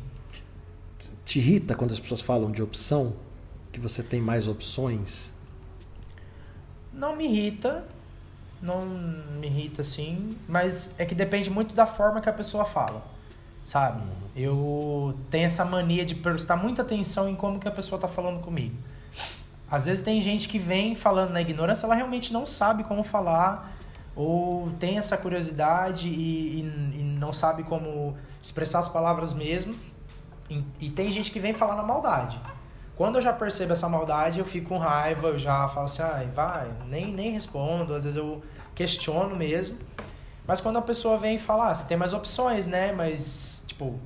Te 1.26 1.40
irrita 1.40 1.76
quando 1.76 1.94
as 1.94 2.00
pessoas 2.00 2.22
falam 2.22 2.52
de 2.52 2.62
opção? 2.62 3.14
Que 3.72 3.80
você 3.80 4.04
tem 4.04 4.22
mais 4.22 4.48
opções? 4.48 5.32
Não 6.94 7.16
me 7.16 7.26
irrita. 7.26 7.86
Não 8.62 8.86
me 8.86 9.48
irrita, 9.48 9.84
sim. 9.84 10.38
Mas 10.48 10.94
é 11.00 11.06
que 11.06 11.16
depende 11.16 11.50
muito 11.50 11.74
da 11.74 11.88
forma 11.88 12.22
que 12.22 12.30
a 12.30 12.34
pessoa 12.34 12.66
fala. 12.66 13.04
Sabe? 13.66 14.02
Uhum. 14.02 14.12
Eu 14.36 15.18
tenho 15.32 15.46
essa 15.46 15.66
mania 15.66 16.06
de 16.06 16.14
prestar 16.14 16.56
muita 16.56 16.84
atenção 16.84 17.28
em 17.28 17.36
como 17.36 17.60
que 17.60 17.68
a 17.68 17.72
pessoa 17.72 17.98
está 17.98 18.08
falando 18.08 18.40
comigo. 18.42 18.76
Às 19.72 19.86
vezes 19.86 20.04
tem 20.04 20.22
gente 20.22 20.50
que 20.50 20.60
vem 20.60 20.96
falando 20.96 21.32
na 21.32 21.40
ignorância, 21.40 21.86
ela 21.86 21.96
realmente 21.96 22.34
não 22.34 22.46
sabe 22.46 22.84
como 22.84 23.04
falar 23.04 23.72
ou 24.14 24.70
tem 24.72 24.98
essa 24.98 25.18
curiosidade 25.18 26.10
e, 26.10 26.60
e, 26.60 27.00
e 27.00 27.04
não 27.04 27.32
sabe 27.32 27.64
como 27.64 28.18
expressar 28.44 28.80
as 28.80 28.90
palavras 28.90 29.32
mesmo. 29.34 29.74
E, 30.50 30.62
e, 30.82 30.90
tem 30.90 31.14
gente 31.14 31.32
que 31.32 31.40
vem 31.40 31.54
falar 31.54 31.78
na 31.78 31.84
maldade. 31.84 32.38
Quando 32.98 33.16
eu 33.16 33.22
já 33.22 33.32
percebo 33.32 33.72
essa 33.72 33.88
maldade, 33.88 34.40
eu 34.40 34.46
fico 34.46 34.68
com 34.68 34.78
raiva, 34.78 35.30
eu 35.30 35.40
já 35.40 35.66
falo 35.70 35.86
assim, 35.86 36.02
ah, 36.02 36.22
vai, 36.36 36.70
nem, 36.88 37.08
nem 37.08 37.32
respondo, 37.32 37.96
às 37.96 38.04
vezes 38.04 38.18
eu 38.18 38.44
questiono 38.76 39.34
mesmo. 39.38 39.78
Mas 40.46 40.60
quando 40.60 40.78
a 40.78 40.82
pessoa 40.82 41.18
vem 41.18 41.36
e 41.36 41.40
fala, 41.40 41.72
ah, 41.72 41.76
você 41.76 41.86
tem 41.86 41.96
mais 41.96 42.12
opções, 42.12 42.68
né? 42.68 42.92
Mas, 42.92 43.64
tipo, 43.66 43.98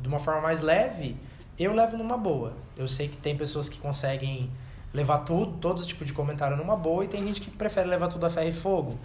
de 0.00 0.08
uma 0.08 0.18
forma 0.18 0.40
mais 0.40 0.62
leve, 0.62 1.18
eu 1.58 1.74
levo 1.74 1.98
numa 1.98 2.16
boa. 2.16 2.54
Eu 2.74 2.88
sei 2.88 3.08
que 3.08 3.18
tem 3.18 3.36
pessoas 3.36 3.68
que 3.68 3.78
conseguem 3.78 4.50
levar 4.94 5.18
tudo, 5.18 5.58
todo 5.58 5.84
tipo 5.84 6.04
de 6.04 6.12
comentário 6.12 6.56
numa 6.56 6.76
boa, 6.76 7.04
e 7.04 7.08
tem 7.08 7.26
gente 7.26 7.40
que 7.40 7.50
prefere 7.50 7.88
levar 7.88 8.06
tudo 8.08 8.24
a 8.24 8.30
ferro 8.30 8.48
e 8.48 8.52
fogo. 8.52 8.98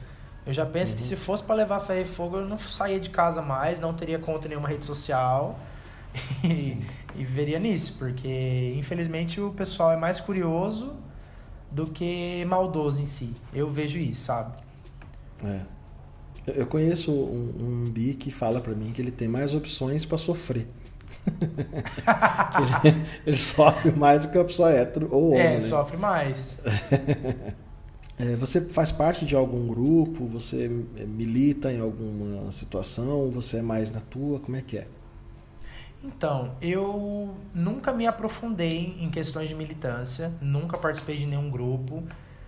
Eu 0.45 0.53
já 0.53 0.65
penso 0.65 0.93
uhum. 0.93 0.97
que 0.97 1.03
se 1.03 1.15
fosse 1.15 1.43
para 1.43 1.55
levar 1.55 1.79
ferro 1.79 2.01
e 2.01 2.05
fogo, 2.05 2.37
eu 2.37 2.45
não 2.45 2.59
saía 2.59 2.99
de 2.99 3.09
casa 3.09 3.41
mais, 3.41 3.79
não 3.79 3.93
teria 3.93 4.19
conta 4.19 4.45
em 4.45 4.49
nenhuma 4.49 4.69
rede 4.69 4.85
social 4.85 5.59
e, 6.43 6.77
e 7.15 7.25
veria 7.25 7.57
nisso, 7.57 7.95
porque 7.97 8.73
infelizmente 8.77 9.41
o 9.41 9.51
pessoal 9.51 9.91
é 9.91 9.97
mais 9.97 10.19
curioso 10.19 10.95
do 11.71 11.87
que 11.87 12.45
maldoso 12.45 12.99
em 12.99 13.05
si. 13.05 13.33
Eu 13.51 13.69
vejo 13.69 13.97
isso, 13.97 14.25
sabe? 14.25 14.57
É. 15.43 15.61
Eu 16.55 16.65
conheço 16.65 17.11
um, 17.11 17.53
um 17.59 17.89
bi 17.91 18.13
que 18.13 18.31
fala 18.31 18.61
para 18.61 18.73
mim 18.73 18.91
que 18.91 19.01
ele 19.01 19.11
tem 19.11 19.27
mais 19.27 19.53
opções 19.53 20.05
para 20.05 20.17
sofrer. 20.17 20.67
Ele, 22.83 23.05
ele, 23.25 23.37
sofre 23.37 23.91
mais 23.91 24.25
do 24.25 24.31
que 24.31 24.37
a 24.37 24.43
pessoa 24.43 24.71
hétero 24.71 25.07
ou 25.11 25.31
homem. 25.31 25.41
É, 25.41 25.53
né? 25.53 25.59
sofre 25.59 25.97
mais. 25.97 26.55
É, 28.21 28.35
você 28.35 28.59
faz 28.59 28.91
parte 28.91 29.25
de 29.25 29.33
algum 29.33 29.65
grupo? 29.65 30.27
Você 30.27 30.67
milita 31.07 31.71
em 31.71 31.79
alguma 31.79 32.51
situação? 32.51 33.31
Você 33.31 33.59
é 33.59 33.61
mais 33.61 33.89
na 33.91 34.01
tua? 34.01 34.41
Como 34.41 34.57
é 34.57 34.61
que 34.61 34.77
é? 34.77 34.87
Então, 36.03 36.51
eu 36.61 37.33
nunca 37.53 37.93
me 37.93 38.05
aprofundei 38.05 38.97
em 38.99 39.09
questões 39.09 39.47
de 39.47 39.55
militância, 39.55 40.33
nunca 40.41 40.77
participei 40.77 41.17
de 41.17 41.25
nenhum 41.25 41.49
grupo, 41.49 42.03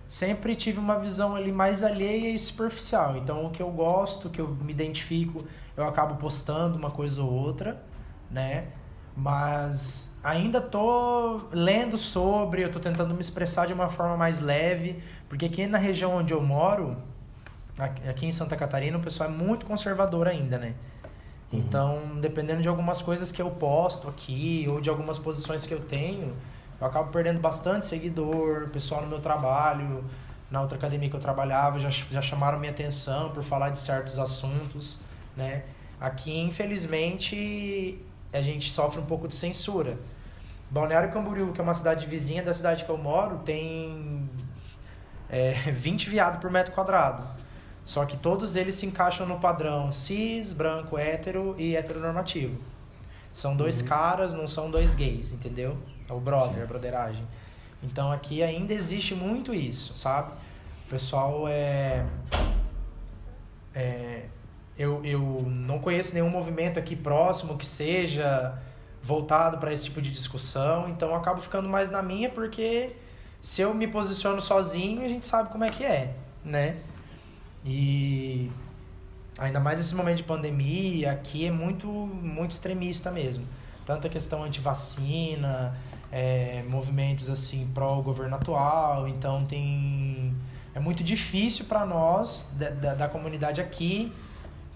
sempre 0.08 0.54
tive 0.54 0.78
uma 0.78 0.98
visão 0.98 1.34
ali 1.34 1.52
mais 1.52 1.82
alheia 1.82 2.34
e 2.34 2.38
superficial. 2.38 3.16
Então, 3.16 3.46
o 3.46 3.50
que 3.50 3.62
eu 3.62 3.70
gosto, 3.70 4.28
o 4.28 4.30
que 4.30 4.40
eu 4.40 4.48
me 4.48 4.72
identifico, 4.72 5.44
eu 5.74 5.86
acabo 5.86 6.16
postando 6.16 6.76
uma 6.76 6.90
coisa 6.90 7.22
ou 7.22 7.30
outra, 7.30 7.82
né? 8.32 8.64
Mas 9.16 10.16
ainda 10.24 10.60
tô 10.60 11.42
lendo 11.52 11.98
sobre, 11.98 12.64
eu 12.64 12.72
tô 12.72 12.80
tentando 12.80 13.14
me 13.14 13.20
expressar 13.20 13.66
de 13.66 13.72
uma 13.72 13.88
forma 13.88 14.16
mais 14.16 14.40
leve, 14.40 15.02
porque 15.28 15.46
aqui 15.46 15.66
na 15.66 15.78
região 15.78 16.16
onde 16.16 16.32
eu 16.32 16.42
moro, 16.42 16.96
aqui 17.78 18.26
em 18.26 18.32
Santa 18.32 18.56
Catarina, 18.56 18.96
o 18.96 19.00
pessoal 19.00 19.28
é 19.28 19.32
muito 19.32 19.66
conservador 19.66 20.26
ainda, 20.26 20.58
né? 20.58 20.74
Uhum. 21.52 21.58
Então, 21.58 22.20
dependendo 22.20 22.62
de 22.62 22.68
algumas 22.68 23.02
coisas 23.02 23.30
que 23.30 23.42
eu 23.42 23.50
posto 23.50 24.08
aqui 24.08 24.66
ou 24.68 24.80
de 24.80 24.88
algumas 24.88 25.18
posições 25.18 25.66
que 25.66 25.74
eu 25.74 25.80
tenho, 25.80 26.34
eu 26.80 26.86
acabo 26.86 27.10
perdendo 27.12 27.38
bastante 27.38 27.86
seguidor, 27.86 28.68
pessoal 28.70 29.02
no 29.02 29.08
meu 29.08 29.20
trabalho, 29.20 30.04
na 30.50 30.60
outra 30.60 30.76
academia 30.76 31.08
que 31.08 31.16
eu 31.16 31.20
trabalhava, 31.20 31.78
já, 31.78 31.90
já 31.90 32.22
chamaram 32.22 32.58
minha 32.58 32.72
atenção 32.72 33.30
por 33.30 33.42
falar 33.42 33.70
de 33.70 33.78
certos 33.78 34.18
assuntos, 34.18 35.00
né? 35.36 35.64
Aqui, 36.00 36.36
infelizmente, 36.36 37.98
a 38.32 38.40
gente 38.40 38.70
sofre 38.70 39.00
um 39.00 39.06
pouco 39.06 39.28
de 39.28 39.34
censura. 39.34 39.98
Balneário 40.70 41.12
Camboriú, 41.12 41.52
que 41.52 41.60
é 41.60 41.62
uma 41.62 41.74
cidade 41.74 42.06
vizinha 42.06 42.42
da 42.42 42.54
cidade 42.54 42.84
que 42.84 42.90
eu 42.90 42.96
moro, 42.96 43.38
tem 43.40 44.28
é, 45.28 45.52
20 45.72 46.08
viados 46.08 46.40
por 46.40 46.50
metro 46.50 46.72
quadrado. 46.72 47.26
Só 47.84 48.06
que 48.06 48.16
todos 48.16 48.54
eles 48.56 48.76
se 48.76 48.86
encaixam 48.86 49.26
no 49.26 49.40
padrão 49.40 49.92
cis, 49.92 50.52
branco, 50.52 50.96
hétero 50.96 51.54
e 51.58 51.76
heteronormativo. 51.76 52.58
São 53.32 53.56
dois 53.56 53.80
uhum. 53.80 53.88
caras, 53.88 54.34
não 54.34 54.46
são 54.46 54.70
dois 54.70 54.94
gays, 54.94 55.32
entendeu? 55.32 55.76
É 56.08 56.12
o 56.12 56.20
brother, 56.20 56.54
Sim. 56.54 56.62
a 56.62 56.66
broderagem. 56.66 57.26
Então 57.82 58.12
aqui 58.12 58.42
ainda 58.42 58.72
existe 58.72 59.14
muito 59.14 59.52
isso, 59.52 59.96
sabe? 59.96 60.32
O 60.86 60.90
pessoal 60.90 61.48
é. 61.48 62.06
é 63.74 64.26
eu, 64.78 65.04
eu 65.04 65.20
não 65.46 65.78
conheço 65.78 66.14
nenhum 66.14 66.30
movimento 66.30 66.78
aqui 66.78 66.96
próximo 66.96 67.56
que 67.56 67.66
seja 67.66 68.58
voltado 69.02 69.58
para 69.58 69.72
esse 69.72 69.84
tipo 69.84 70.00
de 70.00 70.10
discussão, 70.10 70.88
então 70.88 71.08
eu 71.10 71.14
acabo 71.16 71.40
ficando 71.40 71.68
mais 71.68 71.90
na 71.90 72.02
minha 72.02 72.30
porque 72.30 72.94
se 73.40 73.60
eu 73.60 73.74
me 73.74 73.88
posiciono 73.88 74.40
sozinho, 74.40 75.04
a 75.04 75.08
gente 75.08 75.26
sabe 75.26 75.50
como 75.50 75.64
é 75.64 75.70
que 75.70 75.84
é, 75.84 76.14
né? 76.44 76.76
E 77.64 78.50
ainda 79.38 79.58
mais 79.58 79.78
nesse 79.78 79.94
momento 79.94 80.18
de 80.18 80.22
pandemia, 80.22 81.10
aqui 81.10 81.46
é 81.46 81.50
muito, 81.50 81.88
muito 81.88 82.52
extremista 82.52 83.10
mesmo. 83.10 83.44
Tanto 83.84 84.06
a 84.06 84.10
questão 84.10 84.44
anti-vacina, 84.44 85.76
é, 86.10 86.62
movimentos 86.68 87.28
assim 87.28 87.68
pró-governo 87.74 88.36
atual, 88.36 89.08
então 89.08 89.44
tem... 89.44 90.34
É 90.74 90.80
muito 90.80 91.04
difícil 91.04 91.66
para 91.66 91.84
nós, 91.84 92.50
da, 92.54 92.70
da, 92.70 92.94
da 92.94 93.08
comunidade 93.08 93.60
aqui, 93.60 94.12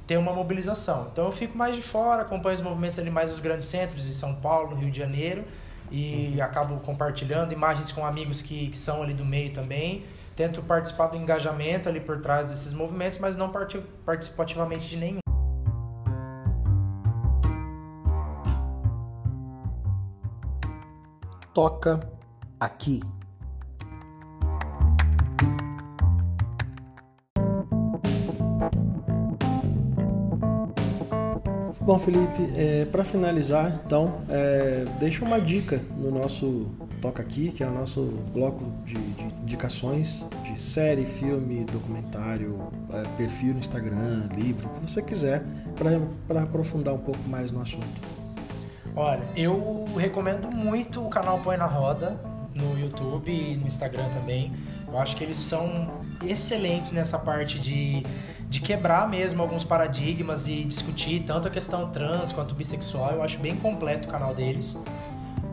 ter 0.06 0.16
uma 0.16 0.32
mobilização. 0.32 1.08
Então 1.12 1.26
eu 1.26 1.32
fico 1.32 1.56
mais 1.56 1.74
de 1.74 1.82
fora, 1.82 2.22
acompanho 2.22 2.54
os 2.54 2.62
movimentos 2.62 2.98
ali 2.98 3.10
mais 3.10 3.30
nos 3.30 3.40
grandes 3.40 3.66
centros, 3.66 4.06
em 4.06 4.12
São 4.12 4.34
Paulo, 4.34 4.70
no 4.70 4.76
Rio 4.76 4.90
de 4.90 4.98
Janeiro, 4.98 5.44
e 5.90 6.34
uhum. 6.36 6.44
acabo 6.44 6.76
compartilhando 6.80 7.52
imagens 7.52 7.92
com 7.92 8.04
amigos 8.04 8.42
que, 8.42 8.68
que 8.68 8.76
são 8.76 9.02
ali 9.02 9.14
do 9.14 9.24
meio 9.24 9.52
também 9.52 10.04
tento 10.36 10.62
participar 10.62 11.06
do 11.08 11.16
engajamento 11.16 11.88
ali 11.88 11.98
por 11.98 12.20
trás 12.20 12.48
desses 12.48 12.74
movimentos, 12.74 13.18
mas 13.18 13.36
não 13.36 13.50
participo 13.50 14.42
ativamente 14.42 14.86
de 14.86 14.96
nenhum. 14.98 15.18
Toca 21.54 22.06
aqui. 22.60 23.00
Bom, 31.86 32.00
Felipe, 32.00 32.52
é, 32.56 32.84
para 32.84 33.04
finalizar, 33.04 33.80
então, 33.86 34.20
é, 34.28 34.84
deixa 34.98 35.24
uma 35.24 35.40
dica 35.40 35.80
no 35.96 36.10
nosso 36.10 36.66
Toca 37.00 37.22
Aqui, 37.22 37.52
que 37.52 37.62
é 37.62 37.66
o 37.68 37.70
nosso 37.70 38.02
bloco 38.34 38.64
de, 38.84 38.94
de 38.94 39.24
indicações 39.44 40.28
de 40.42 40.60
série, 40.60 41.04
filme, 41.06 41.64
documentário, 41.64 42.58
é, 42.92 43.04
perfil 43.16 43.52
no 43.52 43.60
Instagram, 43.60 44.28
livro, 44.34 44.66
o 44.66 44.70
que 44.80 44.90
você 44.90 45.00
quiser, 45.00 45.44
para 46.26 46.42
aprofundar 46.42 46.92
um 46.92 46.98
pouco 46.98 47.22
mais 47.28 47.52
no 47.52 47.62
assunto. 47.62 47.86
Olha, 48.96 49.22
eu 49.36 49.84
recomendo 49.96 50.50
muito 50.50 51.06
o 51.06 51.08
canal 51.08 51.38
Põe 51.38 51.56
na 51.56 51.66
Roda 51.66 52.18
no 52.52 52.76
YouTube 52.76 53.30
e 53.30 53.56
no 53.56 53.68
Instagram 53.68 54.08
também. 54.08 54.52
Eu 54.88 54.98
acho 54.98 55.14
que 55.14 55.22
eles 55.22 55.38
são 55.38 55.88
excelentes 56.24 56.90
nessa 56.90 57.16
parte 57.16 57.60
de 57.60 58.02
de 58.48 58.60
quebrar 58.60 59.08
mesmo 59.08 59.42
alguns 59.42 59.64
paradigmas 59.64 60.46
e 60.46 60.64
discutir 60.64 61.24
tanto 61.26 61.48
a 61.48 61.50
questão 61.50 61.90
trans 61.90 62.32
quanto 62.32 62.54
bissexual. 62.54 63.12
Eu 63.12 63.22
acho 63.22 63.38
bem 63.38 63.56
completo 63.56 64.08
o 64.08 64.10
canal 64.10 64.34
deles. 64.34 64.78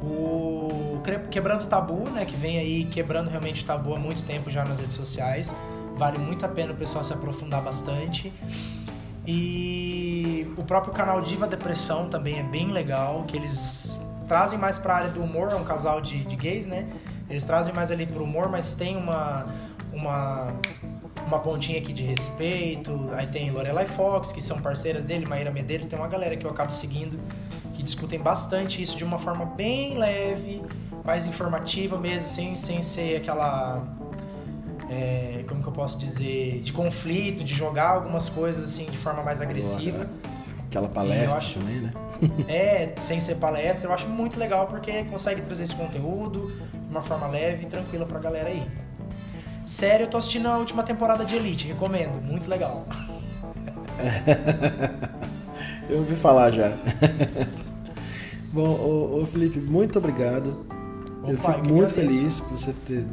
O 0.02 1.02
Quebrando 1.32 1.66
Tabu, 1.66 2.10
né, 2.10 2.26
que 2.26 2.36
vem 2.36 2.58
aí 2.58 2.86
quebrando 2.86 3.30
realmente 3.30 3.64
o 3.64 3.66
tabu 3.66 3.96
há 3.96 4.00
muito 4.00 4.24
tempo 4.24 4.50
já 4.50 4.64
nas 4.64 4.80
redes 4.80 4.96
sociais. 4.96 5.54
Vale 5.96 6.18
muito 6.18 6.46
a 6.46 6.50
pena 6.50 6.72
o 6.74 6.76
pessoal 6.76 7.04
se 7.04 7.14
aprofundar 7.14 7.62
bastante. 7.62 8.32
E 9.26 10.52
o 10.58 10.64
próprio 10.64 10.94
canal 10.94 11.22
Diva 11.22 11.48
Depressão 11.48 12.10
também 12.10 12.40
é 12.40 12.44
bem 12.44 12.72
legal, 12.72 13.24
que 13.24 13.38
eles 13.38 14.02
trazem 14.28 14.58
mais 14.58 14.78
para 14.78 14.94
a 14.94 14.98
área 14.98 15.10
do 15.10 15.22
humor, 15.22 15.52
é 15.52 15.56
um 15.56 15.64
casal 15.64 16.02
de, 16.02 16.24
de 16.26 16.36
gays, 16.36 16.66
né? 16.66 16.88
Eles 17.30 17.44
trazem 17.44 17.74
mais 17.74 17.90
ali 17.92 18.06
pro 18.06 18.24
humor, 18.24 18.50
mas 18.50 18.74
tem 18.74 18.98
uma, 18.98 19.46
uma 19.94 20.48
uma 21.28 21.40
pontinha 21.40 21.80
aqui 21.80 21.94
de 21.94 22.04
respeito. 22.04 23.10
Aí 23.14 23.28
tem 23.28 23.52
Lorelai 23.52 23.86
Fox, 23.86 24.32
que 24.32 24.42
são 24.42 24.60
parceiras 24.60 25.04
dele, 25.04 25.26
Maíra 25.26 25.52
Medeiros, 25.52 25.88
tem 25.88 25.98
uma 25.98 26.08
galera 26.08 26.36
que 26.36 26.46
eu 26.46 26.52
acabo 26.52 26.72
seguindo 26.72 27.20
que 27.74 27.82
discutem 27.84 28.20
bastante 28.20 28.82
isso 28.82 28.96
de 28.96 29.04
uma 29.04 29.18
forma 29.18 29.46
bem 29.46 29.98
leve, 29.98 30.62
mais 31.04 31.26
informativa 31.26 31.98
mesmo, 31.98 32.28
sem, 32.28 32.56
sem 32.56 32.82
ser 32.84 33.18
aquela. 33.18 33.84
É, 34.90 35.44
como 35.48 35.62
que 35.62 35.68
eu 35.68 35.74
posso 35.74 35.98
dizer? 35.98 36.62
De 36.62 36.72
conflito, 36.72 37.44
de 37.44 37.54
jogar 37.54 37.90
algumas 37.90 38.30
coisas 38.30 38.66
assim 38.66 38.86
de 38.86 38.98
forma 38.98 39.24
mais 39.24 39.42
agressiva. 39.42 40.10
Aquela 40.68 40.88
palestra 40.88 41.38
acho, 41.38 41.60
também, 41.60 41.82
né? 41.82 41.94
é, 42.48 42.94
sem 42.98 43.20
ser 43.20 43.36
palestra, 43.36 43.90
eu 43.90 43.94
acho 43.94 44.08
muito 44.08 44.40
legal 44.40 44.68
porque 44.68 45.04
consegue 45.06 45.42
trazer 45.42 45.64
esse 45.64 45.76
conteúdo 45.76 46.52
de 46.72 46.90
uma 46.90 47.02
forma 47.02 47.28
leve 47.28 47.64
e 47.64 47.66
tranquila 47.68 48.06
pra 48.06 48.20
galera 48.20 48.50
aí. 48.50 48.68
Sério, 49.66 50.06
eu 50.06 50.10
tô 50.10 50.18
assistindo 50.18 50.48
a 50.48 50.58
última 50.58 50.84
temporada 50.84 51.24
de 51.24 51.36
Elite, 51.36 51.68
recomendo, 51.68 52.22
muito 52.22 52.50
legal. 52.50 52.86
eu 55.90 56.00
ouvi 56.00 56.16
falar 56.16 56.52
já. 56.52 56.78
Bom, 58.52 58.70
ô, 58.70 59.22
ô, 59.22 59.26
Felipe, 59.26 59.60
muito 59.60 59.98
obrigado. 59.98 60.66
Opa, 61.24 61.32
eu 61.32 61.38
fico 61.38 61.66
muito 61.66 61.94
feliz 61.94 62.40
por 62.40 62.58
você 62.58 62.74
ter 62.86 63.06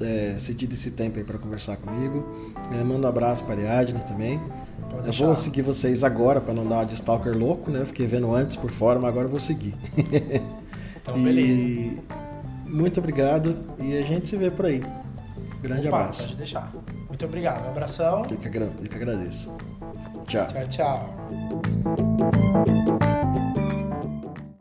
é, 0.00 0.34
cedido 0.38 0.74
esse 0.74 0.90
tempo 0.90 1.18
aí 1.18 1.24
para 1.24 1.38
conversar 1.38 1.76
comigo. 1.76 2.52
É, 2.72 2.82
mando 2.82 3.06
um 3.06 3.08
abraço 3.08 3.44
para 3.44 3.54
a 3.54 3.58
Ariadne 3.58 4.04
também. 4.04 4.40
Pode 4.90 5.06
eu 5.06 5.26
vou 5.26 5.36
seguir 5.36 5.62
vocês 5.62 6.04
agora 6.04 6.40
para 6.40 6.52
não 6.52 6.66
dar 6.66 6.76
uma 6.76 6.84
de 6.84 6.94
stalker 6.94 7.36
louco, 7.36 7.70
né? 7.70 7.80
Eu 7.80 7.86
fiquei 7.86 8.06
vendo 8.06 8.34
antes 8.34 8.56
por 8.56 8.70
fora, 8.70 8.98
mas 8.98 9.08
agora 9.08 9.26
eu 9.26 9.30
vou 9.30 9.40
seguir. 9.40 9.74
Então, 11.02 11.20
beleza. 11.20 11.48
E 11.48 11.98
muito 12.64 13.00
obrigado 13.00 13.56
e 13.78 13.96
a 13.96 14.04
gente 14.04 14.28
se 14.28 14.36
vê 14.36 14.50
por 14.50 14.66
aí. 14.66 14.82
Grande 15.62 15.88
Opa, 15.88 16.00
abraço. 16.00 16.24
Pode 16.24 16.36
deixar. 16.36 16.70
Muito 17.08 17.24
obrigado. 17.24 17.64
Um 17.66 17.70
abração. 17.70 18.26
Eu 18.28 18.36
que, 18.36 18.48
agra 18.48 18.70
eu 18.82 18.88
que 18.88 18.96
agradeço. 18.96 19.56
Tchau. 20.26 20.46
Tchau, 20.48 20.68
tchau. 20.68 21.08